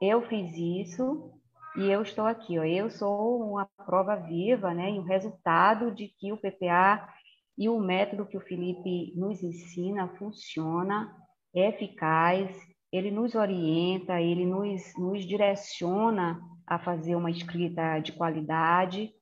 eu 0.00 0.22
fiz 0.28 0.52
isso 0.56 1.32
e 1.76 1.90
eu 1.90 2.02
estou 2.02 2.26
aqui. 2.26 2.58
Ó, 2.58 2.64
eu 2.64 2.90
sou 2.90 3.42
uma 3.42 3.66
prova 3.84 4.16
viva, 4.16 4.74
né, 4.74 4.92
e 4.92 4.98
o 4.98 5.02
resultado 5.02 5.90
de 5.90 6.08
que 6.08 6.32
o 6.32 6.36
PPA 6.36 7.08
e 7.56 7.68
o 7.68 7.80
método 7.80 8.26
que 8.26 8.36
o 8.36 8.40
Felipe 8.40 9.12
nos 9.16 9.42
ensina 9.42 10.08
funciona, 10.18 11.14
é 11.54 11.68
eficaz, 11.68 12.54
ele 12.92 13.10
nos 13.10 13.34
orienta, 13.34 14.20
ele 14.20 14.44
nos, 14.44 14.82
nos 14.96 15.24
direciona 15.24 16.40
a 16.66 16.78
fazer 16.78 17.16
uma 17.16 17.30
escrita 17.30 17.98
de 18.00 18.12
qualidade, 18.12 19.12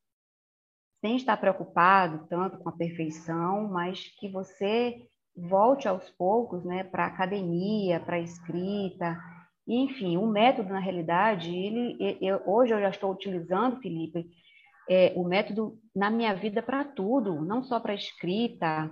sem 1.00 1.16
estar 1.16 1.36
preocupado 1.36 2.26
tanto 2.28 2.58
com 2.58 2.68
a 2.68 2.76
perfeição, 2.76 3.68
mas 3.68 4.02
que 4.18 4.28
você 4.28 5.06
volte 5.36 5.86
aos 5.86 6.08
poucos 6.10 6.64
né, 6.64 6.84
para 6.84 7.04
a 7.04 7.08
academia, 7.08 8.00
para 8.00 8.16
a 8.16 8.20
escrita. 8.20 9.18
Enfim, 9.66 10.16
o 10.16 10.26
método, 10.26 10.70
na 10.70 10.78
realidade, 10.78 11.54
ele, 11.54 12.18
eu, 12.20 12.40
hoje 12.46 12.72
eu 12.72 12.80
já 12.80 12.90
estou 12.90 13.12
utilizando, 13.12 13.80
Felipe, 13.80 14.26
é, 14.88 15.12
o 15.16 15.24
método 15.24 15.78
na 15.94 16.10
minha 16.10 16.34
vida 16.34 16.62
para 16.62 16.84
tudo, 16.84 17.44
não 17.44 17.62
só 17.62 17.80
para 17.80 17.94
escrita. 17.94 18.90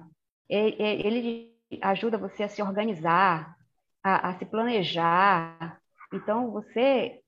É, 0.51 0.69
é, 0.69 1.07
ele 1.07 1.53
ajuda 1.81 2.19
você 2.19 2.43
a 2.43 2.49
se 2.49 2.63
organizar, 2.63 3.57
a, 4.03 4.31
a 4.31 4.39
se 4.39 4.45
planejar. 4.45 5.79
Então, 6.13 6.51
você 6.51 7.21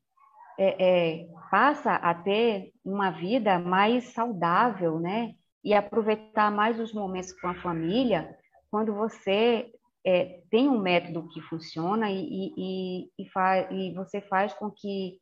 é, 0.59 1.23
é, 1.23 1.29
passa 1.51 1.95
a 1.95 2.15
ter 2.15 2.73
uma 2.85 3.11
vida 3.11 3.59
mais 3.59 4.13
saudável, 4.13 4.99
né? 4.99 5.35
E 5.63 5.73
aproveitar 5.73 6.51
mais 6.51 6.79
os 6.79 6.93
momentos 6.93 7.33
com 7.33 7.49
a 7.49 7.55
família, 7.55 8.37
quando 8.71 8.95
você 8.95 9.73
é, 10.07 10.43
tem 10.51 10.69
um 10.69 10.79
método 10.79 11.29
que 11.29 11.41
funciona 11.43 12.11
e, 12.11 12.53
e, 12.57 13.11
e, 13.19 13.29
faz, 13.31 13.67
e 13.71 13.95
você 13.95 14.21
faz 14.21 14.53
com 14.53 14.71
que 14.71 15.19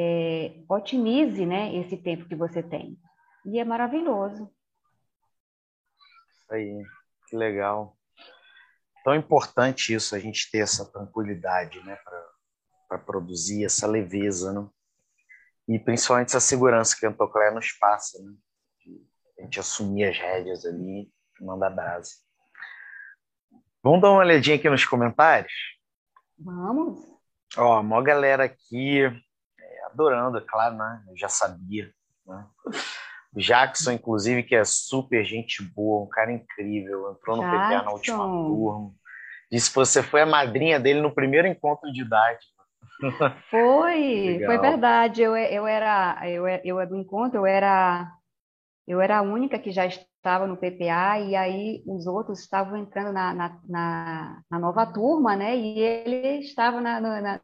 é, 0.00 0.54
otimize 0.68 1.44
né, 1.44 1.74
esse 1.76 1.96
tempo 1.96 2.26
que 2.26 2.34
você 2.34 2.62
tem. 2.62 2.98
E 3.44 3.58
é 3.58 3.64
maravilhoso. 3.64 4.50
Isso 6.30 6.54
aí, 6.54 6.82
que 7.28 7.36
legal. 7.36 7.96
Tão 9.04 9.14
importante 9.14 9.94
isso, 9.94 10.14
a 10.14 10.18
gente 10.18 10.50
ter 10.50 10.58
essa 10.58 10.90
tranquilidade 10.90 11.80
né, 11.84 11.98
para 12.88 12.98
produzir, 12.98 13.64
essa 13.64 13.86
leveza. 13.86 14.52
Né? 14.52 14.68
E 15.68 15.78
principalmente 15.78 16.28
essa 16.28 16.40
segurança 16.40 16.96
que 16.98 17.06
a 17.06 17.10
Antocléia 17.10 17.52
nos 17.52 17.72
passa, 17.72 18.22
né? 18.22 18.34
a 19.38 19.42
gente 19.42 19.60
assumir 19.60 20.04
as 20.04 20.18
rédeas 20.18 20.66
ali, 20.66 21.10
mandar 21.40 21.70
base. 21.70 22.16
Vamos 23.82 24.02
dar 24.02 24.10
uma 24.10 24.20
olhadinha 24.20 24.56
aqui 24.56 24.68
nos 24.68 24.84
comentários? 24.84 25.52
Vamos. 26.38 27.00
Ó, 27.56 27.78
a 27.78 27.82
maior 27.82 28.02
galera 28.02 28.44
aqui 28.44 29.02
adorando, 29.92 30.38
é 30.38 30.40
claro, 30.40 30.76
né? 30.76 31.02
Eu 31.08 31.16
já 31.16 31.28
sabia. 31.28 31.90
Né? 32.26 32.46
Jackson, 33.36 33.92
inclusive, 33.92 34.42
que 34.42 34.54
é 34.54 34.64
super 34.64 35.24
gente 35.24 35.62
boa, 35.62 36.04
um 36.04 36.08
cara 36.08 36.32
incrível, 36.32 37.12
entrou 37.12 37.36
no 37.36 37.42
Jackson. 37.42 37.68
PPA 37.68 37.82
na 37.84 37.92
última 37.92 38.24
turma. 38.24 38.92
Disse 39.50 39.68
que 39.68 39.76
você 39.76 40.02
foi 40.02 40.22
a 40.22 40.26
madrinha 40.26 40.78
dele 40.78 41.00
no 41.00 41.14
primeiro 41.14 41.46
encontro 41.46 41.92
de 41.92 42.02
idade. 42.02 42.46
Foi, 43.50 44.40
foi 44.44 44.58
verdade. 44.58 45.22
Eu, 45.22 45.36
eu 45.36 45.66
era, 45.66 46.18
eu, 46.28 46.46
eu 46.46 46.86
do 46.86 46.96
encontro, 46.96 47.38
eu 47.38 47.46
era, 47.46 48.10
eu 48.86 49.00
era 49.00 49.18
a 49.18 49.22
única 49.22 49.58
que 49.58 49.70
já 49.70 49.86
estava 49.86 50.46
no 50.46 50.56
PPA 50.56 51.18
e 51.18 51.34
aí 51.34 51.82
os 51.86 52.06
outros 52.06 52.40
estavam 52.40 52.76
entrando 52.76 53.12
na, 53.12 53.34
na, 53.34 53.60
na, 53.66 54.42
na 54.50 54.58
nova 54.58 54.86
turma, 54.86 55.34
né? 55.34 55.56
E 55.56 55.78
ele 55.80 56.40
estava 56.40 56.80
na, 56.80 57.00
na, 57.00 57.40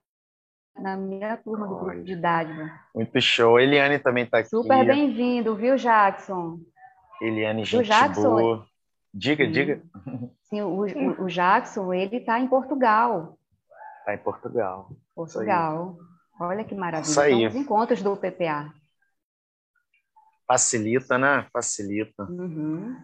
na 0.78 0.96
minha 0.96 1.36
turma 1.36 1.66
do 1.66 1.76
grupo 1.76 2.02
de 2.02 2.12
idade. 2.12 2.52
Né? 2.52 2.78
Muito 2.94 3.20
show. 3.20 3.58
Eliane 3.58 3.98
também 3.98 4.24
está 4.24 4.38
aqui. 4.38 4.48
Super 4.48 4.86
bem-vindo, 4.86 5.54
viu, 5.54 5.76
Jackson? 5.76 6.60
Eliane, 7.20 7.64
gente 7.64 7.86
Jackson, 7.86 8.36
boa. 8.36 8.66
Diga, 9.12 9.44
sim, 9.44 9.52
diga. 9.52 9.82
Sim, 10.42 10.60
o, 10.62 10.84
o, 10.84 11.24
o 11.24 11.26
Jackson, 11.26 11.92
ele 11.92 12.16
está 12.16 12.38
em 12.38 12.46
Portugal. 12.46 13.38
Está 14.00 14.14
em 14.14 14.18
Portugal. 14.18 14.90
Portugal. 15.14 15.96
Olha 16.38 16.62
que 16.64 16.74
maravilha. 16.74 17.10
Isso 17.10 17.20
aí. 17.20 17.40
São 17.40 17.48
os 17.48 17.54
encontros 17.56 18.02
do 18.02 18.16
PPA. 18.16 18.72
Facilita, 20.46 21.18
né? 21.18 21.46
Facilita. 21.52 22.24
Uhum. 22.24 22.96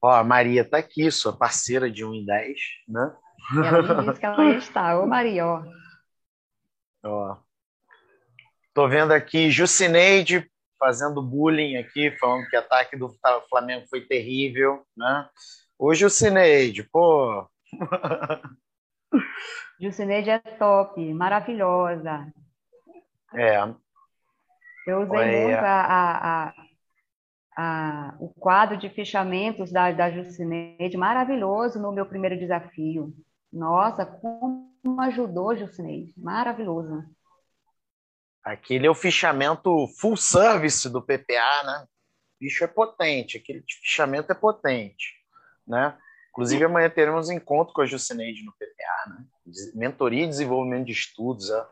Ó, 0.00 0.10
a 0.10 0.24
Maria 0.24 0.62
está 0.62 0.78
aqui, 0.78 1.10
sua 1.10 1.32
parceira 1.32 1.90
de 1.90 2.04
1 2.04 2.14
em 2.14 2.24
10, 2.24 2.58
né? 2.88 3.16
Ela 3.56 4.02
disse 4.04 4.20
que 4.20 4.26
ela 4.26 4.50
está. 4.52 5.00
Ô, 5.00 5.06
Maria, 5.06 5.46
ó. 5.46 5.62
Ó. 7.04 7.36
Tô 8.72 8.88
vendo 8.88 9.12
aqui 9.12 9.50
Jucineide 9.50 10.50
fazendo 10.78 11.22
bullying 11.22 11.76
aqui, 11.76 12.10
falando 12.18 12.48
que 12.48 12.56
o 12.56 12.58
ataque 12.58 12.96
do 12.96 13.14
Flamengo 13.48 13.86
foi 13.88 14.00
terrível, 14.02 14.84
né? 14.96 15.28
Ô, 15.78 15.94
Jucineide, 15.94 16.82
pô. 16.84 17.48
Jucineide 19.80 20.30
é 20.30 20.38
top, 20.38 21.12
maravilhosa. 21.14 22.32
É. 23.34 23.58
Eu 24.86 25.02
usei 25.02 25.18
Olha. 25.18 25.42
muito 25.42 25.64
a, 25.64 25.80
a, 25.80 26.44
a, 26.46 26.54
a, 27.56 28.16
o 28.20 28.28
quadro 28.28 28.76
de 28.76 28.88
fechamentos 28.90 29.72
da, 29.72 29.90
da 29.90 30.10
Jucineide, 30.10 30.96
maravilhoso 30.96 31.80
no 31.80 31.92
meu 31.92 32.06
primeiro 32.06 32.38
desafio. 32.38 33.12
Nossa, 33.52 34.04
como 34.04 34.73
ajudou, 35.00 35.56
Jucineide, 35.56 36.12
maravilhoso. 36.16 37.04
Aquele 38.44 38.86
é 38.86 38.90
o 38.90 38.94
fichamento 38.94 39.88
full 39.98 40.16
service 40.16 40.88
do 40.88 41.00
PPA, 41.00 41.62
né? 41.64 41.86
O 41.86 42.44
bicho 42.44 42.62
é 42.62 42.66
potente, 42.66 43.38
aquele 43.38 43.64
fichamento 43.82 44.30
é 44.30 44.34
potente, 44.34 45.14
né? 45.66 45.96
Inclusive, 46.30 46.64
amanhã 46.64 46.90
teremos 46.90 47.30
encontro 47.30 47.72
com 47.72 47.80
a 47.80 47.86
Jucineide 47.86 48.44
no 48.44 48.52
PPA, 48.52 49.10
né? 49.10 49.24
Mentoria 49.74 50.24
e 50.24 50.28
desenvolvimento 50.28 50.86
de 50.86 50.92
estudos, 50.92 51.48
ó. 51.50 51.68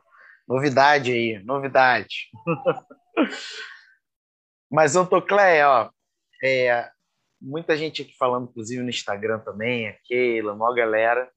Novidade 0.48 1.12
aí, 1.12 1.42
novidade. 1.44 2.30
Mas, 4.70 4.96
Antocleia, 4.96 5.68
ó, 5.68 5.90
é, 6.42 6.90
muita 7.40 7.76
gente 7.76 8.02
aqui 8.02 8.16
falando, 8.16 8.48
inclusive 8.48 8.82
no 8.82 8.88
Instagram 8.88 9.40
também, 9.40 9.88
a 9.88 9.92
Keila, 10.04 10.54
uma 10.54 10.74
galera. 10.74 11.30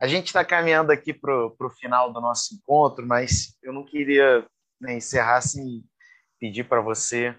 A 0.00 0.06
gente 0.06 0.26
está 0.26 0.44
caminhando 0.44 0.92
aqui 0.92 1.12
para 1.12 1.34
o 1.34 1.70
final 1.70 2.12
do 2.12 2.20
nosso 2.20 2.54
encontro, 2.54 3.04
mas 3.04 3.56
eu 3.62 3.72
não 3.72 3.84
queria 3.84 4.46
né, 4.80 4.94
encerrar 4.94 5.40
sem 5.40 5.84
pedir 6.38 6.68
para 6.68 6.80
você 6.80 7.36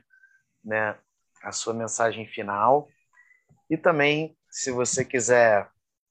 né, 0.63 0.97
a 1.41 1.53
sua 1.53 1.73
mensagem 1.73 2.27
final 2.27 2.89
e 3.69 3.77
também, 3.77 4.35
se 4.49 4.71
você 4.71 5.05
quiser 5.05 5.69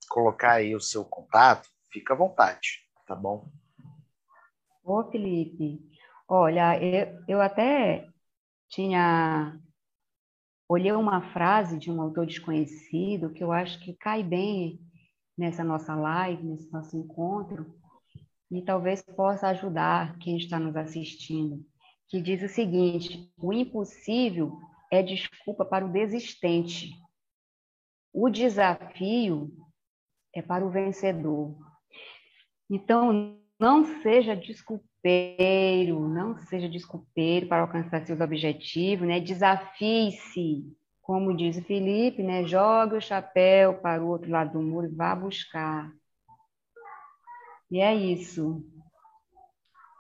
colocar 0.09 0.53
aí 0.53 0.75
o 0.75 0.81
seu 0.81 1.05
contato, 1.05 1.69
fica 1.93 2.15
à 2.15 2.17
vontade, 2.17 2.85
tá 3.07 3.15
bom? 3.15 3.51
Ô, 4.83 5.05
Felipe, 5.11 5.81
olha, 6.27 6.83
eu, 6.83 7.25
eu 7.29 7.41
até 7.43 8.09
tinha 8.69 9.61
olhei 10.67 10.93
uma 10.93 11.33
frase 11.33 11.79
de 11.79 11.91
um 11.91 12.01
autor 12.01 12.27
desconhecido 12.27 13.33
que 13.33 13.43
eu 13.43 13.53
acho 13.53 13.81
que 13.81 13.93
cai 13.95 14.23
bem 14.23 14.81
nessa 15.39 15.63
nossa 15.63 15.95
live, 15.95 16.43
nesse 16.43 16.71
nosso 16.73 16.97
encontro, 16.97 17.73
e 18.51 18.63
talvez 18.63 19.03
possa 19.03 19.49
ajudar 19.49 20.19
quem 20.19 20.37
está 20.37 20.59
nos 20.59 20.75
assistindo, 20.77 21.65
que 22.09 22.21
diz 22.21 22.43
o 22.43 22.49
seguinte: 22.49 23.33
o 23.39 23.53
impossível 23.53 24.59
é 24.91 25.03
desculpa 25.03 25.65
para 25.65 25.87
o 25.87 25.93
desistente. 25.93 26.91
O 28.13 28.29
desafio 28.29 29.53
é 30.35 30.43
para 30.43 30.65
o 30.67 30.71
vencedor. 30.71 31.57
Então, 32.71 33.39
não 33.61 33.85
seja 34.03 34.35
desculpeiro, 34.35 36.09
não 36.09 36.39
seja 36.47 36.69
desculpeiro 36.69 37.47
para 37.47 37.63
alcançar 37.63 38.05
seus 38.07 38.21
objetivos, 38.21 39.07
né? 39.07 39.21
Desafie-se 39.21 40.65
como 41.09 41.35
diz 41.35 41.57
o 41.57 41.65
Felipe, 41.65 42.23
né? 42.23 42.45
Jogue 42.45 42.97
o 42.97 43.01
chapéu 43.01 43.81
para 43.81 44.05
o 44.05 44.09
outro 44.09 44.31
lado 44.31 44.53
do 44.53 44.63
muro 44.63 44.87
e 44.87 44.95
vá 44.95 45.15
buscar. 45.15 45.91
E 47.71 47.81
é 47.81 47.95
isso. 47.95 48.63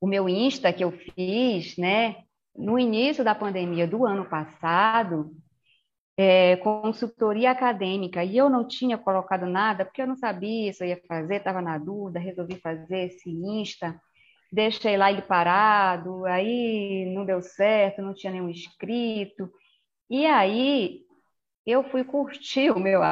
o 0.02 0.06
meu 0.08 0.28
Insta 0.28 0.72
que 0.72 0.82
eu 0.82 0.90
fiz, 0.90 1.76
né? 1.76 2.16
No 2.56 2.76
início 2.76 3.22
da 3.22 3.36
pandemia 3.36 3.86
do 3.86 4.04
ano 4.04 4.24
passado, 4.24 5.30
é, 6.16 6.56
consultoria 6.56 7.52
acadêmica, 7.52 8.24
e 8.24 8.36
eu 8.36 8.50
não 8.50 8.66
tinha 8.66 8.98
colocado 8.98 9.46
nada, 9.46 9.84
porque 9.84 10.02
eu 10.02 10.06
não 10.08 10.16
sabia 10.16 10.72
se 10.72 10.82
eu 10.82 10.88
ia 10.88 11.00
fazer, 11.06 11.36
estava 11.36 11.62
na 11.62 11.78
dúvida, 11.78 12.18
resolvi 12.18 12.56
fazer 12.56 13.06
esse 13.06 13.30
Insta, 13.30 13.96
deixei 14.52 14.96
lá 14.96 15.08
ele 15.08 15.22
parado, 15.22 16.26
aí 16.26 17.12
não 17.14 17.24
deu 17.24 17.40
certo, 17.40 18.02
não 18.02 18.12
tinha 18.12 18.32
nenhum 18.32 18.50
inscrito, 18.50 19.48
e 20.10 20.26
aí 20.26 21.02
eu 21.64 21.84
fui 21.84 22.02
curtir 22.02 22.72
o 22.72 22.80
meu, 22.80 23.02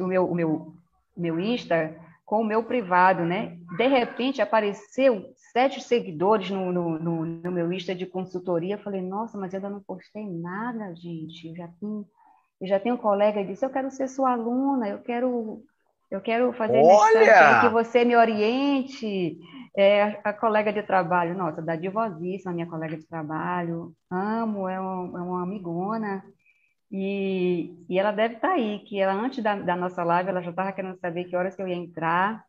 o 0.00 0.06
meu, 0.08 0.28
o 0.28 0.34
meu, 0.34 0.74
meu 1.16 1.38
Insta 1.38 1.96
com 2.26 2.40
o 2.40 2.44
meu 2.44 2.64
privado, 2.64 3.24
né? 3.24 3.56
De 3.76 3.86
repente 3.86 4.42
apareceu 4.42 5.32
sete 5.58 5.80
seguidores 5.80 6.50
no, 6.50 6.70
no, 6.70 6.98
no, 7.00 7.24
no 7.26 7.50
meu 7.50 7.72
Insta 7.72 7.92
de 7.92 8.06
consultoria, 8.06 8.76
eu 8.76 8.78
falei, 8.78 9.02
nossa, 9.02 9.36
mas 9.36 9.52
eu 9.52 9.58
ainda 9.58 9.70
não 9.70 9.80
postei 9.80 10.24
nada, 10.24 10.94
gente, 10.94 11.48
eu 11.48 11.56
já 11.56 11.66
tenho 11.80 12.06
eu 12.60 12.66
já 12.66 12.78
tenho 12.78 12.94
um 12.94 12.98
colega 12.98 13.40
que 13.40 13.48
disse, 13.48 13.64
eu 13.64 13.70
quero 13.70 13.90
ser 13.90 14.08
sua 14.08 14.32
aluna, 14.32 14.88
eu 14.88 14.98
quero, 14.98 15.62
eu 16.10 16.20
quero 16.20 16.52
fazer 16.52 16.80
Olha! 16.82 17.60
que 17.60 17.68
você 17.68 18.04
me 18.04 18.16
oriente. 18.16 19.38
É, 19.76 20.18
a 20.24 20.32
colega 20.32 20.72
de 20.72 20.82
trabalho, 20.82 21.36
nossa, 21.36 21.62
da 21.62 21.76
divosíssima, 21.76 22.52
minha 22.52 22.66
colega 22.66 22.96
de 22.96 23.06
trabalho, 23.06 23.92
amo, 24.10 24.68
é, 24.68 24.80
um, 24.80 25.16
é 25.16 25.22
uma 25.22 25.44
amigona. 25.44 26.24
E, 26.90 27.76
e 27.88 27.96
ela 27.96 28.10
deve 28.10 28.34
estar 28.34 28.48
tá 28.48 28.54
aí, 28.54 28.80
que 28.80 28.98
ela, 28.98 29.12
antes 29.12 29.40
da, 29.40 29.54
da 29.54 29.76
nossa 29.76 30.02
live, 30.02 30.30
ela 30.30 30.42
já 30.42 30.50
estava 30.50 30.72
querendo 30.72 30.98
saber 30.98 31.26
que 31.26 31.36
horas 31.36 31.54
que 31.54 31.62
eu 31.62 31.68
ia 31.68 31.76
entrar. 31.76 32.44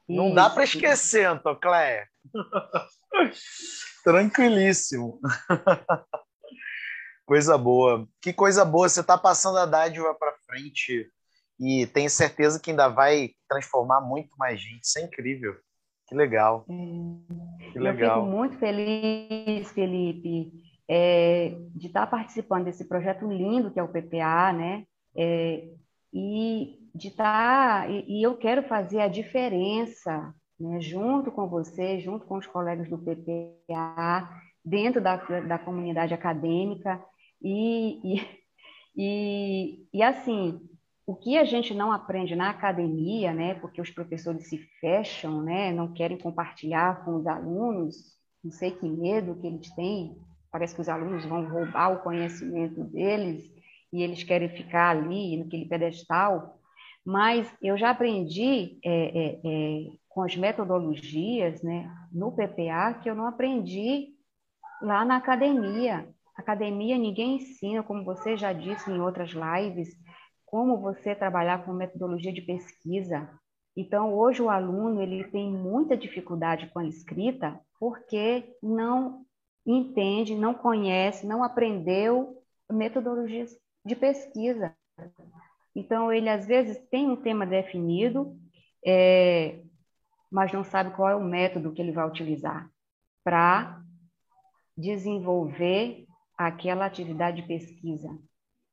Não 0.07 0.33
dá 0.33 0.49
para 0.49 0.63
esquecer, 0.63 1.25
Antocléia. 1.25 2.07
Tranquilíssimo. 4.03 5.19
coisa 7.25 7.57
boa. 7.57 8.07
Que 8.21 8.31
coisa 8.33 8.65
boa. 8.65 8.89
Você 8.89 8.99
está 9.01 9.17
passando 9.17 9.57
a 9.59 9.67
dádiva 9.67 10.15
para 10.15 10.35
frente 10.47 11.11
e 11.59 11.85
tenho 11.87 12.09
certeza 12.09 12.59
que 12.59 12.71
ainda 12.71 12.87
vai 12.87 13.31
transformar 13.47 14.01
muito 14.01 14.35
mais 14.37 14.59
gente. 14.59 14.83
Isso 14.83 14.99
é 14.99 15.03
incrível. 15.03 15.55
Que 16.07 16.15
legal. 16.15 16.65
Que 17.71 17.79
legal. 17.79 18.19
Eu 18.19 18.25
fico 18.25 18.37
muito 18.37 18.57
feliz, 18.57 19.71
Felipe 19.71 20.69
é, 20.89 21.55
de 21.75 21.85
estar 21.85 22.07
participando 22.07 22.65
desse 22.65 22.83
projeto 22.85 23.31
lindo 23.31 23.69
que 23.71 23.79
é 23.79 23.83
o 23.83 23.87
PPA, 23.87 24.51
né? 24.51 24.85
É, 25.15 25.69
e 26.11 26.79
de 26.95 27.09
estar 27.09 27.87
e, 27.91 28.05
e, 28.07 28.23
eu 28.23 28.35
quero 28.35 28.63
fazer 28.63 29.01
a 29.01 29.07
diferença, 29.07 30.33
né? 30.59 30.81
Junto 30.81 31.31
com 31.31 31.47
você, 31.47 31.99
junto 31.99 32.25
com 32.25 32.37
os 32.37 32.47
colegas 32.47 32.89
do 32.89 32.97
PPA, 32.97 34.27
dentro 34.65 34.99
da, 34.99 35.17
da 35.41 35.59
comunidade 35.59 36.15
acadêmica 36.15 36.99
e, 37.39 38.15
e, 38.15 38.27
e, 38.97 39.87
e 39.93 40.01
assim 40.01 40.59
o 41.09 41.15
que 41.15 41.39
a 41.39 41.43
gente 41.43 41.73
não 41.73 41.91
aprende 41.91 42.35
na 42.35 42.51
academia, 42.51 43.33
né, 43.33 43.55
porque 43.55 43.81
os 43.81 43.89
professores 43.89 44.47
se 44.47 44.59
fecham, 44.79 45.41
né, 45.41 45.71
não 45.71 45.91
querem 45.91 46.19
compartilhar 46.19 47.03
com 47.03 47.15
os 47.15 47.25
alunos, 47.25 47.95
não 48.43 48.51
sei 48.51 48.69
que 48.69 48.87
medo 48.87 49.33
que 49.41 49.47
eles 49.47 49.73
têm 49.73 50.15
parece 50.51 50.75
que 50.75 50.81
os 50.81 50.87
alunos 50.87 51.25
vão 51.25 51.49
roubar 51.49 51.93
o 51.93 52.03
conhecimento 52.03 52.83
deles 52.83 53.43
e 53.91 54.03
eles 54.03 54.23
querem 54.23 54.49
ficar 54.49 54.91
ali 54.91 55.37
naquele 55.37 55.65
pedestal, 55.65 56.59
mas 57.03 57.51
eu 57.59 57.75
já 57.75 57.89
aprendi 57.89 58.77
é, 58.85 58.91
é, 58.91 59.39
é, 59.43 59.87
com 60.09 60.21
as 60.21 60.35
metodologias 60.35 61.63
né, 61.63 61.91
no 62.11 62.31
PPA 62.31 62.93
que 63.01 63.09
eu 63.09 63.15
não 63.15 63.25
aprendi 63.25 64.09
lá 64.79 65.03
na 65.03 65.15
academia. 65.15 66.07
Academia 66.37 66.99
ninguém 66.99 67.37
ensina, 67.37 67.81
como 67.81 68.05
você 68.05 68.37
já 68.37 68.53
disse 68.53 68.91
em 68.91 69.01
outras 69.01 69.31
lives, 69.31 69.89
como 70.49 70.81
você 70.81 71.13
trabalhar 71.13 71.63
com 71.63 71.71
metodologia 71.71 72.33
de 72.33 72.41
pesquisa. 72.41 73.29
Então, 73.77 74.13
hoje 74.13 74.41
o 74.41 74.49
aluno 74.49 75.01
ele 75.01 75.23
tem 75.25 75.51
muita 75.51 75.95
dificuldade 75.95 76.67
com 76.73 76.79
a 76.79 76.85
escrita 76.85 77.59
porque 77.79 78.57
não 78.61 79.25
entende, 79.65 80.33
não 80.33 80.53
conhece, 80.55 81.27
não 81.27 81.43
aprendeu 81.43 82.41
metodologias 82.69 83.55
de 83.85 83.95
pesquisa. 83.95 84.75
Então, 85.75 86.11
ele 86.11 86.29
às 86.29 86.47
vezes 86.47 86.77
tem 86.89 87.07
um 87.07 87.15
tema 87.15 87.45
definido, 87.45 88.35
é, 88.83 89.61
mas 90.31 90.51
não 90.51 90.63
sabe 90.63 90.95
qual 90.95 91.09
é 91.09 91.15
o 91.15 91.23
método 91.23 91.71
que 91.71 91.81
ele 91.81 91.91
vai 91.91 92.07
utilizar 92.07 92.69
para 93.23 93.81
desenvolver 94.75 96.05
aquela 96.35 96.87
atividade 96.87 97.41
de 97.41 97.47
pesquisa. 97.47 98.09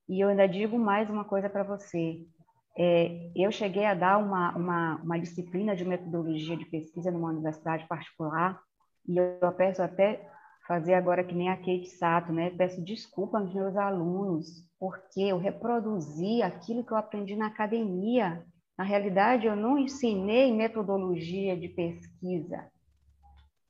E 0.08 0.20
eu 0.20 0.28
ainda 0.28 0.46
digo 0.46 0.78
mais 0.78 1.10
uma 1.10 1.24
coisa 1.24 1.50
para 1.50 1.64
você. 1.64 2.20
É, 2.78 3.30
eu 3.34 3.50
cheguei 3.50 3.84
a 3.84 3.94
dar 3.94 4.18
uma, 4.18 4.54
uma, 4.56 4.96
uma 5.02 5.18
disciplina 5.18 5.74
de 5.74 5.84
metodologia 5.84 6.56
de 6.56 6.66
pesquisa 6.66 7.10
numa 7.10 7.30
universidade 7.30 7.86
particular, 7.88 8.60
e 9.08 9.16
eu 9.16 9.52
peço 9.52 9.82
até 9.82 10.28
fazer 10.66 10.94
agora 10.94 11.24
que 11.24 11.34
nem 11.34 11.48
a 11.48 11.56
Kate 11.56 11.86
Sato, 11.86 12.32
né? 12.32 12.50
Peço 12.50 12.82
desculpa 12.82 13.38
aos 13.38 13.52
meus 13.54 13.76
alunos, 13.76 14.46
porque 14.78 15.20
eu 15.20 15.38
reproduzi 15.38 16.42
aquilo 16.42 16.84
que 16.84 16.92
eu 16.92 16.96
aprendi 16.96 17.34
na 17.36 17.46
academia. 17.46 18.44
Na 18.76 18.84
realidade, 18.84 19.46
eu 19.46 19.56
não 19.56 19.78
ensinei 19.78 20.52
metodologia 20.52 21.56
de 21.56 21.68
pesquisa. 21.68 22.66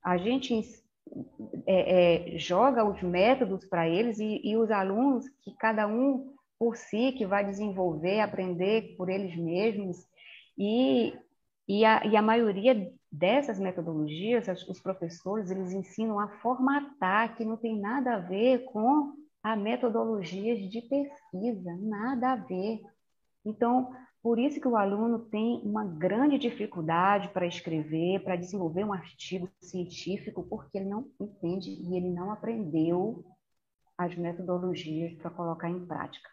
A 0.03 0.17
gente 0.17 0.55
é, 1.67 2.35
é, 2.35 2.39
joga 2.39 2.85
os 2.85 3.03
métodos 3.03 3.65
para 3.65 3.89
eles 3.89 4.19
e, 4.19 4.41
e 4.45 4.57
os 4.57 4.71
alunos, 4.71 5.29
que 5.43 5.55
cada 5.57 5.87
um 5.87 6.35
por 6.59 6.77
si, 6.77 7.13
que 7.13 7.27
vai 7.27 7.45
desenvolver, 7.45 8.21
aprender 8.21 8.95
por 8.97 9.09
eles 9.09 9.37
mesmos. 9.37 9.97
E, 10.57 11.15
e, 11.69 11.85
a, 11.85 12.07
e 12.07 12.17
a 12.17 12.23
maioria 12.23 12.91
dessas 13.11 13.59
metodologias, 13.59 14.47
os 14.69 14.81
professores 14.81 15.51
eles 15.51 15.73
ensinam 15.73 16.19
a 16.19 16.29
formatar, 16.39 17.37
que 17.37 17.45
não 17.45 17.57
tem 17.57 17.79
nada 17.79 18.15
a 18.15 18.19
ver 18.19 18.65
com 18.65 19.13
a 19.43 19.55
metodologia 19.55 20.57
de 20.69 20.83
pesquisa, 20.83 21.77
nada 21.81 22.33
a 22.33 22.37
ver. 22.37 22.81
Então, 23.45 23.93
por 24.27 24.41
isso 24.41 24.61
que 24.61 24.67
o 24.67 24.77
aluno 24.77 25.21
tem 25.21 25.61
uma 25.63 25.85
grande 25.85 26.37
dificuldade 26.37 27.29
para 27.29 27.47
escrever, 27.47 28.25
para 28.25 28.35
desenvolver 28.35 28.83
um 28.83 28.93
artigo 28.93 29.49
científico, 29.61 30.43
porque 30.43 30.79
ele 30.79 30.89
não 30.89 31.09
entende 31.21 31.71
e 31.71 31.97
ele 31.97 32.11
não 32.11 32.33
aprendeu 32.33 33.25
as 33.97 34.17
metodologias 34.17 35.15
para 35.15 35.31
colocar 35.31 35.71
em 35.71 35.87
prática. 35.87 36.29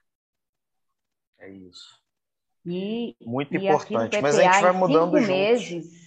É 1.38 1.52
isso. 1.52 2.02
E, 2.66 3.16
Muito 3.22 3.54
e 3.54 3.58
importante. 3.58 4.20
Mas 4.20 4.40
a 4.40 4.42
gente 4.42 4.62
vai 4.64 4.72
mudando 4.72 5.16
cinco 5.20 5.32
meses, 5.32 6.03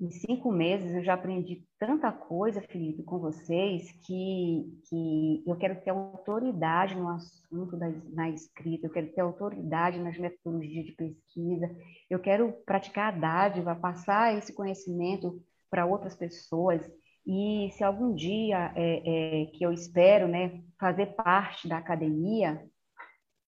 em 0.00 0.10
cinco 0.10 0.52
meses 0.52 0.94
eu 0.94 1.02
já 1.02 1.14
aprendi 1.14 1.66
tanta 1.78 2.12
coisa, 2.12 2.62
Felipe, 2.62 3.02
com 3.02 3.18
vocês, 3.18 3.90
que, 4.06 4.80
que 4.88 5.42
eu 5.44 5.56
quero 5.56 5.80
ter 5.80 5.90
autoridade 5.90 6.94
no 6.94 7.08
assunto 7.08 7.76
da, 7.76 7.90
na 8.10 8.30
escrita, 8.30 8.86
eu 8.86 8.92
quero 8.92 9.12
ter 9.12 9.20
autoridade 9.20 9.98
nas 9.98 10.16
metodologias 10.16 10.86
de 10.86 10.92
pesquisa, 10.92 11.68
eu 12.08 12.20
quero 12.20 12.52
praticar 12.64 13.12
a 13.12 13.16
dádiva, 13.16 13.74
passar 13.74 14.36
esse 14.36 14.52
conhecimento 14.52 15.42
para 15.68 15.84
outras 15.84 16.14
pessoas. 16.14 16.80
E 17.26 17.70
se 17.72 17.82
algum 17.82 18.14
dia 18.14 18.72
é, 18.76 19.42
é, 19.42 19.46
que 19.46 19.64
eu 19.64 19.72
espero 19.72 20.28
né, 20.28 20.62
fazer 20.78 21.06
parte 21.14 21.68
da 21.68 21.76
academia, 21.76 22.64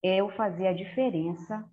eu 0.02 0.30
fazer 0.30 0.66
a 0.66 0.72
diferença 0.72 1.64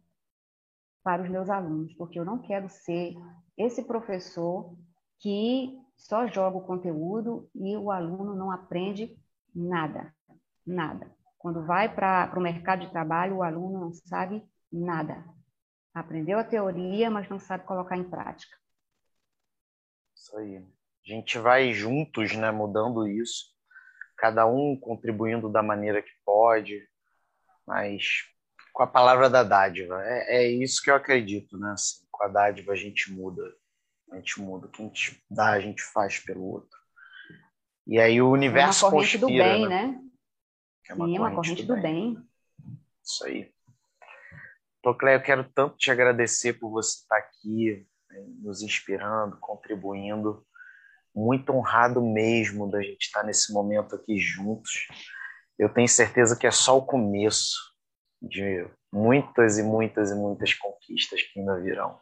para 1.03 1.23
os 1.23 1.29
meus 1.29 1.49
alunos, 1.49 1.93
porque 1.95 2.19
eu 2.19 2.25
não 2.25 2.37
quero 2.39 2.69
ser 2.69 3.15
esse 3.57 3.83
professor 3.83 4.75
que 5.19 5.77
só 5.95 6.27
joga 6.27 6.57
o 6.57 6.65
conteúdo 6.65 7.49
e 7.55 7.75
o 7.75 7.89
aluno 7.89 8.35
não 8.35 8.51
aprende 8.51 9.17
nada, 9.53 10.13
nada. 10.65 11.11
Quando 11.37 11.65
vai 11.65 11.93
para 11.93 12.31
o 12.37 12.41
mercado 12.41 12.81
de 12.81 12.91
trabalho, 12.91 13.37
o 13.37 13.43
aluno 13.43 13.79
não 13.79 13.93
sabe 13.93 14.43
nada. 14.71 15.23
Aprendeu 15.93 16.37
a 16.37 16.43
teoria, 16.43 17.09
mas 17.09 17.27
não 17.29 17.39
sabe 17.39 17.65
colocar 17.65 17.97
em 17.97 18.03
prática. 18.03 18.55
Isso 20.15 20.37
aí. 20.37 20.57
A 20.57 20.63
gente 21.03 21.39
vai 21.39 21.73
juntos, 21.73 22.35
né, 22.35 22.51
mudando 22.51 23.07
isso, 23.07 23.45
cada 24.17 24.45
um 24.45 24.77
contribuindo 24.79 25.49
da 25.49 25.63
maneira 25.63 26.01
que 26.01 26.11
pode, 26.25 26.85
mas 27.65 28.25
com 28.73 28.83
a 28.83 28.87
palavra 28.87 29.29
da 29.29 29.43
dádiva. 29.43 30.03
É, 30.03 30.43
é 30.43 30.47
isso 30.47 30.83
que 30.83 30.91
eu 30.91 30.95
acredito, 30.95 31.57
né? 31.57 31.71
Assim, 31.71 32.05
com 32.17 32.23
a 32.23 32.27
dádiva 32.27 32.73
a 32.73 32.75
gente 32.75 33.11
muda. 33.11 33.43
A 34.11 34.15
gente 34.15 34.41
muda. 34.41 34.67
O 34.67 34.69
que 34.69 34.81
a 34.81 34.85
gente 34.85 35.23
dá, 35.29 35.51
a 35.51 35.59
gente 35.59 35.83
faz 35.83 36.19
pelo 36.19 36.43
outro. 36.43 36.77
E 37.85 37.99
aí 37.99 38.21
o 38.21 38.29
universo 38.29 38.85
é 38.85 38.87
uma 38.87 38.91
corrente 38.91 39.19
conspira, 39.19 39.47
do 39.47 39.49
bem, 39.49 39.69
né? 39.69 39.87
né? 39.87 40.01
É 40.89 40.93
uma, 40.93 41.05
Sim, 41.05 41.17
corrente, 41.17 41.19
uma 41.19 41.35
corrente 41.35 41.63
do, 41.63 41.75
do 41.75 41.81
bem. 41.81 42.13
bem. 42.13 42.27
Isso 43.03 43.25
aí. 43.25 43.51
Toclé, 44.81 45.15
eu 45.15 45.21
quero 45.21 45.43
tanto 45.53 45.77
te 45.77 45.91
agradecer 45.91 46.53
por 46.53 46.69
você 46.69 47.01
estar 47.01 47.17
aqui, 47.17 47.85
né, 48.09 48.25
nos 48.39 48.61
inspirando, 48.61 49.37
contribuindo. 49.39 50.45
Muito 51.15 51.51
honrado 51.51 52.01
mesmo 52.01 52.69
da 52.69 52.81
gente 52.81 53.05
estar 53.05 53.23
nesse 53.23 53.51
momento 53.51 53.95
aqui 53.95 54.17
juntos. 54.19 54.87
Eu 55.57 55.73
tenho 55.73 55.87
certeza 55.87 56.37
que 56.37 56.45
é 56.45 56.51
só 56.51 56.77
o 56.77 56.85
começo 56.85 57.55
de 58.21 58.67
muitas 58.91 59.57
e 59.57 59.63
muitas 59.63 60.11
e 60.11 60.15
muitas 60.15 60.53
conquistas 60.53 61.21
que 61.23 61.39
ainda 61.39 61.59
virão. 61.59 61.99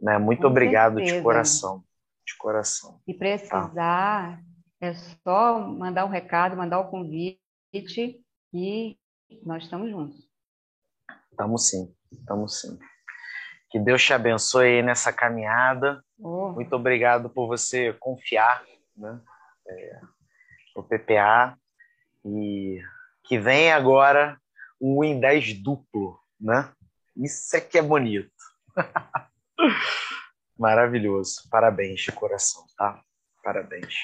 Né? 0.00 0.18
Muito 0.18 0.42
Com 0.42 0.48
obrigado 0.48 0.96
certeza. 0.96 1.16
de 1.16 1.22
coração, 1.22 1.84
de 2.26 2.36
coração. 2.36 3.00
Se 3.04 3.14
precisar, 3.14 3.74
tá? 3.74 4.40
é 4.80 4.94
só 4.94 5.60
mandar 5.60 6.04
um 6.04 6.10
recado, 6.10 6.56
mandar 6.56 6.80
o 6.80 6.88
um 6.88 6.90
convite 6.90 7.40
e 8.52 8.98
nós 9.44 9.64
estamos 9.64 9.90
juntos. 9.90 10.28
Estamos 11.30 11.68
sim, 11.68 11.94
estamos 12.12 12.60
sim. 12.60 12.78
Que 13.70 13.80
Deus 13.80 14.04
te 14.04 14.12
abençoe 14.12 14.82
nessa 14.82 15.12
caminhada. 15.12 16.04
Oh. 16.18 16.52
Muito 16.52 16.74
obrigado 16.76 17.28
por 17.28 17.48
você 17.48 17.92
confiar 17.94 18.64
né, 18.96 19.20
é, 19.66 20.00
no 20.76 20.82
PPA 20.84 21.58
e 22.24 22.80
que 23.24 23.38
vem 23.38 23.72
agora 23.72 24.38
um 24.80 25.00
Win 25.00 25.18
10 25.18 25.62
duplo, 25.62 26.20
né? 26.40 26.72
Isso 27.16 27.56
é 27.56 27.60
que 27.60 27.78
é 27.78 27.82
bonito. 27.82 28.30
Maravilhoso. 30.58 31.48
Parabéns 31.50 32.00
de 32.00 32.12
coração, 32.12 32.64
tá? 32.76 33.02
Parabéns. 33.42 33.94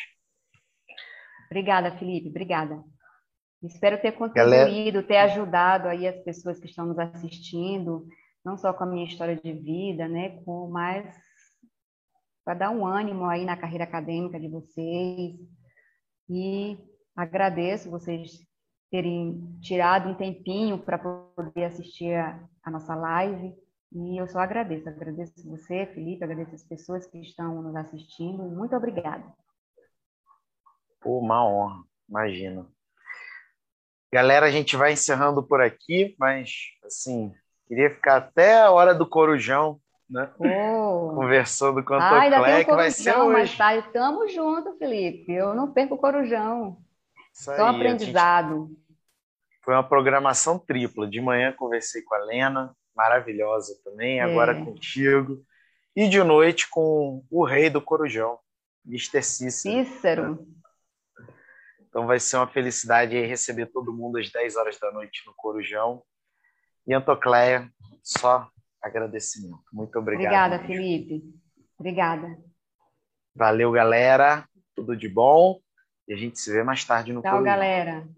Obrigada, 1.46 1.96
Felipe. 1.98 2.28
Obrigada. 2.28 2.82
Espero 3.62 4.00
ter 4.00 4.12
contribuído, 4.12 5.02
ter 5.02 5.18
ajudado 5.18 5.88
aí 5.88 6.06
as 6.06 6.18
pessoas 6.22 6.58
que 6.58 6.66
estão 6.66 6.86
nos 6.86 6.98
assistindo, 6.98 8.06
não 8.44 8.56
só 8.56 8.72
com 8.72 8.84
a 8.84 8.86
minha 8.86 9.04
história 9.04 9.36
de 9.36 9.52
vida, 9.52 10.08
né, 10.08 10.42
com 10.44 10.68
mais 10.68 11.14
para 12.44 12.54
dar 12.54 12.70
um 12.70 12.86
ânimo 12.86 13.26
aí 13.26 13.44
na 13.44 13.56
carreira 13.56 13.84
acadêmica 13.84 14.40
de 14.40 14.48
vocês. 14.48 15.36
E 16.28 16.78
agradeço 17.14 17.90
vocês 17.90 18.46
terem 18.90 19.58
tirado 19.60 20.08
um 20.08 20.14
tempinho 20.14 20.78
para 20.78 20.98
poder 20.98 21.64
assistir 21.64 22.14
a, 22.14 22.42
a, 22.62 22.70
nossa 22.70 22.94
live. 22.94 23.54
E 23.92 24.20
eu 24.20 24.26
só 24.28 24.38
agradeço. 24.38 24.88
Agradeço 24.88 25.48
você, 25.48 25.86
Felipe, 25.86 26.22
agradeço 26.22 26.54
as 26.54 26.62
pessoas 26.62 27.06
que 27.06 27.18
estão 27.18 27.60
nos 27.62 27.74
assistindo. 27.74 28.44
Muito 28.44 28.76
obrigada. 28.76 29.24
Pô, 31.00 31.18
uma 31.18 31.44
honra, 31.46 31.82
imagino. 32.08 32.70
Galera, 34.12 34.46
a 34.46 34.50
gente 34.50 34.76
vai 34.76 34.92
encerrando 34.92 35.42
por 35.42 35.60
aqui, 35.60 36.14
mas, 36.18 36.50
assim, 36.84 37.32
queria 37.66 37.90
ficar 37.90 38.16
até 38.16 38.60
a 38.60 38.70
hora 38.70 38.94
do 38.94 39.08
Corujão, 39.08 39.80
né? 40.08 40.30
Oh. 40.38 41.14
Conversando 41.14 41.82
com 41.84 41.94
a 41.94 42.10
Toclé, 42.10 42.64
que 42.64 42.72
vai 42.72 42.90
ser 42.90 43.16
hoje. 43.16 43.32
Mas 43.32 43.56
tá, 43.56 43.76
estamos 43.76 44.32
juntos, 44.32 44.76
Felipe. 44.78 45.32
Eu 45.32 45.54
não 45.54 45.72
perco 45.72 45.94
o 45.94 45.98
Corujão. 45.98 46.76
Isso 47.32 47.44
Só 47.44 47.68
aí, 47.68 47.76
aprendizado. 47.76 48.66
Gente... 48.66 48.80
Foi 49.62 49.74
uma 49.74 49.88
programação 49.88 50.58
tripla. 50.58 51.08
De 51.08 51.20
manhã 51.20 51.52
conversei 51.52 52.02
com 52.02 52.14
a 52.14 52.24
Lena, 52.24 52.76
maravilhosa 52.94 53.78
também, 53.84 54.20
agora 54.20 54.52
é. 54.52 54.64
contigo. 54.64 55.44
E 55.94 56.08
de 56.08 56.22
noite 56.22 56.68
com 56.68 57.24
o 57.30 57.44
rei 57.44 57.68
do 57.68 57.82
Corujão, 57.82 58.38
Mr. 58.86 59.22
Cícero. 59.22 59.84
Cícero. 59.84 60.46
Então 61.88 62.06
vai 62.06 62.20
ser 62.20 62.36
uma 62.36 62.46
felicidade 62.46 63.20
receber 63.20 63.66
todo 63.66 63.92
mundo 63.92 64.18
às 64.18 64.30
10 64.30 64.56
horas 64.56 64.78
da 64.78 64.92
noite 64.92 65.22
no 65.26 65.34
Corujão. 65.34 66.02
E 66.86 66.94
Antocleia, 66.94 67.68
só 68.02 68.48
agradecimento. 68.80 69.60
Muito 69.72 69.98
obrigado. 69.98 70.24
Obrigada, 70.24 70.58
mesmo. 70.58 70.66
Felipe. 70.66 71.34
Obrigada. 71.78 72.38
Valeu, 73.34 73.72
galera. 73.72 74.48
Tudo 74.74 74.96
de 74.96 75.08
bom. 75.08 75.60
E 76.06 76.14
a 76.14 76.16
gente 76.16 76.38
se 76.38 76.52
vê 76.52 76.62
mais 76.62 76.84
tarde 76.84 77.12
no 77.12 77.20
Tchau, 77.20 77.32
Corujão. 77.32 77.44
galera. 77.44 78.08